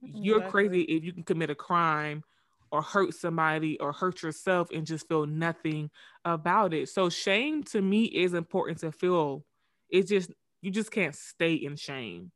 You're 0.00 0.38
exactly. 0.38 0.68
crazy 0.68 0.82
if 0.82 1.04
you 1.04 1.12
can 1.12 1.24
commit 1.24 1.50
a 1.50 1.54
crime 1.54 2.22
or 2.72 2.80
hurt 2.80 3.14
somebody 3.14 3.78
or 3.78 3.92
hurt 3.92 4.22
yourself 4.22 4.68
and 4.72 4.86
just 4.86 5.06
feel 5.06 5.26
nothing 5.26 5.90
about 6.24 6.72
it. 6.72 6.88
So 6.88 7.10
shame 7.10 7.62
to 7.64 7.82
me 7.82 8.04
is 8.04 8.32
important 8.32 8.78
to 8.78 8.90
feel. 8.90 9.44
It's 9.90 10.08
just 10.08 10.30
you 10.62 10.70
just 10.70 10.90
can't 10.90 11.14
stay 11.14 11.54
in 11.54 11.76
shame. 11.76 12.32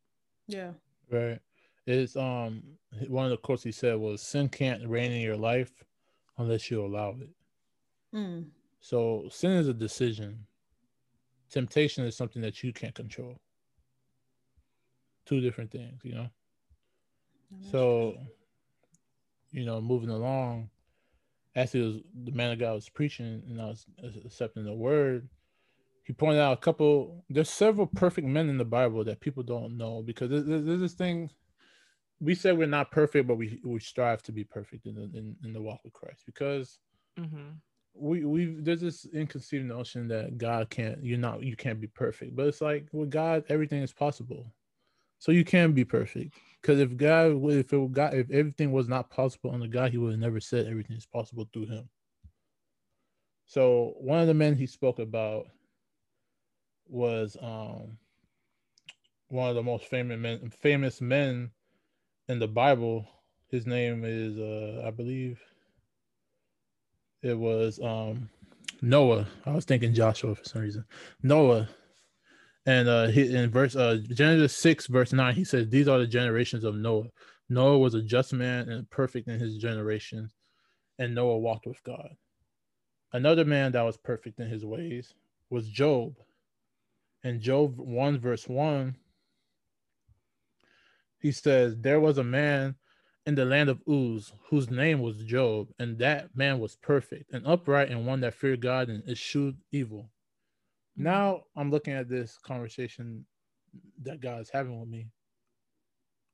Yeah. 0.47 0.73
Right. 1.11 1.41
It's 1.87 2.17
um 2.17 2.63
one 3.09 3.25
of 3.25 3.31
the 3.31 3.39
quotes 3.39 3.63
he 3.63 3.73
said 3.73 3.97
was 3.97 4.21
sin 4.21 4.49
can't 4.51 4.87
reign 4.87 5.11
in 5.11 5.23
your 5.23 5.37
life 5.37 5.73
unless 6.37 6.71
you 6.71 6.85
allow 6.85 7.17
it. 7.19 7.31
Mm. 8.15 8.47
So 8.81 9.29
sin 9.31 9.53
is 9.53 9.69
a 9.69 9.75
decision. 9.75 10.47
Temptation 11.51 12.05
is 12.05 12.15
something 12.15 12.43
that 12.43 12.63
you 12.63 12.75
can't 12.75 12.95
control. 12.95 13.41
Two 15.25 15.41
different 15.41 15.71
things, 15.71 16.01
you 16.05 16.15
know. 16.15 16.29
So 17.71 18.19
you 19.57 19.65
know, 19.65 19.81
moving 19.81 20.11
along, 20.11 20.69
as 21.55 21.73
he 21.73 21.81
was 21.81 21.97
the 22.25 22.33
man 22.33 22.53
of 22.53 22.59
God 22.59 22.75
was 22.75 22.91
preaching 22.91 23.43
and 23.49 23.61
I 23.61 23.67
was 23.67 23.87
accepting 24.25 24.65
the 24.65 24.75
word, 24.75 25.29
he 26.05 26.13
pointed 26.13 26.41
out 26.41 26.53
a 26.53 26.61
couple. 26.61 27.25
There's 27.31 27.49
several 27.49 27.87
perfect 27.87 28.27
men 28.29 28.51
in 28.51 28.59
the 28.59 28.65
Bible 28.67 29.03
that 29.05 29.21
people 29.21 29.43
don't 29.43 29.79
know 29.79 30.03
because 30.03 30.29
there's, 30.31 30.45
there's 30.45 30.81
this 30.81 30.93
thing. 30.93 31.31
We 32.21 32.35
say 32.35 32.53
we're 32.53 32.67
not 32.67 32.91
perfect, 32.91 33.27
but 33.27 33.37
we 33.37 33.61
we 33.65 33.81
strive 33.81 34.23
to 34.25 34.33
be 34.33 34.45
perfect 34.45 34.87
in 34.87 34.95
the 34.95 35.05
in, 35.19 35.37
in 35.43 35.53
the 35.55 35.63
walk 35.63 35.81
with 35.85 35.95
Christ 35.95 36.25
because 36.27 36.79
mm-hmm. 37.19 37.53
we 37.95 38.27
we 38.27 38.57
there's 38.61 38.83
this 38.83 39.07
inconceived 39.07 39.65
notion 39.65 40.07
that 40.09 40.37
God 40.37 40.69
can't 40.69 41.03
you're 41.03 41.19
not 41.19 41.43
you 41.43 41.57
can't 41.57 41.81
be 41.81 41.89
perfect, 41.89 42.37
but 42.37 42.47
it's 42.47 42.61
like 42.61 42.89
with 42.93 43.11
God 43.11 43.45
everything 43.49 43.83
is 43.83 43.93
possible, 43.93 44.53
so 45.19 45.33
you 45.33 45.45
can 45.45 45.73
be 45.73 45.85
perfect. 45.85 46.35
Because 46.61 46.81
if 46.81 46.97
God, 46.97 47.43
if 47.51 47.73
it 47.73 47.93
God, 47.93 48.15
if 48.15 48.31
everything 48.31 48.73
was 48.73 48.89
not 48.89 49.11
possible 49.11 49.53
under 49.53 49.67
God, 49.69 49.93
He 49.93 49.99
would 49.99 50.13
have 50.13 50.21
never 50.21 50.41
said 50.41 50.67
everything 50.67 50.97
is 50.97 51.07
possible 51.07 51.49
through 51.53 51.67
Him. 51.67 51.89
So 53.47 53.95
one 53.99 54.21
of 54.21 54.27
the 54.27 54.35
men 54.35 54.57
he 54.57 54.67
spoke 54.67 54.99
about 54.99 55.47
was 56.89 57.37
um, 57.41 57.97
one 59.29 59.49
of 59.49 59.55
the 59.55 59.63
most 59.63 59.85
famous 59.85 60.19
men, 60.19 60.51
famous 60.51 61.01
men 61.01 61.51
in 62.29 62.41
the 62.41 62.49
Bible 62.49 63.07
his 63.49 63.67
name 63.67 64.05
is 64.05 64.39
uh 64.39 64.83
I 64.87 64.91
believe 64.91 65.41
it 67.23 67.39
was 67.39 67.81
um 67.83 68.29
Noah. 68.83 69.27
I 69.47 69.53
was 69.53 69.65
thinking 69.65 69.95
Joshua 69.95 70.35
for 70.35 70.45
some 70.45 70.63
reason. 70.63 70.85
Noah. 71.23 71.69
And 72.67 72.89
uh 72.89 73.07
he, 73.07 73.35
in 73.35 73.51
verse 73.51 73.77
uh 73.77 73.99
Genesis 74.13 74.57
6, 74.59 74.89
verse 74.89 75.13
9, 75.13 75.35
he 75.35 75.45
says, 75.45 75.69
These 75.69 75.89
are 75.89 75.99
the 75.99 76.07
generations 76.07 76.65
of 76.65 76.75
Noah. 76.75 77.07
Noah 77.49 77.79
was 77.79 77.95
a 77.95 78.03
just 78.03 78.33
man 78.33 78.69
and 78.69 78.91
perfect 78.91 79.29
in 79.29 79.39
his 79.39 79.57
generation, 79.57 80.31
and 80.99 81.15
Noah 81.15 81.39
walked 81.39 81.67
with 81.67 81.83
God. 81.85 82.17
Another 83.13 83.45
man 83.45 83.73
that 83.73 83.83
was 83.83 83.97
perfect 83.97 84.41
in 84.41 84.49
his 84.49 84.65
ways 84.65 85.15
was 85.49 85.69
Job. 85.69 86.17
And 87.23 87.41
Job 87.41 87.79
1, 87.79 88.19
verse 88.19 88.49
1, 88.49 88.97
he 91.21 91.33
says, 91.33 91.77
There 91.77 92.01
was 92.01 92.19
a 92.19 92.25
man 92.25 92.75
in 93.25 93.35
the 93.35 93.45
land 93.45 93.69
of 93.69 93.83
Uz, 93.89 94.33
whose 94.51 94.71
name 94.71 95.01
was 95.01 95.25
Job, 95.25 95.69
and 95.79 95.99
that 95.99 96.37
man 96.37 96.59
was 96.59 96.77
perfect 96.77 97.33
and 97.33 97.47
upright 97.47 97.91
and 97.91 98.07
one 98.07 98.21
that 98.21 98.35
feared 98.35 98.61
God 98.61 98.89
and 98.89 99.09
eschewed 99.09 99.57
evil. 99.73 100.11
Now 100.97 101.43
I'm 101.57 101.71
looking 101.71 101.95
at 101.95 102.09
this 102.09 102.39
conversation 102.39 103.27
that 104.03 104.21
God's 104.21 104.51
having 104.51 104.79
with 104.81 104.89
me, 104.89 105.09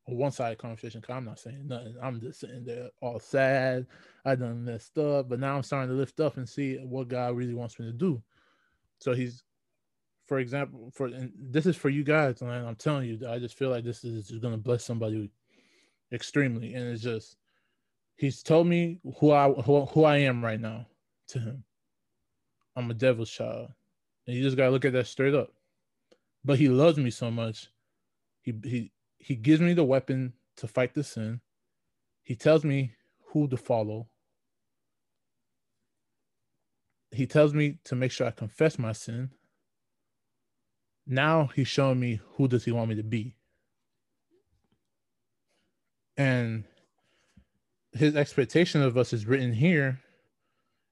a 0.09 0.15
one-sided 0.15 0.59
conversation. 0.59 1.01
Cause 1.01 1.17
I'm 1.17 1.25
not 1.25 1.39
saying 1.39 1.67
nothing. 1.67 1.97
I'm 2.03 2.21
just 2.21 2.41
sitting 2.41 2.65
there 2.65 2.91
all 3.01 3.19
sad. 3.19 3.87
I 4.25 4.35
done 4.35 4.65
messed 4.65 4.97
up, 4.99 5.29
but 5.29 5.41
now 5.41 5.57
I'm 5.57 5.63
starting 5.63 5.91
to 5.91 5.97
lift 5.97 6.21
up 6.21 6.37
and 6.37 6.49
see 6.49 6.77
what 6.77 7.09
God 7.09 7.37
really 7.37 7.55
wants 7.55 7.79
me 7.79 7.87
to 7.87 7.93
do. 7.93 8.23
So 9.01 9.15
he's, 9.15 9.43
for 10.27 10.39
example, 10.39 10.93
for 10.95 11.07
and 11.07 11.33
this 11.37 11.67
is 11.67 11.77
for 11.77 11.89
you 11.89 12.05
guys, 12.05 12.41
and 12.41 12.51
I'm 12.51 12.77
telling 12.77 13.09
you, 13.09 13.29
I 13.29 13.41
just 13.41 13.59
feel 13.59 13.71
like 13.71 13.85
this 13.85 14.05
is 14.05 14.29
just 14.29 14.41
gonna 14.41 14.57
bless 14.57 14.85
somebody 14.85 15.29
extremely, 16.13 16.75
and 16.75 16.87
it's 16.89 17.03
just 17.03 17.37
he's 18.17 18.43
told 18.43 18.69
me 18.69 19.01
who 19.19 19.33
I 19.33 19.51
who, 19.51 19.85
who 19.87 20.05
I 20.05 20.19
am 20.19 20.45
right 20.45 20.61
now 20.61 20.87
to 21.29 21.41
him. 21.41 21.65
I'm 22.77 22.91
a 22.91 22.95
devil's 22.95 23.31
child, 23.31 23.71
and 24.27 24.37
you 24.37 24.43
just 24.43 24.57
gotta 24.57 24.71
look 24.71 24.85
at 24.85 24.93
that 24.93 25.07
straight 25.07 25.35
up. 25.35 25.53
But 26.45 26.59
he 26.59 26.69
loves 26.69 26.99
me 26.99 27.11
so 27.11 27.31
much. 27.31 27.69
He 28.43 28.55
he 28.65 28.93
he 29.19 29.37
gives 29.37 29.61
me 29.61 29.75
the 29.75 29.85
weapon 29.85 30.33
to 30.57 30.69
fight 30.69 30.95
the 30.95 31.05
sin. 31.05 31.41
He 32.23 32.35
tells 32.35 32.65
me 32.65 32.93
who 33.29 33.49
to 33.49 33.57
follow. 33.57 34.09
He 37.11 37.27
tells 37.27 37.53
me 37.53 37.79
to 37.85 37.95
make 37.95 38.11
sure 38.11 38.27
I 38.27 38.31
confess 38.31 38.79
my 38.79 38.93
sin. 38.93 39.31
Now 41.07 41.51
he's 41.55 41.69
showing 41.69 42.01
me 42.01 42.21
who 42.35 42.49
does 42.49 42.65
he 42.65 42.73
want 42.73 42.89
me 42.89 42.95
to 42.97 43.03
be 43.03 43.37
and 46.17 46.65
his 47.93 48.17
expectation 48.17 48.83
of 48.83 48.97
us 48.97 49.13
is 49.13 49.27
written 49.27 49.53
here 49.53 50.02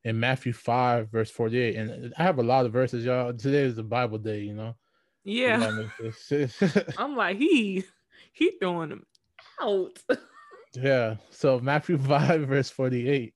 in 0.05 0.18
Matthew 0.18 0.53
5, 0.53 1.11
verse 1.11 1.30
48. 1.30 1.76
And 1.76 2.14
I 2.16 2.22
have 2.22 2.38
a 2.38 2.42
lot 2.42 2.66
of 2.66 2.72
verses, 2.72 3.05
y'all. 3.05 3.32
Today 3.32 3.62
is 3.62 3.76
the 3.76 3.82
Bible 3.82 4.18
day, 4.18 4.40
you 4.40 4.55
know. 4.55 4.76
Yeah. 5.24 5.86
I'm 6.98 7.16
like, 7.16 7.36
he 7.36 7.84
he 8.32 8.53
throwing 8.59 8.90
them 8.90 9.07
out. 9.61 9.98
yeah. 10.74 11.16
So 11.30 11.61
Matthew 11.61 11.98
5, 11.98 12.48
verse 12.48 12.70
48. 12.70 13.34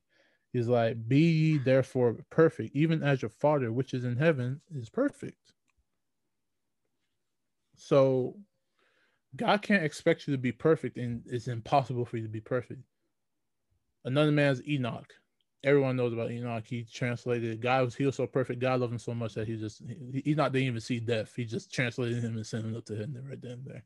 He's 0.52 0.68
like, 0.68 0.96
Be 1.08 1.18
ye 1.18 1.58
therefore 1.58 2.16
perfect, 2.30 2.74
even 2.74 3.02
as 3.02 3.20
your 3.20 3.28
father 3.28 3.72
which 3.72 3.92
is 3.92 4.04
in 4.04 4.16
heaven 4.16 4.60
is 4.74 4.88
perfect. 4.88 5.52
So 7.76 8.36
God 9.36 9.62
can't 9.62 9.82
expect 9.82 10.26
you 10.26 10.32
to 10.32 10.38
be 10.38 10.52
perfect, 10.52 10.96
and 10.96 11.22
it's 11.26 11.48
impossible 11.48 12.04
for 12.04 12.16
you 12.16 12.22
to 12.22 12.28
be 12.28 12.40
perfect. 12.40 12.80
Another 14.04 14.30
man's 14.30 14.62
Enoch. 14.66 15.12
Everyone 15.64 15.96
knows 15.96 16.12
about 16.12 16.30
Enoch. 16.30 16.64
He 16.66 16.84
translated 16.84 17.60
God 17.60 17.86
was 17.86 17.94
he 17.94 18.04
was 18.04 18.16
so 18.16 18.26
perfect. 18.26 18.60
God 18.60 18.80
loved 18.80 18.92
him 18.92 18.98
so 18.98 19.14
much 19.14 19.34
that 19.34 19.48
he 19.48 19.56
just 19.56 19.82
he, 20.24 20.34
not 20.34 20.52
didn't 20.52 20.68
even 20.68 20.80
see 20.80 21.00
death. 21.00 21.32
He 21.34 21.44
just 21.44 21.72
translated 21.72 22.22
him 22.22 22.36
and 22.36 22.46
sent 22.46 22.66
him 22.66 22.76
up 22.76 22.84
to 22.86 22.94
heaven 22.94 23.24
right 23.28 23.40
then 23.40 23.52
and 23.52 23.64
there. 23.64 23.84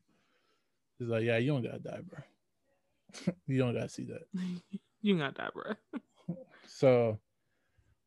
He's 0.97 1.07
like, 1.07 1.23
yeah, 1.23 1.37
you 1.37 1.51
don't 1.51 1.63
gotta 1.63 1.79
die, 1.79 2.01
bro. 2.07 3.33
you 3.47 3.57
don't 3.57 3.73
gotta 3.73 3.89
see 3.89 4.03
that. 4.03 4.23
you 5.01 5.17
gotta 5.17 5.33
die, 5.33 5.49
bro. 5.53 6.35
so, 6.67 7.17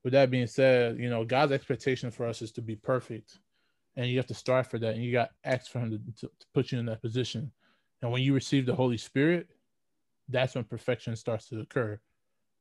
with 0.05 0.13
that 0.13 0.31
being 0.31 0.47
said, 0.47 0.99
you 0.99 1.09
know 1.09 1.25
God's 1.25 1.53
expectation 1.53 2.11
for 2.11 2.27
us 2.27 2.43
is 2.43 2.53
to 2.53 2.63
be 2.63 2.77
perfect 2.77 3.39
and 3.97 4.09
you 4.09 4.17
have 4.17 4.27
to 4.27 4.35
strive 4.35 4.67
for 4.67 4.79
that 4.79 4.95
and 4.95 5.05
you 5.05 5.13
got 5.13 5.31
ask 5.45 5.71
for 5.71 5.81
him 5.81 5.91
to, 5.91 6.21
to, 6.21 6.27
to, 6.27 6.47
put 6.55 6.73
you 6.73 6.79
in 6.79 6.87
that 6.87 7.03
position 7.03 7.51
and 8.01 8.11
when 8.11 8.23
you 8.23 8.35
receive 8.35 8.67
the 8.67 8.75
holy 8.75 8.97
spirit 8.97 9.49
that's 10.29 10.55
when 10.55 10.65
perfection 10.65 11.15
starts 11.17 11.49
to 11.49 11.61
occur 11.61 11.99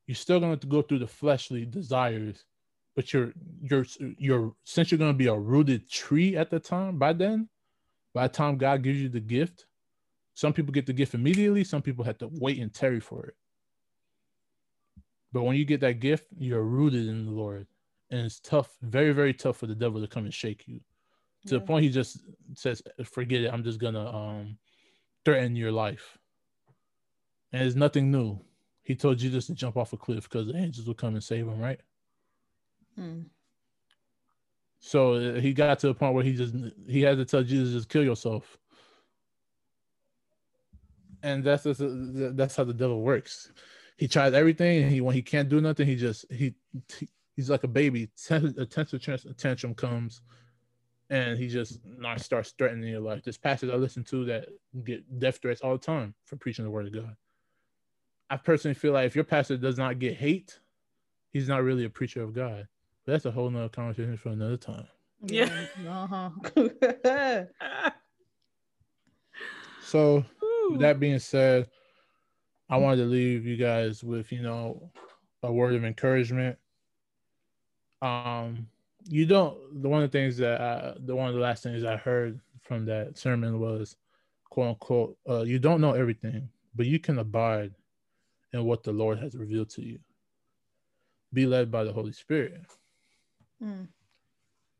you're 0.06 0.14
still 0.14 0.40
going 0.40 0.58
to 0.58 0.66
go 0.66 0.82
through 0.82 0.98
the 0.98 1.06
fleshly 1.06 1.64
desires 1.64 2.44
but 2.94 3.12
you're 3.12 3.32
you're 3.62 3.86
you're 4.18 4.54
since 4.64 4.90
you're 4.90 4.98
going 4.98 5.12
to 5.12 5.16
be 5.16 5.26
a 5.26 5.34
rooted 5.34 5.88
tree 5.90 6.36
at 6.36 6.50
the 6.50 6.60
time 6.60 6.98
by 6.98 7.12
then 7.12 7.48
by 8.14 8.26
the 8.26 8.32
time 8.32 8.56
god 8.56 8.82
gives 8.82 9.00
you 9.00 9.08
the 9.08 9.20
gift 9.20 9.66
some 10.34 10.52
people 10.52 10.72
get 10.72 10.86
the 10.86 10.92
gift 10.92 11.14
immediately 11.14 11.64
some 11.64 11.82
people 11.82 12.04
have 12.04 12.18
to 12.18 12.28
wait 12.40 12.58
and 12.58 12.74
tarry 12.74 13.00
for 13.00 13.26
it 13.26 13.36
but 15.32 15.42
when 15.42 15.56
you 15.56 15.64
get 15.64 15.80
that 15.80 16.00
gift 16.00 16.26
you're 16.38 16.62
rooted 16.62 17.06
in 17.06 17.24
the 17.24 17.32
lord 17.32 17.66
and 18.10 18.20
it's 18.20 18.40
tough 18.40 18.76
very 18.82 19.12
very 19.12 19.32
tough 19.32 19.56
for 19.56 19.66
the 19.66 19.74
devil 19.74 20.00
to 20.00 20.06
come 20.06 20.24
and 20.24 20.34
shake 20.34 20.66
you 20.66 20.80
to 21.46 21.54
yeah. 21.54 21.60
the 21.60 21.66
point 21.66 21.84
he 21.84 21.90
just 21.90 22.18
says, 22.54 22.82
"Forget 23.04 23.42
it. 23.42 23.52
I'm 23.52 23.64
just 23.64 23.80
gonna 23.80 24.06
um 24.06 24.58
threaten 25.24 25.56
your 25.56 25.72
life." 25.72 26.18
And 27.52 27.62
it's 27.66 27.76
nothing 27.76 28.10
new. 28.10 28.40
He 28.82 28.94
told 28.94 29.18
Jesus 29.18 29.46
to 29.46 29.54
jump 29.54 29.76
off 29.76 29.92
a 29.92 29.96
cliff 29.96 30.28
because 30.28 30.48
the 30.48 30.56
angels 30.56 30.86
would 30.86 30.96
come 30.96 31.14
and 31.14 31.22
save 31.22 31.46
him, 31.46 31.60
right? 31.60 31.80
Hmm. 32.96 33.20
So 34.80 35.14
uh, 35.14 35.34
he 35.40 35.52
got 35.52 35.78
to 35.80 35.86
the 35.86 35.94
point 35.94 36.14
where 36.14 36.24
he 36.24 36.34
just 36.34 36.54
he 36.88 37.02
had 37.02 37.16
to 37.16 37.24
tell 37.24 37.44
Jesus 37.44 37.72
just 37.72 37.88
kill 37.88 38.02
yourself. 38.02 38.58
And 41.22 41.44
that's 41.44 41.62
just, 41.62 41.80
that's 42.36 42.56
how 42.56 42.64
the 42.64 42.74
devil 42.74 43.00
works. 43.00 43.52
He 43.96 44.08
tries 44.08 44.34
everything, 44.34 44.82
and 44.82 44.90
he 44.90 45.00
when 45.00 45.14
he 45.14 45.22
can't 45.22 45.48
do 45.48 45.60
nothing, 45.60 45.86
he 45.86 45.94
just 45.94 46.24
he, 46.32 46.54
he 46.98 47.08
he's 47.36 47.48
like 47.48 47.62
a 47.62 47.68
baby. 47.68 48.10
A 48.30 48.66
tantrum 48.66 49.00
tantrum 49.36 49.74
comes, 49.76 50.22
and 51.10 51.38
he 51.38 51.46
just 51.46 51.78
not 51.84 52.20
starts 52.20 52.50
threatening 52.50 52.90
your 52.90 53.00
life. 53.00 53.22
There's 53.22 53.38
pastors 53.38 53.70
I 53.70 53.76
listen 53.76 54.02
to 54.04 54.24
that 54.24 54.48
get 54.82 55.20
death 55.20 55.38
threats 55.40 55.60
all 55.60 55.72
the 55.72 55.78
time 55.78 56.14
for 56.24 56.34
preaching 56.34 56.64
the 56.64 56.70
word 56.72 56.86
of 56.86 56.92
God. 56.92 57.14
I 58.32 58.38
personally 58.38 58.74
feel 58.74 58.94
like 58.94 59.04
if 59.06 59.14
your 59.14 59.24
pastor 59.24 59.58
does 59.58 59.76
not 59.76 59.98
get 59.98 60.16
hate, 60.16 60.58
he's 61.34 61.48
not 61.48 61.62
really 61.62 61.84
a 61.84 61.90
preacher 61.90 62.22
of 62.22 62.32
God. 62.32 62.66
But 63.04 63.12
that's 63.12 63.26
a 63.26 63.30
whole 63.30 63.50
nother 63.50 63.68
conversation 63.68 64.16
for 64.16 64.30
another 64.30 64.56
time. 64.56 64.86
Yeah. 65.26 65.66
uh-huh. 65.86 66.30
so 69.82 70.24
that 70.78 70.98
being 70.98 71.18
said, 71.18 71.68
I 72.70 72.78
wanted 72.78 73.02
to 73.02 73.04
leave 73.04 73.44
you 73.44 73.58
guys 73.58 74.02
with, 74.02 74.32
you 74.32 74.40
know, 74.40 74.90
a 75.42 75.52
word 75.52 75.74
of 75.74 75.84
encouragement. 75.84 76.56
Um, 78.00 78.66
you 79.08 79.26
don't 79.26 79.82
the 79.82 79.90
one 79.90 80.02
of 80.02 80.10
the 80.10 80.18
things 80.18 80.38
that 80.38 80.58
I, 80.58 80.94
the 81.00 81.14
one 81.14 81.28
of 81.28 81.34
the 81.34 81.40
last 81.40 81.62
things 81.62 81.84
I 81.84 81.96
heard 81.96 82.40
from 82.62 82.86
that 82.86 83.18
sermon 83.18 83.60
was 83.60 83.96
quote 84.48 84.68
unquote 84.68 85.18
uh, 85.28 85.42
you 85.42 85.58
don't 85.58 85.80
know 85.80 85.92
everything 85.92 86.48
but 86.74 86.86
you 86.86 86.98
can 86.98 87.18
abide 87.18 87.74
in 88.52 88.64
what 88.64 88.82
the 88.82 88.92
Lord 88.92 89.18
has 89.18 89.34
revealed 89.34 89.70
to 89.70 89.82
you 89.82 89.98
be 91.32 91.46
led 91.46 91.70
by 91.70 91.84
the 91.84 91.92
Holy 91.92 92.12
Spirit 92.12 92.66
mm. 93.62 93.86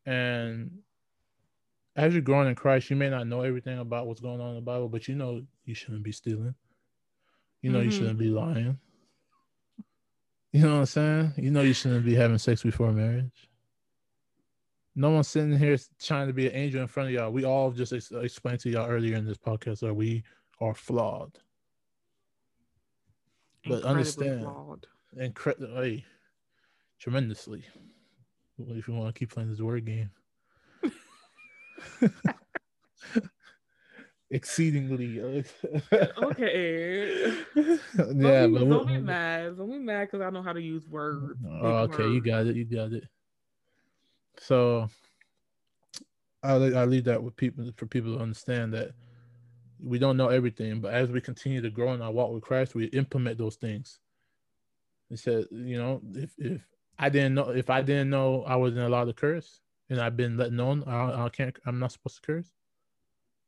and 0.05 0.71
as 1.95 2.13
you're 2.13 2.21
growing 2.21 2.47
in 2.47 2.55
Christ 2.55 2.89
you 2.89 2.95
may 2.95 3.09
not 3.09 3.27
know 3.27 3.41
everything 3.41 3.79
about 3.79 4.07
what's 4.07 4.21
going 4.21 4.41
on 4.41 4.49
in 4.49 4.55
the 4.55 4.61
Bible 4.61 4.89
but 4.89 5.07
you 5.07 5.15
know 5.15 5.41
you 5.65 5.73
shouldn't 5.73 6.03
be 6.03 6.11
stealing 6.11 6.55
you 7.61 7.71
know 7.71 7.79
mm-hmm. 7.79 7.89
you 7.89 7.91
shouldn't 7.91 8.19
be 8.19 8.29
lying 8.29 8.77
you 10.51 10.61
know 10.61 10.73
what 10.73 10.79
I'm 10.79 10.85
saying 10.85 11.33
you 11.37 11.51
know 11.51 11.61
you 11.61 11.73
shouldn't 11.73 12.05
be 12.05 12.15
having 12.15 12.37
sex 12.37 12.61
before 12.61 12.91
marriage 12.91 13.49
no 14.95 15.09
one's 15.09 15.27
sitting 15.27 15.57
here 15.57 15.77
trying 15.99 16.27
to 16.27 16.33
be 16.33 16.47
an 16.47 16.55
angel 16.55 16.81
in 16.81 16.87
front 16.87 17.09
of 17.09 17.15
y'all. 17.15 17.31
We 17.31 17.45
all 17.45 17.71
just 17.71 17.93
ex- 17.93 18.11
explained 18.11 18.59
to 18.61 18.69
y'all 18.69 18.89
earlier 18.89 19.15
in 19.15 19.25
this 19.25 19.37
podcast 19.37 19.79
that 19.79 19.93
we 19.93 20.23
are 20.61 20.75
flawed. 20.75 21.39
But 23.67 23.83
understand, 23.83 24.41
flawed. 24.41 24.87
incredibly, 25.17 26.05
tremendously. 26.99 27.63
If 28.59 28.87
you 28.87 28.93
want 28.93 29.13
to 29.13 29.19
keep 29.19 29.31
playing 29.31 29.49
this 29.49 29.61
word 29.61 29.85
game, 29.85 30.11
exceedingly. 34.33 35.45
Uh, 35.91 36.05
okay. 36.23 37.33
yeah, 37.55 37.77
don't, 37.95 38.53
but 38.53 38.69
don't 38.69 38.87
be 38.87 38.97
mad. 38.97 39.57
Don't 39.57 39.71
be 39.71 39.79
mad 39.79 40.09
because 40.11 40.21
I 40.21 40.29
know 40.29 40.41
how 40.41 40.53
to 40.53 40.61
use 40.61 40.87
words. 40.87 41.39
Oh, 41.61 41.67
okay, 41.83 42.03
words. 42.03 42.15
you 42.15 42.21
got 42.21 42.47
it. 42.47 42.55
You 42.55 42.65
got 42.65 42.91
it. 42.91 43.05
So 44.39 44.89
I 46.41 46.53
I 46.53 46.85
leave 46.85 47.05
that 47.05 47.23
with 47.23 47.35
people 47.37 47.71
for 47.77 47.85
people 47.85 48.17
to 48.17 48.21
understand 48.21 48.73
that 48.73 48.91
we 49.83 49.99
don't 49.99 50.17
know 50.17 50.29
everything, 50.29 50.79
but 50.79 50.93
as 50.93 51.09
we 51.09 51.21
continue 51.21 51.61
to 51.61 51.69
grow 51.69 51.93
in 51.93 52.01
our 52.01 52.11
walk 52.11 52.31
with 52.31 52.43
Christ, 52.43 52.73
we 52.73 52.85
implement 52.85 53.37
those 53.37 53.55
things. 53.55 53.99
It 55.09 55.19
said, 55.19 55.45
you 55.51 55.77
know, 55.77 56.01
if 56.13 56.33
if 56.37 56.61
I 56.97 57.09
didn't 57.09 57.35
know 57.35 57.49
if 57.49 57.69
I 57.69 57.81
didn't 57.81 58.09
know 58.09 58.43
I 58.43 58.55
wasn't 58.55 58.81
allowed 58.85 59.05
to 59.05 59.13
curse, 59.13 59.61
and 59.89 59.99
I've 59.99 60.17
been 60.17 60.37
let 60.37 60.53
known 60.53 60.83
I, 60.87 61.25
I 61.25 61.29
can't, 61.29 61.55
I'm 61.65 61.79
not 61.79 61.91
supposed 61.91 62.15
to 62.15 62.21
curse. 62.21 62.49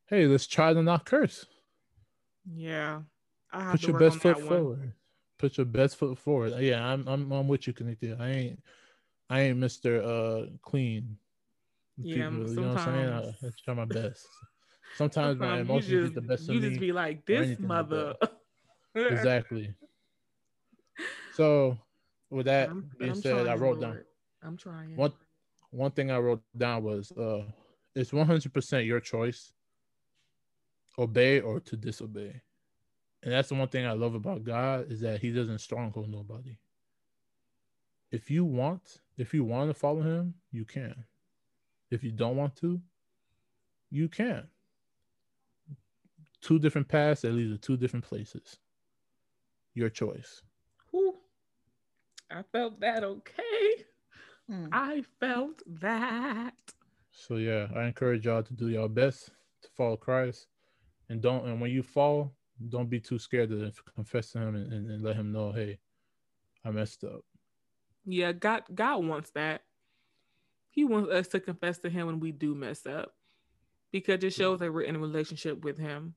Hey, 0.08 0.28
let's 0.28 0.46
try 0.46 0.74
to 0.74 0.84
not 0.84 1.06
curse. 1.06 1.46
Yeah, 2.54 3.02
put 3.72 3.82
your 3.84 3.98
best 3.98 4.20
foot 4.20 4.40
forward. 4.40 4.94
Put 5.40 5.58
your 5.58 5.66
best 5.66 5.98
foot 5.98 6.18
forward. 6.18 6.54
Yeah, 6.60 6.86
I'm 6.86 7.08
I'm 7.08 7.32
I'm 7.32 7.48
with 7.48 7.66
you, 7.66 7.74
Kanithia. 7.74 8.20
I 8.20 8.30
ain't 8.30 8.60
I 9.30 9.42
ain't 9.42 9.58
Mister 9.58 10.02
uh 10.04 10.46
clean. 10.62 11.18
Yeah, 11.98 12.30
People, 12.30 12.50
you 12.54 12.62
know 12.62 12.68
what 12.74 12.88
I'm 12.88 12.94
saying? 12.94 13.10
I, 13.44 13.48
I 13.48 13.52
try 13.64 13.74
my 13.74 13.86
best. 13.86 14.28
Sometimes 14.96 15.38
my 15.40 15.60
emotions 15.60 15.90
just, 15.90 16.14
get 16.14 16.16
the 16.16 16.22
best 16.22 16.44
of 16.44 16.50
me. 16.50 16.56
You 16.56 16.70
just 16.70 16.80
be 16.80 16.94
like 16.94 17.26
this 17.26 17.60
mother. 17.60 18.16
Like 18.22 19.12
exactly. 19.12 19.74
So, 21.34 21.78
with 22.30 22.46
that 22.46 22.70
I'm, 22.70 22.90
being 22.98 23.12
I'm 23.12 23.22
said, 23.22 23.48
I 23.48 23.56
wrote 23.56 23.82
down. 23.82 24.00
I'm 24.42 24.56
trying. 24.56 24.96
One 24.96 25.12
one 25.72 25.92
thing 25.92 26.10
I 26.10 26.18
wrote 26.18 26.42
down 26.56 26.84
was 26.84 27.12
uh, 27.12 27.44
it's 27.94 28.14
100 28.14 28.54
percent 28.54 28.86
your 28.86 29.02
choice. 29.02 29.52
Obey 30.98 31.42
or 31.42 31.60
to 31.60 31.76
disobey, 31.76 32.40
and 33.22 33.34
that's 33.34 33.50
the 33.50 33.56
one 33.56 33.68
thing 33.68 33.86
I 33.86 33.92
love 33.92 34.16
about 34.16 34.46
God 34.46 34.90
is 34.90 35.02
that 35.02 35.20
He 35.20 35.34
doesn't 35.34 35.60
stronghold 35.60 36.08
nobody. 36.08 36.58
If 38.14 38.32
you 38.32 38.46
want, 38.46 39.02
if 39.18 39.34
you 39.34 39.44
want 39.44 39.70
to 39.70 39.74
follow 39.74 40.04
Him, 40.04 40.36
you 40.54 40.64
can. 40.64 41.04
If 41.92 42.02
you 42.02 42.14
don't 42.14 42.38
want 42.38 42.56
to, 42.58 42.80
you 43.92 44.08
can 44.08 44.48
two 46.46 46.60
different 46.60 46.88
paths 46.88 47.22
that 47.22 47.34
lead 47.34 47.50
to 47.50 47.58
two 47.58 47.76
different 47.76 48.06
places. 48.06 48.58
Your 49.74 49.90
choice. 49.90 50.44
Whew. 50.92 51.16
I 52.30 52.44
felt 52.52 52.80
that 52.82 53.04
okay. 53.04 53.86
Mm. 54.50 54.70
I 54.72 55.04
felt 55.20 55.64
that. 55.82 56.54
So 57.12 57.38
yeah, 57.38 57.68
I 57.76 57.86
encourage 57.86 58.26
y'all 58.26 58.44
to 58.44 58.54
do 58.54 58.70
your 58.70 58.88
best 58.88 59.32
to 59.64 59.70
follow 59.76 59.98
Christ, 59.98 60.48
and 61.10 61.20
don't. 61.20 61.48
And 61.48 61.60
when 61.60 61.72
you 61.72 61.82
fall, 61.82 62.36
don't 62.70 62.90
be 62.90 63.00
too 63.00 63.18
scared 63.18 63.50
to 63.50 63.72
confess 63.96 64.32
to 64.32 64.40
Him 64.40 64.56
and, 64.56 64.72
and, 64.72 64.92
and 64.92 65.04
let 65.04 65.16
Him 65.16 65.32
know, 65.32 65.52
hey, 65.52 65.80
I 66.64 66.70
messed 66.70 67.04
up. 67.04 67.22
Yeah, 68.06 68.34
God, 68.34 68.64
God 68.74 69.04
wants 69.04 69.32
that. 69.32 69.64
He 70.70 70.84
wants 70.84 71.10
us 71.10 71.28
to 71.30 71.40
confess 71.40 71.80
to 71.80 71.90
Him 71.90 72.06
when 72.06 72.20
we 72.20 72.32
do 72.32 72.54
mess 72.54 72.86
up, 72.86 73.16
because 73.92 74.24
it 74.24 74.34
shows 74.34 74.60
that 74.60 74.72
we're 74.72 74.84
in 74.84 74.96
a 74.96 75.00
relationship 75.00 75.64
with 75.64 75.80
Him. 75.80 76.14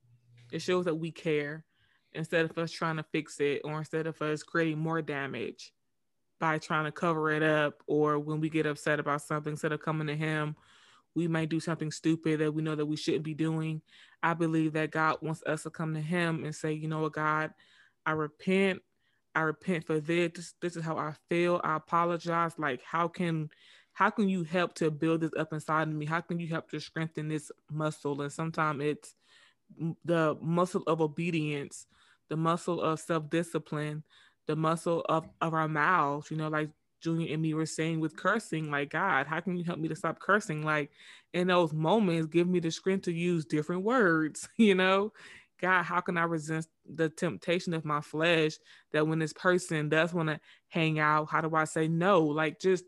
It 0.53 0.61
shows 0.61 0.84
that 0.86 0.94
we 0.94 1.11
care 1.11 1.64
instead 2.12 2.44
of 2.44 2.57
us 2.59 2.70
trying 2.70 2.96
to 2.96 3.03
fix 3.03 3.38
it 3.40 3.61
or 3.64 3.78
instead 3.78 4.07
of 4.07 4.20
us 4.22 4.42
creating 4.42 4.78
more 4.78 5.03
damage 5.03 5.72
by 6.40 6.59
trying 6.59 6.84
to 6.84 6.92
cover 6.92 7.30
it 7.30 7.42
up 7.42 7.82
or 7.86 8.18
when 8.18 8.40
we 8.40 8.49
get 8.49 8.66
upset 8.66 9.01
about 9.01 9.22
something 9.22 9.53
instead 9.53 9.72
of 9.72 9.82
coming 9.82 10.07
to 10.07 10.16
him 10.16 10.57
we 11.18 11.26
might 11.26 11.49
do 11.49 11.61
something 11.61 11.90
stupid 11.90 12.40
that 12.40 12.55
we 12.55 12.62
know 12.62 12.76
that 12.76 12.86
we 12.86 12.96
shouldn't 12.96 13.24
be 13.24 13.34
doing. 13.34 13.82
I 14.22 14.34
believe 14.34 14.72
that 14.74 14.92
god 14.92 15.18
wants 15.20 15.42
us 15.44 15.64
to 15.64 15.70
come 15.70 15.94
to 15.94 16.01
him 16.01 16.44
and 16.44 16.55
say 16.55 16.72
you 16.72 16.88
know 16.88 17.01
what 17.01 17.12
god? 17.12 17.53
I 18.07 18.12
repent. 18.12 18.80
I 19.34 19.40
repent 19.40 19.84
for 19.84 20.01
this. 20.01 20.32
This, 20.34 20.55
this 20.61 20.76
is 20.76 20.84
how 20.84 20.96
i 20.96 21.12
feel. 21.28 21.61
I 21.64 21.76
apologize. 21.76 22.53
Like 22.59 22.82
how 22.82 23.09
can 23.09 23.51
how 23.92 24.11
can 24.11 24.28
you 24.28 24.44
help 24.44 24.74
to 24.74 24.92
build 24.92 25.22
this 25.22 25.32
up 25.36 25.53
inside 25.53 25.88
of 25.88 25.94
me? 25.94 26.07
How 26.07 26.20
can 26.20 26.38
you 26.38 26.46
help 26.46 26.70
to 26.70 26.78
strengthen 26.78 27.28
this 27.28 27.51
muscle? 27.68 28.22
And 28.22 28.32
sometimes 28.32 28.80
it's 28.84 29.14
the 30.05 30.37
muscle 30.41 30.83
of 30.87 31.01
obedience, 31.01 31.87
the 32.29 32.37
muscle 32.37 32.81
of 32.81 33.01
self 33.01 33.29
discipline, 33.31 34.03
the 34.47 34.57
muscle 34.57 35.05
of, 35.09 35.29
of 35.41 35.55
our 35.55 35.69
mouths, 35.69 36.31
you 36.31 36.37
know, 36.37 36.49
like 36.49 36.71
Junior 37.01 37.33
and 37.33 37.43
me 37.43 37.55
were 37.55 37.66
saying 37.66 38.01
with 38.01 38.16
cursing, 38.16 38.71
like, 38.71 38.91
God, 38.91 39.27
how 39.27 39.41
can 39.41 39.57
you 39.57 39.64
help 39.64 39.79
me 39.79 39.89
to 39.89 39.97
stop 39.97 40.19
cursing? 40.19 40.62
Like, 40.62 40.91
in 41.33 41.49
those 41.49 41.73
moments, 41.73 42.27
give 42.27 42.49
me 42.49 42.61
the 42.61 42.71
strength 42.71 43.03
to 43.03 43.12
use 43.12 43.45
different 43.45 43.83
words, 43.83 44.49
you 44.57 44.75
know? 44.75 45.12
God, 45.61 45.83
how 45.83 46.01
can 46.01 46.16
I 46.16 46.23
resist 46.23 46.69
the 46.89 47.09
temptation 47.09 47.75
of 47.75 47.85
my 47.85 48.01
flesh 48.01 48.53
that 48.93 49.07
when 49.07 49.19
this 49.19 49.33
person 49.33 49.89
does 49.89 50.14
want 50.14 50.29
to 50.29 50.39
hang 50.69 51.01
out, 51.01 51.29
how 51.31 51.41
do 51.41 51.55
I 51.57 51.64
say 51.64 51.89
no? 51.89 52.23
Like, 52.23 52.61
just 52.61 52.85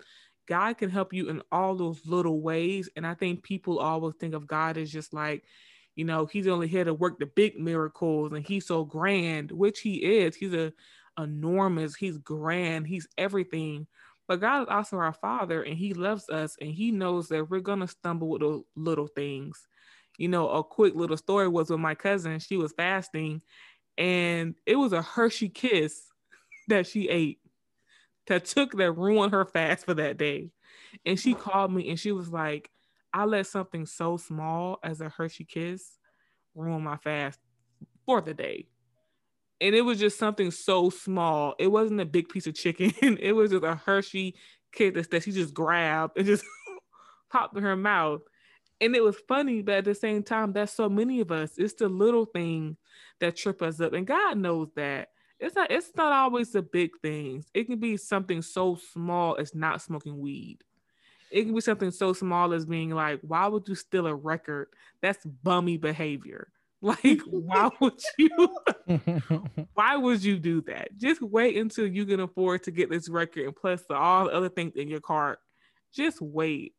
God 0.46 0.78
can 0.78 0.88
help 0.88 1.12
you 1.12 1.28
in 1.30 1.42
all 1.50 1.74
those 1.74 2.06
little 2.06 2.40
ways. 2.40 2.88
And 2.96 3.06
I 3.06 3.14
think 3.14 3.42
people 3.42 3.80
always 3.80 4.14
think 4.16 4.34
of 4.34 4.46
God 4.46 4.78
as 4.78 4.90
just 4.90 5.12
like, 5.12 5.44
you 5.94 6.04
know, 6.04 6.26
he's 6.26 6.46
only 6.46 6.68
here 6.68 6.84
to 6.84 6.94
work 6.94 7.18
the 7.18 7.26
big 7.26 7.58
miracles 7.58 8.32
and 8.32 8.46
he's 8.46 8.66
so 8.66 8.84
grand, 8.84 9.50
which 9.50 9.80
he 9.80 9.96
is. 9.96 10.36
He's 10.36 10.54
a 10.54 10.72
enormous, 11.18 11.96
he's 11.96 12.18
grand, 12.18 12.86
he's 12.86 13.08
everything. 13.18 13.86
But 14.28 14.40
God 14.40 14.62
is 14.62 14.68
also 14.70 14.96
our 14.96 15.12
father 15.12 15.62
and 15.62 15.76
he 15.76 15.92
loves 15.92 16.28
us 16.30 16.56
and 16.60 16.70
he 16.70 16.92
knows 16.92 17.28
that 17.28 17.50
we're 17.50 17.60
gonna 17.60 17.88
stumble 17.88 18.28
with 18.28 18.40
those 18.40 18.62
little 18.76 19.08
things. 19.08 19.66
You 20.18 20.28
know, 20.28 20.48
a 20.48 20.62
quick 20.62 20.94
little 20.94 21.16
story 21.16 21.48
was 21.48 21.70
with 21.70 21.80
my 21.80 21.94
cousin, 21.94 22.38
she 22.38 22.56
was 22.56 22.72
fasting 22.72 23.42
and 23.98 24.54
it 24.66 24.76
was 24.76 24.92
a 24.92 25.02
Hershey 25.02 25.48
kiss 25.48 26.02
that 26.68 26.86
she 26.86 27.08
ate 27.08 27.40
that 28.26 28.44
took 28.44 28.72
that 28.72 28.92
ruined 28.92 29.32
her 29.32 29.44
fast 29.44 29.84
for 29.84 29.94
that 29.94 30.16
day. 30.16 30.50
And 31.04 31.18
she 31.18 31.34
called 31.34 31.72
me 31.72 31.88
and 31.90 31.98
she 31.98 32.12
was 32.12 32.28
like, 32.28 32.70
I 33.12 33.24
let 33.24 33.46
something 33.46 33.86
so 33.86 34.16
small 34.16 34.78
as 34.82 35.00
a 35.00 35.08
Hershey 35.08 35.44
kiss 35.44 35.98
ruin 36.54 36.82
my 36.82 36.96
fast 36.96 37.38
for 38.06 38.20
the 38.20 38.34
day. 38.34 38.68
And 39.60 39.74
it 39.74 39.82
was 39.82 39.98
just 39.98 40.18
something 40.18 40.50
so 40.50 40.90
small. 40.90 41.54
It 41.58 41.68
wasn't 41.68 42.00
a 42.00 42.06
big 42.06 42.28
piece 42.28 42.46
of 42.46 42.54
chicken. 42.54 42.92
it 43.20 43.32
was 43.32 43.50
just 43.50 43.64
a 43.64 43.74
Hershey 43.74 44.36
kiss 44.72 45.06
that 45.08 45.22
she 45.22 45.32
just 45.32 45.52
grabbed 45.52 46.16
and 46.16 46.26
just 46.26 46.44
popped 47.30 47.56
in 47.56 47.62
her 47.62 47.76
mouth. 47.76 48.22
And 48.80 48.96
it 48.96 49.04
was 49.04 49.16
funny, 49.28 49.60
but 49.60 49.74
at 49.74 49.84
the 49.84 49.94
same 49.94 50.22
time, 50.22 50.52
that's 50.52 50.72
so 50.72 50.88
many 50.88 51.20
of 51.20 51.30
us. 51.30 51.52
It's 51.58 51.74
the 51.74 51.88
little 51.88 52.24
thing 52.24 52.78
that 53.20 53.36
trip 53.36 53.60
us 53.60 53.80
up. 53.80 53.92
And 53.92 54.06
God 54.06 54.38
knows 54.38 54.68
that. 54.76 55.08
It's 55.38 55.54
not 55.54 55.70
it's 55.70 55.90
not 55.96 56.12
always 56.12 56.52
the 56.52 56.62
big 56.62 56.90
things. 57.02 57.46
It 57.54 57.64
can 57.64 57.78
be 57.78 57.96
something 57.96 58.42
so 58.42 58.78
small 58.92 59.36
as 59.38 59.54
not 59.54 59.80
smoking 59.80 60.18
weed 60.18 60.58
it 61.30 61.44
can 61.44 61.54
be 61.54 61.60
something 61.60 61.90
so 61.90 62.12
small 62.12 62.52
as 62.52 62.66
being 62.66 62.90
like, 62.90 63.20
why 63.22 63.46
would 63.46 63.68
you 63.68 63.74
steal 63.74 64.06
a 64.06 64.14
record? 64.14 64.68
That's 65.00 65.24
bummy 65.24 65.76
behavior. 65.76 66.48
Like, 66.82 67.20
why 67.26 67.68
would 67.80 68.00
you? 68.16 68.56
why 69.74 69.98
would 69.98 70.24
you 70.24 70.38
do 70.38 70.62
that? 70.62 70.96
Just 70.96 71.20
wait 71.20 71.58
until 71.58 71.86
you 71.86 72.06
can 72.06 72.20
afford 72.20 72.62
to 72.62 72.70
get 72.70 72.88
this 72.88 73.10
record, 73.10 73.44
and 73.44 73.54
plus 73.54 73.82
the, 73.82 73.94
all 73.94 74.24
the 74.24 74.32
other 74.32 74.48
things 74.48 74.72
in 74.76 74.88
your 74.88 75.02
cart. 75.02 75.40
Just 75.94 76.22
wait. 76.22 76.72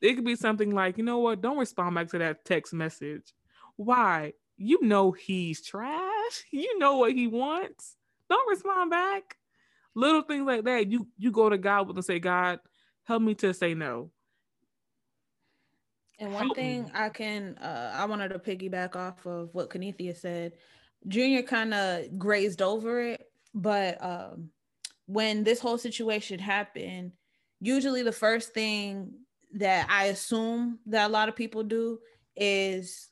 It 0.00 0.14
could 0.14 0.24
be 0.24 0.36
something 0.36 0.70
like, 0.70 0.96
you 0.96 1.04
know 1.04 1.18
what? 1.18 1.42
Don't 1.42 1.58
respond 1.58 1.94
back 1.94 2.08
to 2.12 2.18
that 2.20 2.46
text 2.46 2.72
message. 2.72 3.34
Why? 3.76 4.32
You 4.56 4.82
know 4.82 5.12
he's 5.12 5.62
trash. 5.62 6.44
You 6.50 6.78
know 6.78 6.96
what 6.96 7.12
he 7.12 7.26
wants. 7.26 7.96
Don't 8.30 8.48
respond 8.48 8.90
back. 8.90 9.36
Little 9.94 10.22
things 10.22 10.46
like 10.46 10.64
that. 10.64 10.90
You 10.90 11.06
you 11.18 11.30
go 11.30 11.50
to 11.50 11.58
God 11.58 11.88
with 11.88 11.96
and 11.98 12.04
say, 12.06 12.18
God, 12.18 12.60
help 13.04 13.22
me 13.22 13.34
to 13.36 13.52
say 13.52 13.74
no. 13.74 14.10
And 16.18 16.32
one 16.32 16.44
help 16.44 16.56
thing 16.56 16.84
me. 16.84 16.90
I 16.94 17.08
can, 17.08 17.58
uh, 17.58 17.92
I 17.96 18.04
wanted 18.04 18.28
to 18.28 18.38
piggyback 18.38 18.96
off 18.96 19.26
of 19.26 19.50
what 19.52 19.70
Kanithia 19.70 20.16
said. 20.16 20.52
Junior 21.08 21.42
kind 21.42 21.74
of 21.74 22.18
grazed 22.18 22.62
over 22.62 23.02
it, 23.02 23.24
but 23.54 24.02
um, 24.02 24.50
when 25.06 25.42
this 25.42 25.58
whole 25.58 25.78
situation 25.78 26.38
happened, 26.38 27.12
usually 27.60 28.02
the 28.02 28.12
first 28.12 28.54
thing 28.54 29.14
that 29.54 29.86
I 29.90 30.06
assume 30.06 30.78
that 30.86 31.08
a 31.08 31.12
lot 31.12 31.28
of 31.28 31.36
people 31.36 31.62
do 31.62 31.98
is 32.36 33.08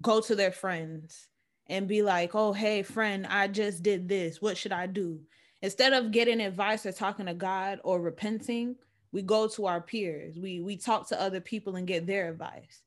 go 0.00 0.20
to 0.20 0.34
their 0.34 0.52
friends 0.52 1.28
and 1.68 1.88
be 1.88 2.02
like, 2.02 2.34
oh, 2.34 2.52
hey, 2.52 2.82
friend, 2.82 3.26
I 3.26 3.48
just 3.48 3.82
did 3.82 4.08
this. 4.08 4.42
What 4.42 4.56
should 4.56 4.72
I 4.72 4.86
do? 4.86 5.20
Instead 5.62 5.92
of 5.92 6.10
getting 6.10 6.40
advice 6.40 6.84
or 6.84 6.92
talking 6.92 7.26
to 7.26 7.34
God 7.34 7.80
or 7.84 8.00
repenting, 8.00 8.76
we 9.12 9.22
go 9.22 9.46
to 9.48 9.66
our 9.66 9.80
peers. 9.80 10.38
We 10.38 10.60
we 10.60 10.76
talk 10.76 11.08
to 11.08 11.20
other 11.20 11.40
people 11.40 11.76
and 11.76 11.86
get 11.86 12.06
their 12.06 12.30
advice. 12.30 12.82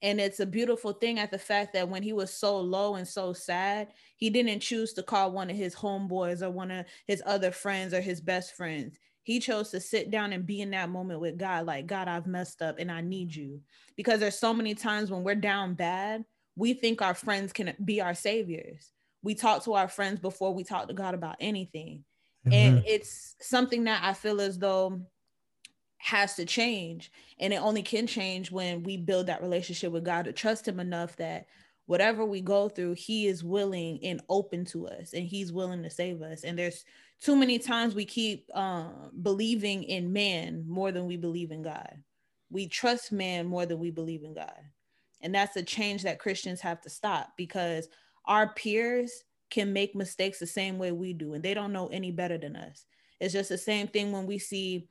And 0.00 0.20
it's 0.20 0.40
a 0.40 0.46
beautiful 0.46 0.92
thing 0.92 1.18
at 1.18 1.30
the 1.30 1.38
fact 1.38 1.72
that 1.72 1.88
when 1.88 2.04
he 2.04 2.12
was 2.12 2.32
so 2.32 2.58
low 2.60 2.94
and 2.94 3.06
so 3.06 3.32
sad 3.32 3.88
he 4.16 4.30
didn't 4.30 4.60
choose 4.60 4.92
to 4.92 5.02
call 5.02 5.32
one 5.32 5.50
of 5.50 5.56
his 5.56 5.74
homeboys 5.74 6.40
or 6.40 6.50
one 6.50 6.70
of 6.70 6.86
his 7.06 7.22
other 7.26 7.50
friends 7.50 7.92
or 7.92 8.00
his 8.00 8.20
best 8.20 8.56
friends. 8.56 8.98
He 9.24 9.40
chose 9.40 9.70
to 9.70 9.80
sit 9.80 10.10
down 10.10 10.32
and 10.32 10.46
be 10.46 10.60
in 10.60 10.70
that 10.70 10.88
moment 10.88 11.20
with 11.20 11.36
god 11.36 11.66
like 11.66 11.86
god 11.86 12.08
i've 12.08 12.26
messed 12.26 12.62
up 12.62 12.76
and 12.78 12.90
i 12.90 13.00
need 13.00 13.34
you. 13.34 13.60
Because 13.96 14.20
there's 14.20 14.38
so 14.38 14.54
many 14.54 14.74
times 14.74 15.10
when 15.10 15.24
we're 15.24 15.34
down 15.34 15.74
bad 15.74 16.24
we 16.56 16.74
think 16.74 17.02
our 17.02 17.14
friends 17.14 17.52
can 17.52 17.72
be 17.84 18.00
our 18.00 18.14
saviors. 18.14 18.90
We 19.22 19.34
talk 19.34 19.64
to 19.64 19.74
our 19.74 19.88
friends 19.88 20.18
before 20.20 20.54
we 20.54 20.64
talk 20.64 20.88
to 20.88 20.94
god 20.94 21.14
about 21.14 21.36
anything. 21.40 22.04
Mm-hmm. 22.46 22.52
and 22.52 22.84
it's 22.86 23.34
something 23.40 23.84
that 23.84 24.00
i 24.04 24.12
feel 24.12 24.40
as 24.40 24.56
though 24.60 25.00
has 25.98 26.34
to 26.34 26.44
change 26.44 27.10
and 27.40 27.52
it 27.52 27.56
only 27.56 27.82
can 27.82 28.06
change 28.06 28.50
when 28.50 28.82
we 28.82 28.96
build 28.96 29.26
that 29.26 29.42
relationship 29.42 29.92
with 29.92 30.04
god 30.04 30.24
to 30.24 30.32
trust 30.32 30.66
him 30.66 30.80
enough 30.80 31.16
that 31.16 31.46
whatever 31.88 32.22
we 32.22 32.42
go 32.42 32.68
through, 32.68 32.92
he 32.92 33.26
is 33.26 33.42
willing 33.42 33.98
and 34.04 34.20
open 34.28 34.62
to 34.62 34.86
us 34.86 35.14
and 35.14 35.26
he's 35.26 35.54
willing 35.54 35.82
to 35.82 35.88
save 35.88 36.20
us. 36.20 36.44
And 36.44 36.56
there's 36.56 36.84
too 37.18 37.34
many 37.34 37.58
times 37.58 37.94
we 37.94 38.04
keep 38.04 38.46
uh, 38.54 38.90
believing 39.22 39.84
in 39.84 40.12
man 40.12 40.66
more 40.68 40.92
than 40.92 41.06
we 41.06 41.16
believe 41.16 41.50
in 41.50 41.62
God. 41.62 41.96
We 42.50 42.68
trust 42.68 43.10
man 43.10 43.46
more 43.46 43.64
than 43.64 43.78
we 43.78 43.90
believe 43.90 44.22
in 44.22 44.34
God. 44.34 44.60
And 45.22 45.34
that's 45.34 45.56
a 45.56 45.62
change 45.62 46.02
that 46.02 46.18
Christians 46.18 46.60
have 46.60 46.82
to 46.82 46.90
stop 46.90 47.30
because 47.38 47.88
our 48.26 48.52
peers 48.52 49.24
can 49.48 49.72
make 49.72 49.96
mistakes 49.96 50.38
the 50.38 50.46
same 50.46 50.76
way 50.76 50.92
we 50.92 51.14
do, 51.14 51.32
and 51.32 51.42
they 51.42 51.54
don't 51.54 51.72
know 51.72 51.86
any 51.86 52.10
better 52.10 52.36
than 52.36 52.54
us. 52.54 52.84
It's 53.18 53.32
just 53.32 53.48
the 53.48 53.58
same 53.58 53.88
thing 53.88 54.12
when 54.12 54.26
we 54.26 54.38
see 54.38 54.88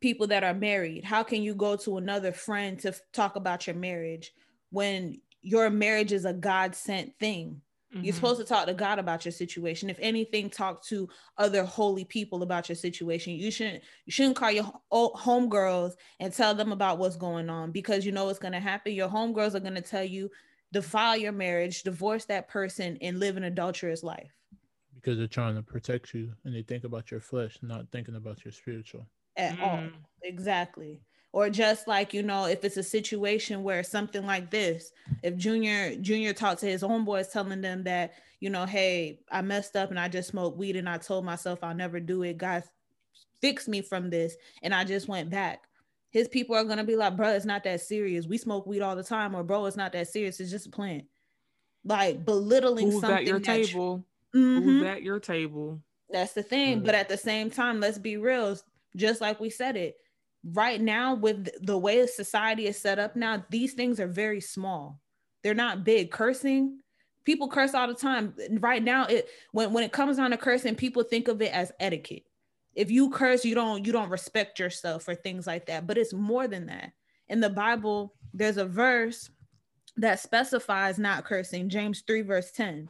people 0.00 0.28
that 0.28 0.44
are 0.44 0.54
married. 0.54 1.04
How 1.04 1.22
can 1.22 1.42
you 1.42 1.54
go 1.54 1.76
to 1.76 1.98
another 1.98 2.32
friend 2.32 2.78
to 2.80 2.88
f- 2.88 3.00
talk 3.12 3.36
about 3.36 3.66
your 3.66 3.76
marriage 3.76 4.32
when 4.70 5.20
your 5.42 5.70
marriage 5.70 6.12
is 6.12 6.24
a 6.24 6.32
God 6.32 6.74
sent 6.74 7.18
thing. 7.18 7.60
Mm-hmm. 7.94 8.04
You're 8.04 8.14
supposed 8.14 8.38
to 8.40 8.46
talk 8.46 8.66
to 8.66 8.74
God 8.74 8.98
about 8.98 9.24
your 9.24 9.32
situation. 9.32 9.90
If 9.90 9.98
anything, 10.00 10.48
talk 10.48 10.84
to 10.86 11.08
other 11.36 11.64
holy 11.64 12.04
people 12.04 12.42
about 12.42 12.68
your 12.68 12.76
situation. 12.76 13.34
You 13.34 13.50
shouldn't 13.50 13.82
you 14.06 14.12
shouldn't 14.12 14.36
call 14.36 14.52
your 14.52 14.72
homegirls 14.92 15.92
and 16.20 16.32
tell 16.32 16.54
them 16.54 16.72
about 16.72 16.98
what's 16.98 17.16
going 17.16 17.50
on 17.50 17.72
because 17.72 18.06
you 18.06 18.12
know 18.12 18.26
what's 18.26 18.38
going 18.38 18.52
to 18.52 18.60
happen. 18.60 18.92
Your 18.92 19.08
homegirls 19.08 19.54
are 19.54 19.60
going 19.60 19.74
to 19.74 19.80
tell 19.80 20.04
you 20.04 20.30
defile 20.72 21.16
your 21.16 21.32
marriage, 21.32 21.82
divorce 21.82 22.26
that 22.26 22.48
person, 22.48 22.96
and 23.00 23.18
live 23.18 23.36
an 23.36 23.44
adulterous 23.44 24.04
life. 24.04 24.30
Because 24.94 25.18
they're 25.18 25.26
trying 25.26 25.56
to 25.56 25.62
protect 25.62 26.14
you 26.14 26.32
and 26.44 26.54
they 26.54 26.62
think 26.62 26.84
about 26.84 27.10
your 27.10 27.20
flesh, 27.20 27.58
not 27.60 27.90
thinking 27.90 28.14
about 28.14 28.44
your 28.44 28.52
spiritual. 28.52 29.06
At 29.40 29.58
mm. 29.58 29.62
all. 29.62 29.88
Exactly. 30.22 31.00
Or 31.32 31.48
just 31.48 31.86
like 31.86 32.12
you 32.12 32.22
know 32.22 32.46
if 32.46 32.64
it's 32.64 32.76
a 32.76 32.82
situation 32.82 33.62
where 33.62 33.84
something 33.84 34.26
like 34.26 34.50
this 34.50 34.90
if 35.22 35.36
junior 35.36 35.94
junior 35.96 36.32
talked 36.32 36.60
to 36.60 36.66
his 36.66 36.82
homeboys 36.82 37.30
telling 37.30 37.60
them 37.60 37.84
that 37.84 38.14
you 38.40 38.50
know 38.50 38.66
hey 38.66 39.20
i 39.30 39.40
messed 39.40 39.76
up 39.76 39.90
and 39.90 40.00
i 40.00 40.08
just 40.08 40.30
smoked 40.30 40.58
weed 40.58 40.74
and 40.74 40.88
i 40.88 40.98
told 40.98 41.24
myself 41.24 41.60
i'll 41.62 41.74
never 41.74 42.00
do 42.00 42.22
it. 42.24 42.36
God 42.36 42.64
fix 43.40 43.68
me 43.68 43.80
from 43.80 44.10
this 44.10 44.36
and 44.62 44.74
i 44.74 44.84
just 44.84 45.08
went 45.08 45.30
back. 45.30 45.62
His 46.10 46.26
people 46.26 46.56
are 46.56 46.64
gonna 46.64 46.84
be 46.84 46.96
like 46.96 47.16
bro 47.16 47.28
it's 47.30 47.44
not 47.44 47.62
that 47.64 47.80
serious. 47.80 48.26
We 48.26 48.36
smoke 48.36 48.66
weed 48.66 48.82
all 48.82 48.96
the 48.96 49.04
time 49.04 49.36
or 49.36 49.44
bro 49.44 49.66
it's 49.66 49.76
not 49.76 49.92
that 49.92 50.08
serious. 50.08 50.40
It's 50.40 50.50
just 50.50 50.66
a 50.66 50.70
plant. 50.70 51.04
Like 51.84 52.24
belittling 52.24 52.90
Who's 52.90 53.00
something 53.02 53.18
at 53.18 53.24
your 53.24 53.40
table? 53.40 54.04
Mm-hmm. 54.34 54.62
Who's 54.62 54.82
at 54.82 55.02
your 55.04 55.20
table? 55.20 55.80
That's 56.10 56.32
the 56.32 56.42
thing. 56.42 56.78
Mm-hmm. 56.78 56.86
but 56.86 56.96
at 56.96 57.08
the 57.08 57.16
same 57.16 57.50
time 57.50 57.78
let's 57.78 57.98
be 57.98 58.16
real 58.16 58.58
just 58.96 59.20
like 59.20 59.40
we 59.40 59.50
said 59.50 59.76
it 59.76 59.96
right 60.44 60.80
now 60.80 61.14
with 61.14 61.48
the 61.64 61.76
way 61.76 62.06
society 62.06 62.66
is 62.66 62.78
set 62.78 62.98
up 62.98 63.16
now 63.16 63.44
these 63.50 63.74
things 63.74 64.00
are 64.00 64.08
very 64.08 64.40
small. 64.40 65.00
They're 65.42 65.54
not 65.54 65.84
big. 65.84 66.10
Cursing 66.10 66.80
people 67.24 67.48
curse 67.48 67.74
all 67.74 67.88
the 67.88 67.94
time. 67.94 68.34
Right 68.58 68.82
now 68.82 69.06
it 69.06 69.28
when, 69.52 69.72
when 69.72 69.84
it 69.84 69.92
comes 69.92 70.16
down 70.16 70.30
to 70.30 70.36
cursing 70.36 70.74
people 70.74 71.02
think 71.02 71.28
of 71.28 71.42
it 71.42 71.52
as 71.52 71.72
etiquette. 71.80 72.24
If 72.74 72.90
you 72.90 73.10
curse 73.10 73.44
you 73.44 73.54
don't 73.54 73.84
you 73.84 73.92
don't 73.92 74.10
respect 74.10 74.58
yourself 74.58 75.06
or 75.08 75.14
things 75.14 75.46
like 75.46 75.66
that 75.66 75.86
but 75.86 75.98
it's 75.98 76.12
more 76.12 76.48
than 76.48 76.66
that. 76.66 76.92
In 77.28 77.40
the 77.40 77.50
bible 77.50 78.14
there's 78.32 78.56
a 78.56 78.66
verse 78.66 79.30
that 79.96 80.20
specifies 80.20 80.98
not 80.98 81.24
cursing 81.24 81.68
james 81.68 82.02
3 82.06 82.22
verse 82.22 82.52
10 82.52 82.88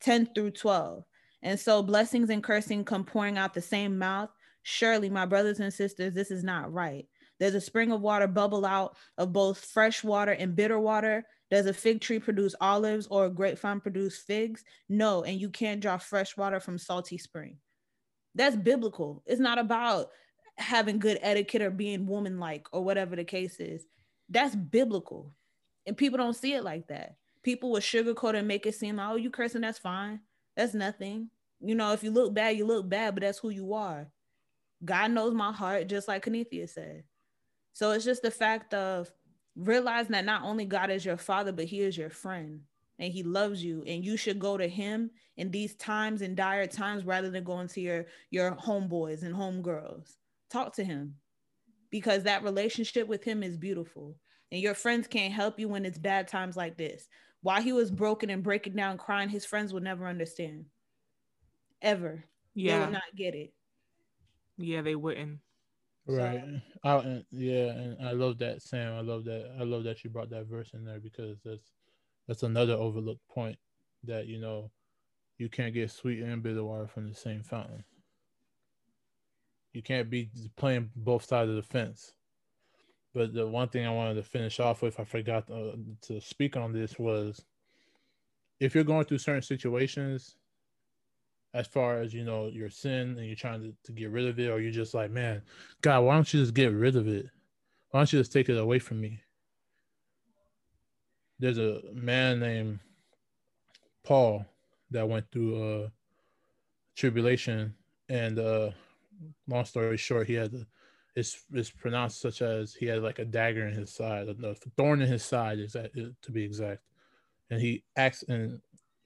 10 0.00 0.28
through 0.34 0.50
12 0.50 1.04
and 1.42 1.58
so 1.58 1.82
blessings 1.82 2.30
and 2.30 2.42
cursing 2.42 2.84
come 2.84 3.04
pouring 3.04 3.38
out 3.38 3.54
the 3.54 3.60
same 3.60 3.96
mouth 3.96 4.28
Surely, 4.62 5.10
my 5.10 5.26
brothers 5.26 5.60
and 5.60 5.72
sisters, 5.72 6.14
this 6.14 6.30
is 6.30 6.44
not 6.44 6.72
right. 6.72 7.06
There's 7.40 7.54
a 7.54 7.60
spring 7.60 7.90
of 7.90 8.00
water 8.00 8.28
bubble 8.28 8.64
out 8.64 8.96
of 9.18 9.32
both 9.32 9.58
fresh 9.58 10.04
water 10.04 10.32
and 10.32 10.54
bitter 10.54 10.78
water. 10.78 11.24
Does 11.50 11.66
a 11.66 11.74
fig 11.74 12.00
tree 12.00 12.20
produce 12.20 12.54
olives 12.60 13.08
or 13.08 13.26
a 13.26 13.30
grapevine 13.30 13.80
produce 13.80 14.18
figs? 14.18 14.64
No, 14.88 15.22
and 15.22 15.40
you 15.40 15.50
can't 15.50 15.80
draw 15.80 15.98
fresh 15.98 16.36
water 16.36 16.60
from 16.60 16.78
salty 16.78 17.18
spring. 17.18 17.56
That's 18.34 18.56
biblical. 18.56 19.22
It's 19.26 19.40
not 19.40 19.58
about 19.58 20.10
having 20.56 20.98
good 20.98 21.18
etiquette 21.20 21.62
or 21.62 21.70
being 21.70 22.06
woman-like 22.06 22.68
or 22.72 22.84
whatever 22.84 23.16
the 23.16 23.24
case 23.24 23.58
is. 23.58 23.84
That's 24.28 24.54
biblical. 24.54 25.32
And 25.86 25.96
people 25.96 26.18
don't 26.18 26.36
see 26.36 26.54
it 26.54 26.62
like 26.62 26.86
that. 26.88 27.16
People 27.42 27.72
will 27.72 27.80
sugarcoat 27.80 28.36
and 28.36 28.46
make 28.46 28.66
it 28.66 28.74
seem 28.76 28.96
like, 28.96 29.10
oh, 29.10 29.16
you 29.16 29.30
cursing, 29.30 29.62
that's 29.62 29.78
fine. 29.78 30.20
That's 30.56 30.74
nothing. 30.74 31.28
You 31.60 31.74
know, 31.74 31.92
if 31.92 32.04
you 32.04 32.12
look 32.12 32.32
bad, 32.32 32.56
you 32.56 32.66
look 32.66 32.88
bad, 32.88 33.14
but 33.14 33.22
that's 33.22 33.38
who 33.38 33.50
you 33.50 33.74
are. 33.74 34.08
God 34.84 35.10
knows 35.12 35.34
my 35.34 35.52
heart, 35.52 35.88
just 35.88 36.08
like 36.08 36.24
Kanithia 36.24 36.68
said. 36.68 37.04
So 37.72 37.92
it's 37.92 38.04
just 38.04 38.22
the 38.22 38.30
fact 38.30 38.74
of 38.74 39.10
realizing 39.56 40.12
that 40.12 40.24
not 40.24 40.42
only 40.42 40.64
God 40.64 40.90
is 40.90 41.04
your 41.04 41.16
father, 41.16 41.52
but 41.52 41.66
he 41.66 41.80
is 41.80 41.96
your 41.96 42.10
friend 42.10 42.60
and 42.98 43.12
he 43.12 43.22
loves 43.22 43.64
you 43.64 43.82
and 43.86 44.04
you 44.04 44.16
should 44.16 44.38
go 44.38 44.56
to 44.56 44.68
him 44.68 45.10
in 45.36 45.50
these 45.50 45.74
times 45.76 46.22
and 46.22 46.36
dire 46.36 46.66
times 46.66 47.04
rather 47.04 47.30
than 47.30 47.44
going 47.44 47.68
to 47.68 47.80
your 47.80 48.06
your 48.30 48.52
homeboys 48.52 49.22
and 49.22 49.34
homegirls. 49.34 50.16
Talk 50.50 50.74
to 50.76 50.84
him 50.84 51.16
because 51.90 52.24
that 52.24 52.44
relationship 52.44 53.08
with 53.08 53.24
him 53.24 53.42
is 53.42 53.56
beautiful 53.56 54.16
and 54.50 54.60
your 54.60 54.74
friends 54.74 55.06
can't 55.06 55.32
help 55.32 55.58
you 55.58 55.68
when 55.68 55.86
it's 55.86 55.98
bad 55.98 56.28
times 56.28 56.56
like 56.56 56.76
this. 56.76 57.08
While 57.40 57.62
he 57.62 57.72
was 57.72 57.90
broken 57.90 58.30
and 58.30 58.42
breaking 58.42 58.76
down 58.76 58.98
crying 58.98 59.28
his 59.28 59.44
friends 59.44 59.72
would 59.72 59.82
never 59.82 60.06
understand. 60.06 60.66
Ever. 61.80 62.24
Yeah 62.54 62.74
they 62.74 62.84
would 62.84 62.92
not 62.92 63.02
get 63.16 63.34
it 63.34 63.52
yeah, 64.56 64.82
they 64.82 64.94
wouldn't. 64.94 65.38
Right. 66.06 66.42
So. 66.84 66.88
I, 66.88 67.22
yeah, 67.30 67.70
and 67.70 68.08
I 68.08 68.12
love 68.12 68.38
that, 68.38 68.62
Sam. 68.62 68.94
I 68.94 69.00
love 69.00 69.24
that. 69.24 69.54
I 69.58 69.62
love 69.62 69.84
that 69.84 70.02
you 70.02 70.10
brought 70.10 70.30
that 70.30 70.46
verse 70.46 70.70
in 70.74 70.84
there 70.84 70.98
because 70.98 71.38
that's 71.44 71.72
that's 72.26 72.42
another 72.42 72.74
overlooked 72.74 73.26
point 73.28 73.56
that 74.04 74.26
you 74.26 74.40
know 74.40 74.70
you 75.38 75.48
can't 75.48 75.74
get 75.74 75.90
sweet 75.90 76.20
and 76.20 76.42
bitter 76.42 76.64
water 76.64 76.86
from 76.88 77.08
the 77.08 77.14
same 77.14 77.42
fountain. 77.42 77.84
You 79.72 79.82
can't 79.82 80.10
be 80.10 80.30
playing 80.56 80.90
both 80.96 81.24
sides 81.24 81.50
of 81.50 81.56
the 81.56 81.62
fence. 81.62 82.12
But 83.14 83.34
the 83.34 83.46
one 83.46 83.68
thing 83.68 83.86
I 83.86 83.90
wanted 83.90 84.14
to 84.14 84.22
finish 84.22 84.58
off 84.58 84.80
with, 84.82 84.98
I 84.98 85.04
forgot 85.04 85.46
to, 85.48 85.54
uh, 85.54 85.76
to 86.02 86.20
speak 86.20 86.56
on 86.56 86.72
this, 86.72 86.98
was 86.98 87.44
if 88.58 88.74
you're 88.74 88.84
going 88.84 89.04
through 89.04 89.18
certain 89.18 89.42
situations 89.42 90.36
as 91.54 91.66
far 91.66 92.00
as 92.00 92.14
you 92.14 92.24
know 92.24 92.46
your 92.46 92.70
sin 92.70 93.16
and 93.18 93.26
you're 93.26 93.36
trying 93.36 93.60
to, 93.60 93.74
to 93.84 93.92
get 93.92 94.10
rid 94.10 94.26
of 94.26 94.38
it 94.38 94.48
or 94.48 94.60
you're 94.60 94.72
just 94.72 94.94
like 94.94 95.10
man 95.10 95.42
god 95.80 96.00
why 96.00 96.14
don't 96.14 96.32
you 96.32 96.40
just 96.40 96.54
get 96.54 96.72
rid 96.72 96.96
of 96.96 97.08
it? 97.08 97.26
Why 97.90 98.00
don't 98.00 98.12
you 98.12 98.20
just 98.20 98.32
take 98.32 98.48
it 98.48 98.56
away 98.56 98.78
from 98.78 99.02
me? 99.02 99.20
There's 101.38 101.58
a 101.58 101.80
man 101.92 102.40
named 102.40 102.78
paul 104.04 104.44
that 104.90 105.08
went 105.08 105.30
through 105.30 105.84
uh 105.84 105.88
tribulation 106.96 107.74
and 108.08 108.38
uh 108.38 108.70
long 109.46 109.64
story 109.64 109.96
short 109.96 110.26
he 110.26 110.34
had 110.34 110.52
a 110.52 110.66
it's 111.14 111.42
it's 111.52 111.70
pronounced 111.70 112.20
such 112.20 112.42
as 112.42 112.74
he 112.74 112.86
had 112.86 113.02
like 113.02 113.18
a 113.18 113.24
dagger 113.24 113.66
in 113.66 113.74
his 113.74 113.94
side 113.94 114.28
a 114.28 114.54
thorn 114.76 115.02
in 115.02 115.08
his 115.08 115.22
side 115.22 115.58
is 115.58 115.72
that 115.72 115.92
to 116.22 116.32
be 116.32 116.42
exact. 116.42 116.80
And 117.50 117.60
he 117.60 117.84
acts 117.96 118.22
and 118.24 118.60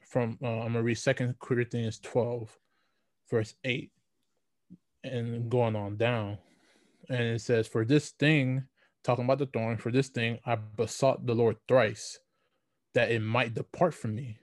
from 0.06 0.38
uh, 0.42 0.60
I'm 0.60 0.72
gonna 0.72 0.82
read 0.82 0.98
Second 0.98 1.34
Corinthians 1.40 1.98
12, 2.00 2.56
verse 3.30 3.54
8, 3.64 3.90
and 5.04 5.50
going 5.50 5.76
on 5.76 5.96
down. 5.96 6.38
And 7.08 7.22
it 7.22 7.40
says, 7.40 7.66
For 7.66 7.84
this 7.84 8.10
thing, 8.10 8.64
talking 9.04 9.24
about 9.24 9.38
the 9.38 9.46
thorn, 9.46 9.78
for 9.78 9.92
this 9.92 10.08
thing 10.08 10.38
I 10.44 10.54
besought 10.54 11.26
the 11.26 11.34
Lord 11.34 11.56
thrice 11.68 12.18
that 12.94 13.10
it 13.10 13.20
might 13.20 13.54
depart 13.54 13.94
from 13.94 14.14
me. 14.14 14.38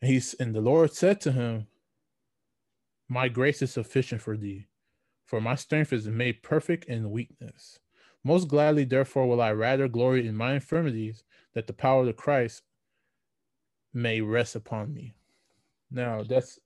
And 0.00 0.10
he's 0.10 0.34
and 0.34 0.54
the 0.54 0.60
Lord 0.60 0.92
said 0.92 1.20
to 1.22 1.32
him, 1.32 1.66
My 3.08 3.28
grace 3.28 3.62
is 3.62 3.72
sufficient 3.72 4.22
for 4.22 4.36
thee, 4.36 4.66
for 5.26 5.40
my 5.40 5.54
strength 5.54 5.92
is 5.92 6.08
made 6.08 6.42
perfect 6.42 6.86
in 6.86 7.10
weakness. 7.10 7.78
Most 8.24 8.48
gladly, 8.48 8.84
therefore, 8.84 9.26
will 9.26 9.40
I 9.40 9.52
rather 9.52 9.88
glory 9.88 10.26
in 10.26 10.36
my 10.36 10.54
infirmities, 10.54 11.24
that 11.54 11.66
the 11.66 11.72
power 11.72 12.06
of 12.06 12.16
Christ 12.16 12.62
may 13.92 14.20
rest 14.20 14.56
upon 14.56 14.92
me. 14.92 15.14
Now 15.90 16.22
that's 16.22 16.58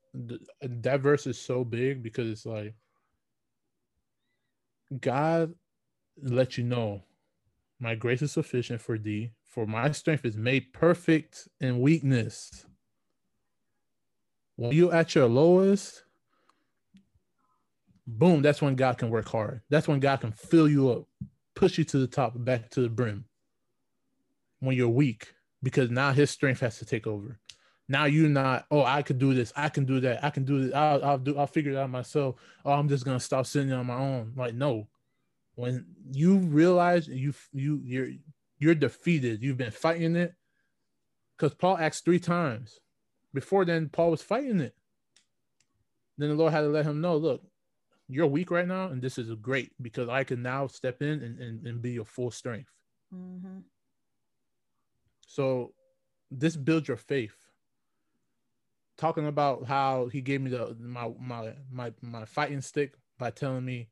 that 0.63 1.01
verse 1.01 1.27
is 1.27 1.41
so 1.41 1.65
big 1.65 2.03
because 2.03 2.31
it's 2.31 2.47
like 2.47 2.75
God 5.01 5.55
let 6.23 6.57
you 6.57 6.65
know 6.65 7.03
my 7.81 7.95
grace 7.95 8.23
is 8.23 8.33
sufficient 8.33 8.81
for 8.81 8.99
thee, 8.99 9.33
for 9.45 9.67
my 9.67 9.91
strength 9.93 10.25
is 10.25 10.37
made 10.37 10.73
perfect 10.73 11.49
in 11.61 11.81
weakness. 11.81 12.65
When 14.57 14.73
you 14.73 14.93
at 14.93 15.15
your 15.15 15.27
lowest, 15.27 16.05
boom, 18.07 18.43
that's 18.43 18.63
when 18.63 18.77
God 18.77 18.99
can 18.99 19.11
work 19.11 19.29
hard. 19.29 19.63
That's 19.69 19.89
when 19.89 20.01
God 20.01 20.21
can 20.21 20.33
fill 20.33 20.69
you 20.69 20.91
up, 20.91 21.05
push 21.55 21.77
you 21.79 21.85
to 21.85 21.99
the 21.99 22.07
top, 22.07 22.33
back 22.37 22.71
to 22.71 22.81
the 22.81 22.89
brim. 22.89 23.25
When 24.61 24.77
you're 24.77 24.89
weak, 24.89 25.35
because 25.65 25.91
now 25.91 26.13
his 26.13 26.31
strength 26.31 26.61
has 26.61 26.79
to 26.79 26.85
take 26.85 27.09
over. 27.09 27.41
Now 27.89 28.05
you're 28.05 28.29
not, 28.29 28.67
oh, 28.71 28.85
I 28.85 29.03
could 29.03 29.19
do 29.19 29.35
this, 29.35 29.53
I 29.57 29.69
can 29.69 29.85
do 29.85 29.99
that, 30.01 30.23
I 30.25 30.31
can 30.31 30.45
do 30.45 30.65
this, 30.65 30.75
I'll, 30.75 31.05
I'll 31.05 31.19
do, 31.19 31.37
I'll 31.37 31.47
figure 31.49 31.73
it 31.73 31.77
out 31.77 31.91
myself. 31.91 32.37
Oh, 32.65 32.73
I'm 32.73 32.89
just 32.89 33.05
gonna 33.05 33.19
stop 33.21 33.47
sitting 33.47 33.73
on 33.73 33.87
my 33.87 33.99
own. 33.99 34.35
Like, 34.37 34.55
no, 34.55 34.87
when 35.57 35.87
you 36.13 36.37
realize 36.37 37.09
you 37.09 37.35
you 37.53 37.81
you're 37.85 38.11
you're 38.59 38.75
defeated, 38.75 39.43
you've 39.43 39.57
been 39.59 39.71
fighting 39.71 40.17
it, 40.17 40.35
Because 41.37 41.55
Paul 41.55 41.79
acts 41.79 42.01
three 42.01 42.21
times. 42.21 42.81
Before 43.33 43.65
then, 43.65 43.89
Paul 43.89 44.13
was 44.13 44.23
fighting 44.23 44.61
it. 44.61 44.75
Then 46.17 46.29
the 46.29 46.37
Lord 46.37 46.53
had 46.53 46.61
to 46.61 46.69
let 46.69 46.87
him 46.87 47.01
know, 47.01 47.17
look, 47.17 47.43
you're 48.09 48.27
weak 48.27 48.51
right 48.51 48.69
now, 48.69 48.87
and 48.89 49.03
this 49.03 49.19
is 49.19 49.33
great 49.35 49.73
because 49.83 50.09
I 50.09 50.25
can 50.25 50.43
now 50.43 50.69
step 50.69 51.03
in 51.03 51.23
and, 51.23 51.39
and, 51.41 51.67
and 51.67 51.83
be 51.83 51.93
your 51.93 52.05
full 52.05 52.31
strength. 52.31 52.71
Mm-hmm. 53.13 53.59
So 55.27 55.73
this 56.31 56.57
builds 56.57 56.89
your 56.89 56.97
faith. 56.97 57.35
Talking 58.97 59.27
about 59.27 59.67
how 59.67 60.07
he 60.07 60.21
gave 60.21 60.41
me 60.41 60.51
the 60.51 60.77
my 60.81 61.11
my 61.19 61.53
my 61.71 61.93
my 62.01 62.25
fighting 62.25 62.61
stick 62.61 62.95
by 63.19 63.31
telling 63.31 63.65
me 63.65 63.89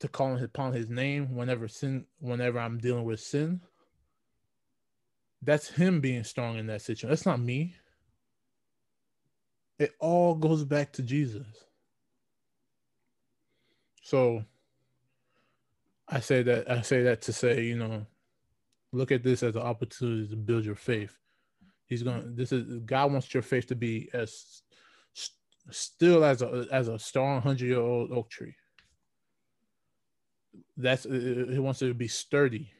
to 0.00 0.08
call 0.08 0.36
upon 0.36 0.72
his 0.72 0.88
name 0.88 1.34
whenever 1.34 1.68
sin 1.68 2.06
whenever 2.18 2.58
I'm 2.58 2.78
dealing 2.78 3.04
with 3.04 3.20
sin. 3.20 3.60
That's 5.42 5.68
him 5.68 6.00
being 6.00 6.24
strong 6.24 6.58
in 6.58 6.66
that 6.66 6.82
situation. 6.82 7.10
That's 7.10 7.26
not 7.26 7.40
me. 7.40 7.76
It 9.78 9.94
all 10.00 10.34
goes 10.34 10.64
back 10.64 10.92
to 10.94 11.02
Jesus. 11.02 11.46
So 14.02 14.44
I 16.08 16.20
say 16.20 16.42
that 16.42 16.70
I 16.70 16.82
say 16.82 17.02
that 17.04 17.22
to 17.22 17.32
say, 17.32 17.64
you 17.64 17.76
know, 17.76 18.06
look 18.96 19.12
at 19.12 19.22
this 19.22 19.42
as 19.42 19.56
an 19.56 19.62
opportunity 19.62 20.28
to 20.28 20.36
build 20.36 20.64
your 20.64 20.74
faith. 20.74 21.16
He's 21.86 22.02
going 22.02 22.34
this 22.34 22.52
is 22.52 22.80
God 22.84 23.12
wants 23.12 23.32
your 23.32 23.42
faith 23.42 23.66
to 23.68 23.76
be 23.76 24.08
as 24.12 24.62
still 25.70 26.24
as 26.24 26.42
a 26.42 26.66
as 26.72 26.88
a 26.88 26.98
strong 26.98 27.42
100-year-old 27.42 28.12
oak 28.12 28.30
tree. 28.30 28.54
That's 30.76 31.04
he 31.04 31.58
wants 31.58 31.82
it 31.82 31.88
to 31.88 31.94
be 31.94 32.08
sturdy 32.08 32.72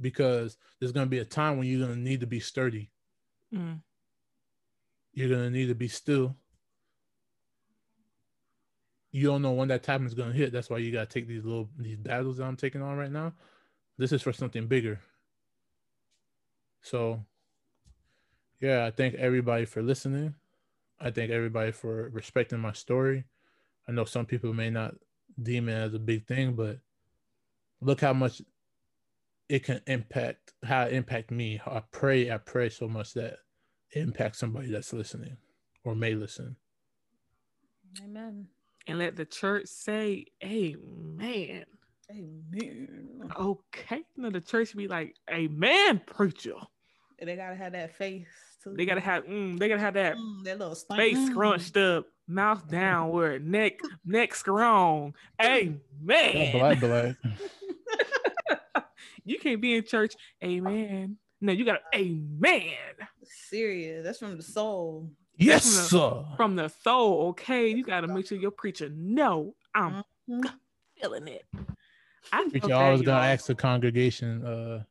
because 0.00 0.56
there's 0.78 0.92
going 0.92 1.06
to 1.06 1.10
be 1.10 1.18
a 1.18 1.24
time 1.24 1.56
when 1.56 1.66
you're 1.66 1.86
going 1.86 1.98
to 1.98 2.00
need 2.00 2.20
to 2.20 2.26
be 2.26 2.40
sturdy. 2.40 2.90
Mm. 3.54 3.80
You're 5.12 5.28
going 5.28 5.44
to 5.44 5.50
need 5.50 5.68
to 5.68 5.74
be 5.74 5.88
still. 5.88 6.36
You 9.12 9.28
don't 9.28 9.42
know 9.42 9.52
when 9.52 9.68
that 9.68 9.84
time 9.84 10.06
is 10.06 10.14
going 10.14 10.32
to 10.32 10.36
hit. 10.36 10.52
That's 10.52 10.68
why 10.68 10.78
you 10.78 10.90
got 10.90 11.08
to 11.08 11.14
take 11.14 11.28
these 11.28 11.44
little 11.44 11.70
these 11.78 11.96
battles 11.96 12.38
that 12.38 12.44
I'm 12.44 12.56
taking 12.56 12.82
on 12.82 12.96
right 12.96 13.12
now. 13.12 13.32
This 13.96 14.12
is 14.12 14.22
for 14.22 14.32
something 14.32 14.66
bigger. 14.66 15.00
So, 16.82 17.24
yeah, 18.60 18.86
I 18.86 18.90
thank 18.90 19.14
everybody 19.14 19.64
for 19.64 19.82
listening. 19.82 20.34
I 21.00 21.10
thank 21.10 21.30
everybody 21.30 21.72
for 21.72 22.08
respecting 22.10 22.60
my 22.60 22.72
story. 22.72 23.24
I 23.88 23.92
know 23.92 24.04
some 24.04 24.26
people 24.26 24.52
may 24.52 24.70
not 24.70 24.94
deem 25.42 25.68
it 25.68 25.74
as 25.74 25.94
a 25.94 25.98
big 25.98 26.26
thing, 26.26 26.54
but 26.54 26.78
look 27.80 28.00
how 28.00 28.12
much 28.12 28.42
it 29.48 29.64
can 29.64 29.80
impact 29.86 30.54
how 30.64 30.84
it 30.84 30.94
impact 30.94 31.30
me. 31.30 31.60
I 31.66 31.82
pray, 31.90 32.30
I 32.30 32.38
pray 32.38 32.70
so 32.70 32.88
much 32.88 33.14
that 33.14 33.38
it 33.90 34.00
impacts 34.00 34.38
somebody 34.38 34.70
that's 34.70 34.92
listening 34.92 35.36
or 35.84 35.94
may 35.94 36.14
listen. 36.14 36.56
Amen. 38.02 38.46
And 38.86 38.98
let 38.98 39.16
the 39.16 39.24
church 39.24 39.66
say, 39.66 40.26
Amen. 40.42 41.64
Amen. 42.10 43.30
Okay. 43.38 44.02
No, 44.16 44.30
the 44.30 44.40
church 44.40 44.76
be 44.76 44.88
like, 44.88 45.14
Amen, 45.30 46.00
preacher. 46.06 46.54
They 47.22 47.36
gotta 47.36 47.54
have 47.56 47.72
that 47.72 47.94
face 47.96 48.26
too. 48.62 48.74
They 48.76 48.84
gotta 48.84 49.00
have 49.00 49.24
mm, 49.24 49.58
they 49.58 49.68
gotta 49.68 49.80
have 49.80 49.94
that 49.94 50.16
Mm, 50.16 50.44
that 50.44 50.58
little 50.58 50.74
stank. 50.74 51.00
face 51.00 51.18
Mm. 51.18 51.30
scrunched 51.30 51.76
up, 51.76 52.06
mouth 52.28 52.68
downward, 52.68 53.46
neck 53.46 53.78
neck 54.04 54.34
strong. 54.34 55.14
Amen. 55.40 55.80
Black, 56.52 56.80
black. 56.80 57.16
you 59.24 59.38
can't 59.38 59.60
be 59.60 59.74
in 59.76 59.84
church. 59.84 60.14
Amen. 60.42 61.16
No, 61.40 61.52
you 61.52 61.64
got 61.64 61.78
to 61.92 61.98
amen 61.98 62.72
Serious. 63.22 64.04
That's 64.04 64.18
from 64.18 64.36
the 64.36 64.42
soul. 64.42 65.10
Yes, 65.36 65.64
That's 65.64 65.88
sir. 65.90 66.24
from 66.36 66.56
the 66.56 66.68
soul. 66.68 67.28
Okay, 67.28 67.68
you 67.68 67.84
got 67.84 68.00
to 68.02 68.08
make 68.08 68.26
sure 68.26 68.38
your 68.38 68.50
preacher 68.50 68.88
know 68.90 69.54
I'm 69.74 70.04
Mhm. 70.28 70.52
feeling 71.00 71.28
it. 71.28 71.44
I 72.32 72.48
Preacher 72.48 72.68
felt 72.68 72.72
always 72.82 73.02
gonna 73.02 73.18
y'all. 73.22 73.32
ask 73.32 73.46
the 73.46 73.54
congregation, 73.54 74.44
uh, 74.44 74.82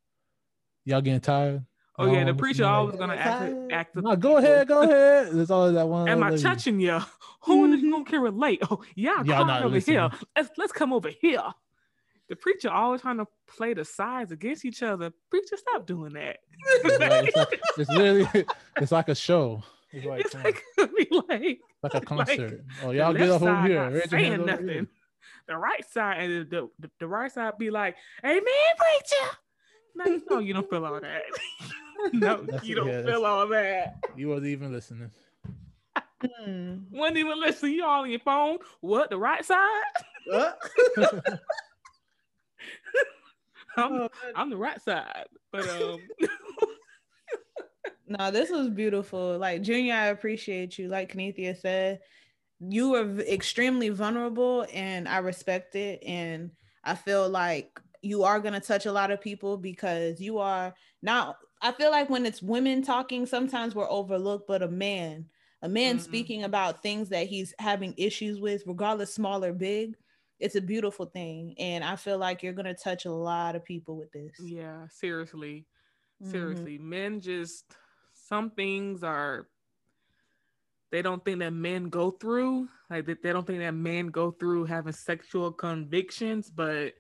y'all 0.86 1.02
getting 1.02 1.20
tired? 1.20 1.66
Oh 2.00 2.12
yeah, 2.12 2.24
the 2.24 2.32
Um, 2.32 2.38
preacher 2.38 2.66
always 2.66 2.96
gonna 2.96 3.14
act 3.16 3.54
act. 3.72 3.96
the 3.96 4.02
No, 4.02 4.16
go 4.16 4.38
ahead, 4.38 4.68
go 4.68 4.82
ahead. 4.82 5.32
There's 5.32 5.52
always 5.52 5.76
that 5.76 5.88
one. 5.88 6.08
Am 6.10 6.24
I 6.24 6.32
lady. 6.32 6.42
touching 6.42 6.80
you? 6.80 7.00
Who 7.46 7.66
in 7.66 7.72
this 7.72 7.82
Mhm. 7.82 7.92
room 7.92 8.06
can 8.06 8.22
relate? 8.22 8.60
Oh, 8.70 8.82
y'all, 8.96 9.26
Y'all 9.26 9.38
come 9.38 9.48
not 9.48 9.64
over 9.64 9.78
here. 9.78 10.10
Let's 10.36 10.50
let's 10.58 10.72
come 10.72 10.92
over 10.94 11.10
here. 11.10 11.44
The 12.30 12.36
preacher 12.38 12.70
always 12.72 13.02
trying 13.02 13.18
to 13.18 13.28
play 13.48 13.74
the 13.74 13.86
sides 13.86 14.32
against 14.32 14.66
each 14.66 14.82
other. 14.82 15.12
Preacher, 15.30 15.58
stop 15.58 15.86
doing 15.86 16.14
that. 16.14 16.38
It's, 16.84 17.00
like, 17.00 17.24
it's, 17.28 17.36
like, 17.36 17.60
it's 17.78 17.90
literally, 17.92 18.46
it's 18.78 18.92
like 18.92 19.10
a 19.10 19.16
show. 19.16 19.62
It's 19.92 20.06
like, 20.06 20.22
it's 20.22 20.34
come 20.34 20.42
like, 20.44 20.64
be 20.98 21.08
like 21.12 21.60
like 21.84 21.94
a 21.94 21.98
like, 21.98 22.06
concert. 22.06 22.64
oh, 22.82 22.92
y'all 22.92 23.14
get 23.14 23.30
left 23.30 23.44
up 23.44 23.50
over 23.50 23.68
here. 23.68 23.84
not 23.84 23.92
Raise 23.94 24.12
your 24.12 24.20
saying 24.22 24.46
nothing. 24.46 24.68
here. 24.68 24.88
The 25.48 25.58
right 25.58 25.84
side 25.92 26.22
and 26.22 26.50
the, 26.50 26.70
the, 26.80 26.90
the 27.00 27.08
right 27.08 27.32
side 27.32 27.58
be 27.58 27.70
like, 27.70 27.96
"Amen, 28.24 28.44
preacher." 28.78 29.38
No, 29.96 30.06
you 30.06 30.22
know 30.30 30.40
you 30.40 30.54
don't 30.54 30.70
feel 30.70 30.86
all 30.86 31.00
that. 31.00 31.22
no, 32.14 32.44
That's- 32.44 32.64
you 32.64 32.76
don't 32.76 32.88
yeah, 32.88 33.04
feel 33.04 33.26
all 33.26 33.48
that. 33.50 33.98
You 34.16 34.30
wasn't 34.30 34.48
even 34.48 34.72
listening. 34.72 35.12
Mm. 36.48 36.86
Wasn't 36.92 37.18
even 37.18 37.40
listen. 37.40 37.72
You 37.72 37.84
all 37.86 38.04
on 38.04 38.10
your 38.10 38.20
phone. 38.20 38.58
What 38.80 39.10
the 39.10 39.18
right 39.18 39.44
side? 39.44 39.82
Uh. 40.32 40.52
I'm, 43.78 43.94
Oh, 43.94 44.10
I'm 44.36 44.50
the 44.50 44.58
right 44.58 44.82
side. 44.82 45.26
But 45.52 45.68
um, 45.68 46.00
No, 48.08 48.32
this 48.32 48.50
was 48.50 48.70
beautiful. 48.70 49.38
Like 49.38 49.62
Junior, 49.62 49.94
I 49.96 50.08
appreciate 50.08 50.78
you. 50.78 50.88
Like 50.88 51.14
Kenethia 51.14 51.60
said, 51.60 52.00
you 52.70 52.92
were 52.92 53.20
extremely 53.22 53.90
vulnerable, 53.90 54.66
and 54.74 55.08
I 55.08 55.18
respect 55.20 55.76
it. 55.76 56.04
And 56.04 56.52
I 56.84 56.96
feel 56.96 57.30
like 57.30 57.80
you 58.02 58.24
are 58.24 58.40
gonna 58.40 58.60
touch 58.60 58.86
a 58.86 58.92
lot 58.92 59.12
of 59.12 59.22
people 59.22 59.58
because 59.58 60.20
you 60.22 60.38
are 60.40 60.76
not. 61.02 61.38
I 61.62 61.72
feel 61.72 61.92
like 61.92 62.10
when 62.10 62.26
it's 62.26 62.42
women 62.42 62.82
talking, 62.82 63.26
sometimes 63.26 63.74
we're 63.76 63.90
overlooked, 63.90 64.48
but 64.48 64.62
a 64.64 64.68
man, 64.68 65.30
a 65.62 65.70
man 65.70 65.98
Mhm. 65.98 66.00
speaking 66.00 66.44
about 66.44 66.84
things 66.84 67.10
that 67.10 67.28
he's 67.28 67.54
having 67.60 67.94
issues 67.98 68.40
with, 68.42 68.64
regardless 68.68 69.14
small 69.14 69.44
or 69.46 69.54
big, 69.54 69.96
it's 70.40 70.56
a 70.56 70.62
beautiful 70.62 71.06
thing. 71.06 71.56
And 71.58 71.84
I 71.84 71.96
feel 71.96 72.18
like 72.18 72.44
you're 72.44 72.54
gonna 72.54 72.74
touch 72.76 73.06
a 73.06 73.12
lot 73.12 73.56
of 73.56 73.64
people 73.64 73.96
with 73.98 74.12
this. 74.12 74.38
yeah, 74.38 74.88
seriously, 74.88 75.68
Mhm. 76.20 76.68
seriously, 76.68 76.78
men 76.78 77.22
just 77.22 77.78
some 78.14 78.52
things 78.52 79.04
are. 79.04 79.50
They 80.94 81.02
don't 81.02 81.26
think 81.26 81.40
that 81.40 81.54
men 81.54 81.90
go 81.90 82.12
through 82.12 82.70
like 82.88 83.08
that. 83.08 83.24
They 83.24 83.34
don't 83.34 83.48
think 83.48 83.62
that 83.62 83.74
men 83.74 84.10
go 84.10 84.30
through 84.30 84.66
having 84.66 84.94
sexual 84.94 85.52
convictions, 85.52 86.52
but 86.52 86.94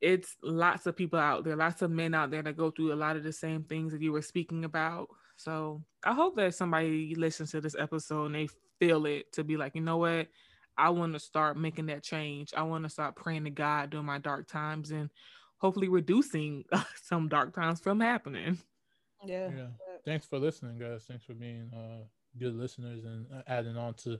it's 0.00 0.34
lots 0.42 0.86
of 0.86 0.96
people 0.96 1.20
out 1.20 1.44
there, 1.44 1.54
lots 1.54 1.82
of 1.82 1.92
men 1.92 2.14
out 2.14 2.32
there 2.32 2.42
that 2.42 2.56
go 2.56 2.72
through 2.72 2.92
a 2.92 2.94
lot 2.94 3.14
of 3.14 3.22
the 3.22 3.32
same 3.32 3.62
things 3.62 3.92
that 3.92 4.02
you 4.02 4.10
were 4.10 4.22
speaking 4.22 4.64
about. 4.64 5.06
So 5.36 5.84
I 6.02 6.14
hope 6.14 6.34
that 6.34 6.52
somebody 6.56 7.14
listens 7.14 7.52
to 7.52 7.60
this 7.60 7.76
episode 7.78 8.26
and 8.26 8.34
they 8.34 8.48
feel 8.80 9.06
it 9.06 9.32
to 9.34 9.44
be 9.44 9.56
like, 9.56 9.76
you 9.76 9.82
know 9.82 9.98
what? 9.98 10.26
I 10.76 10.90
want 10.90 11.12
to 11.12 11.20
start 11.20 11.56
making 11.56 11.86
that 11.86 12.02
change. 12.02 12.52
I 12.56 12.62
want 12.64 12.82
to 12.82 12.90
start 12.90 13.14
praying 13.14 13.44
to 13.44 13.50
God 13.50 13.90
during 13.90 14.06
my 14.06 14.18
dark 14.18 14.48
times 14.48 14.90
and 14.90 15.10
hopefully 15.58 15.88
reducing 15.88 16.64
some 17.04 17.28
dark 17.28 17.54
times 17.54 17.78
from 17.78 18.00
happening. 18.00 18.58
Yeah. 19.24 19.48
Yeah. 19.56 19.66
Thanks 20.04 20.26
for 20.26 20.40
listening, 20.40 20.76
guys. 20.76 21.04
Thanks 21.06 21.24
for 21.24 21.34
being 21.34 21.70
uh, 21.72 22.02
good 22.38 22.54
listeners 22.54 23.04
and 23.04 23.26
uh, 23.34 23.42
adding 23.46 23.76
on 23.76 23.94
to 23.94 24.18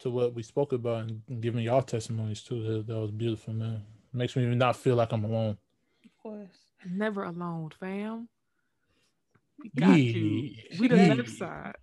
to 0.00 0.10
what 0.10 0.34
we 0.34 0.42
spoke 0.42 0.72
about 0.72 1.02
and, 1.02 1.22
and 1.28 1.40
giving 1.40 1.62
y'all 1.62 1.82
testimonies 1.82 2.42
too. 2.42 2.62
That, 2.62 2.86
that 2.88 2.98
was 2.98 3.10
beautiful, 3.10 3.54
man. 3.54 3.82
Makes 4.12 4.36
me 4.36 4.44
not 4.54 4.76
feel 4.76 4.96
like 4.96 5.12
I'm 5.12 5.24
alone. 5.24 5.56
Of 6.04 6.10
course. 6.22 6.56
Never 6.88 7.24
alone, 7.24 7.70
fam. 7.78 8.28
We 9.62 9.70
got 9.80 9.98
you. 9.98 10.50
We 10.78 10.88
the 10.88 10.96
Yeah. 10.96 11.14
left 11.14 11.30
side. 11.30 11.74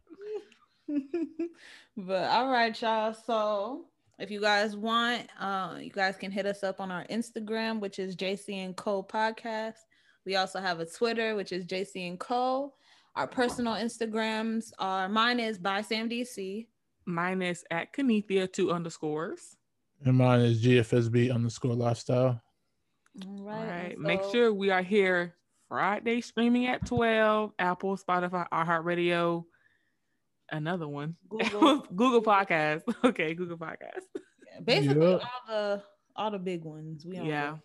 but 1.98 2.30
all 2.30 2.50
right, 2.50 2.80
y'all. 2.82 3.14
So 3.14 3.86
if 4.20 4.30
you 4.30 4.42
guys 4.42 4.76
want, 4.76 5.28
uh, 5.40 5.78
you 5.80 5.90
guys 5.90 6.18
can 6.18 6.32
hit 6.32 6.46
us 6.46 6.64
up 6.64 6.80
on 6.80 6.92
our 6.92 7.06
Instagram, 7.06 7.80
which 7.80 7.98
is 7.98 8.16
JC 8.16 8.64
and 8.64 8.76
Co 8.76 9.02
Podcast. 9.02 9.76
We 10.26 10.36
also 10.36 10.60
have 10.60 10.80
a 10.80 10.86
Twitter, 10.86 11.36
which 11.36 11.52
is 11.52 11.66
JC 11.66 12.08
and 12.08 12.20
Co. 12.20 12.74
Our 13.16 13.28
personal 13.28 13.74
Instagrams 13.74 14.72
are 14.80 15.10
mine 15.10 15.40
is 15.40 15.58
by 15.58 15.82
Sam 15.82 16.10
DC. 16.10 16.68
Mine 17.06 17.42
is 17.42 17.64
at 17.72 17.94
Kenethia 17.94 18.52
two 18.52 18.72
underscores. 18.72 19.58
And 20.06 20.18
mine 20.18 20.42
is 20.42 20.64
GFSB 20.64 21.34
underscore 21.34 21.76
lifestyle. 21.76 22.42
All 23.26 23.38
All 23.40 23.44
right. 23.46 23.68
right. 23.68 24.00
Make 24.00 24.22
sure 24.32 24.54
we 24.54 24.70
are 24.72 24.82
here 24.82 25.36
Friday 25.68 26.22
streaming 26.22 26.68
at 26.68 26.86
12, 26.86 27.52
Apple, 27.60 27.98
Spotify, 27.98 28.48
iHeartRadio, 28.50 29.44
another 30.50 30.88
one. 30.88 31.16
Google. 31.30 31.80
Google 31.96 32.22
Podcast. 32.22 32.82
Okay, 33.04 33.34
Google 33.34 33.58
Podcast. 33.58 34.06
basically 34.64 35.06
Yeah. 35.12 35.18
all 35.18 35.48
the 35.48 35.84
all 36.16 36.32
the 36.32 36.40
big 36.40 36.64
ones. 36.64 37.06
We 37.06 37.18
on 37.18 37.26
Yeah. 37.26 37.42
there. 37.42 37.62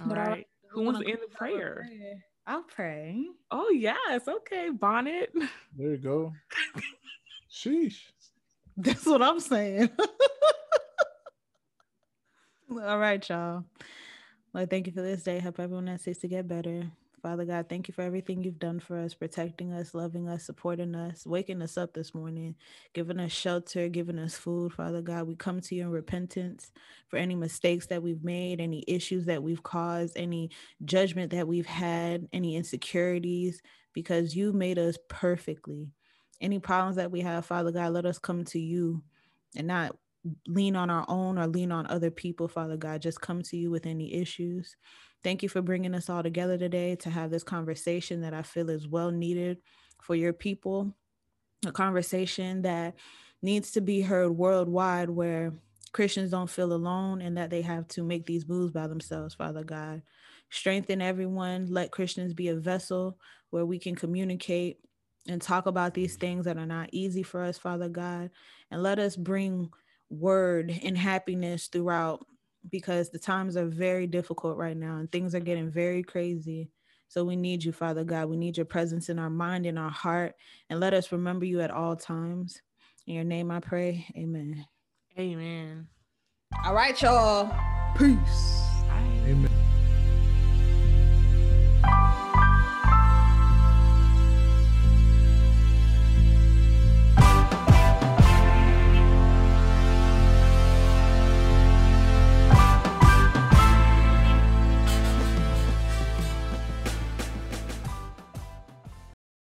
All 0.00 0.08
But 0.08 0.18
all 0.18 0.24
right, 0.24 0.30
right. 0.30 0.46
Who 0.70 0.82
wants 0.82 1.00
gonna 1.00 1.10
end 1.10 1.18
the 1.22 1.34
close 1.36 1.50
out 1.50 1.52
with 1.52 1.60
prayer? 1.60 1.74
prayer. 1.88 2.24
I'll 2.48 2.62
pray. 2.62 3.26
Oh 3.50 3.68
yes, 3.68 4.26
okay, 4.26 4.70
bonnet. 4.70 5.30
There 5.76 5.90
you 5.90 5.98
go. 5.98 6.32
Sheesh. 7.52 8.00
That's 8.78 9.04
what 9.04 9.20
I'm 9.20 9.38
saying. 9.38 9.90
All 12.70 12.98
right, 12.98 13.28
y'all. 13.28 13.64
Lord, 14.54 14.70
thank 14.70 14.86
you 14.86 14.94
for 14.94 15.02
this 15.02 15.24
day. 15.24 15.40
Help 15.40 15.60
everyone 15.60 15.84
that 15.86 16.00
seeks 16.00 16.20
to 16.20 16.28
get 16.28 16.48
better. 16.48 16.90
Father 17.22 17.44
God, 17.44 17.68
thank 17.68 17.88
you 17.88 17.94
for 17.94 18.02
everything 18.02 18.42
you've 18.42 18.58
done 18.58 18.80
for 18.80 18.98
us, 18.98 19.14
protecting 19.14 19.72
us, 19.72 19.94
loving 19.94 20.28
us, 20.28 20.44
supporting 20.44 20.94
us, 20.94 21.26
waking 21.26 21.62
us 21.62 21.76
up 21.76 21.92
this 21.92 22.14
morning, 22.14 22.54
giving 22.94 23.18
us 23.18 23.32
shelter, 23.32 23.88
giving 23.88 24.18
us 24.18 24.36
food. 24.36 24.72
Father 24.72 25.02
God, 25.02 25.26
we 25.26 25.34
come 25.34 25.60
to 25.60 25.74
you 25.74 25.82
in 25.82 25.90
repentance 25.90 26.70
for 27.08 27.16
any 27.16 27.34
mistakes 27.34 27.86
that 27.86 28.02
we've 28.02 28.22
made, 28.22 28.60
any 28.60 28.84
issues 28.86 29.26
that 29.26 29.42
we've 29.42 29.62
caused, 29.62 30.16
any 30.16 30.50
judgment 30.84 31.32
that 31.32 31.48
we've 31.48 31.66
had, 31.66 32.28
any 32.32 32.56
insecurities, 32.56 33.60
because 33.92 34.36
you 34.36 34.52
made 34.52 34.78
us 34.78 34.96
perfectly. 35.08 35.88
Any 36.40 36.60
problems 36.60 36.96
that 36.96 37.10
we 37.10 37.20
have, 37.22 37.46
Father 37.46 37.72
God, 37.72 37.92
let 37.92 38.06
us 38.06 38.18
come 38.18 38.44
to 38.46 38.60
you 38.60 39.02
and 39.56 39.66
not 39.66 39.96
lean 40.46 40.76
on 40.76 40.90
our 40.90 41.04
own 41.08 41.38
or 41.38 41.46
lean 41.46 41.72
on 41.72 41.86
other 41.86 42.10
people, 42.10 42.48
Father 42.48 42.76
God. 42.76 43.02
Just 43.02 43.20
come 43.20 43.42
to 43.42 43.56
you 43.56 43.70
with 43.70 43.86
any 43.86 44.14
issues. 44.14 44.76
Thank 45.22 45.42
you 45.42 45.48
for 45.48 45.62
bringing 45.62 45.94
us 45.94 46.08
all 46.08 46.22
together 46.22 46.56
today 46.56 46.96
to 46.96 47.10
have 47.10 47.30
this 47.30 47.42
conversation 47.42 48.20
that 48.22 48.34
I 48.34 48.42
feel 48.42 48.70
is 48.70 48.86
well 48.86 49.10
needed 49.10 49.58
for 50.02 50.14
your 50.14 50.32
people. 50.32 50.94
A 51.66 51.72
conversation 51.72 52.62
that 52.62 52.94
needs 53.42 53.72
to 53.72 53.80
be 53.80 54.00
heard 54.00 54.30
worldwide 54.30 55.10
where 55.10 55.52
Christians 55.92 56.30
don't 56.30 56.50
feel 56.50 56.72
alone 56.72 57.20
and 57.20 57.36
that 57.36 57.50
they 57.50 57.62
have 57.62 57.88
to 57.88 58.02
make 58.02 58.26
these 58.26 58.48
moves 58.48 58.72
by 58.72 58.86
themselves, 58.86 59.34
Father 59.34 59.64
God. 59.64 60.02
Strengthen 60.50 61.02
everyone. 61.02 61.66
Let 61.68 61.90
Christians 61.90 62.34
be 62.34 62.48
a 62.48 62.54
vessel 62.54 63.18
where 63.50 63.66
we 63.66 63.78
can 63.78 63.94
communicate 63.94 64.78
and 65.28 65.42
talk 65.42 65.66
about 65.66 65.94
these 65.94 66.16
things 66.16 66.44
that 66.44 66.56
are 66.56 66.66
not 66.66 66.88
easy 66.92 67.22
for 67.22 67.42
us, 67.42 67.58
Father 67.58 67.88
God. 67.88 68.30
And 68.70 68.82
let 68.82 68.98
us 68.98 69.16
bring 69.16 69.70
word 70.10 70.78
and 70.82 70.96
happiness 70.96 71.68
throughout 71.68 72.26
because 72.70 73.10
the 73.10 73.18
times 73.18 73.56
are 73.56 73.66
very 73.66 74.06
difficult 74.06 74.56
right 74.56 74.76
now 74.76 74.96
and 74.96 75.10
things 75.10 75.34
are 75.34 75.40
getting 75.40 75.70
very 75.70 76.02
crazy. 76.02 76.70
So 77.08 77.24
we 77.24 77.36
need 77.36 77.64
you, 77.64 77.72
Father 77.72 78.04
God. 78.04 78.28
We 78.28 78.36
need 78.36 78.56
your 78.56 78.66
presence 78.66 79.08
in 79.08 79.18
our 79.18 79.30
mind, 79.30 79.64
in 79.64 79.78
our 79.78 79.90
heart, 79.90 80.34
and 80.68 80.78
let 80.78 80.92
us 80.92 81.10
remember 81.10 81.46
you 81.46 81.60
at 81.60 81.70
all 81.70 81.96
times. 81.96 82.60
In 83.06 83.14
your 83.14 83.24
name 83.24 83.50
I 83.50 83.60
pray. 83.60 84.06
Amen. 84.16 84.66
Amen. 85.18 85.88
All 86.64 86.74
right, 86.74 87.00
y'all. 87.00 87.50
Peace. 87.96 88.67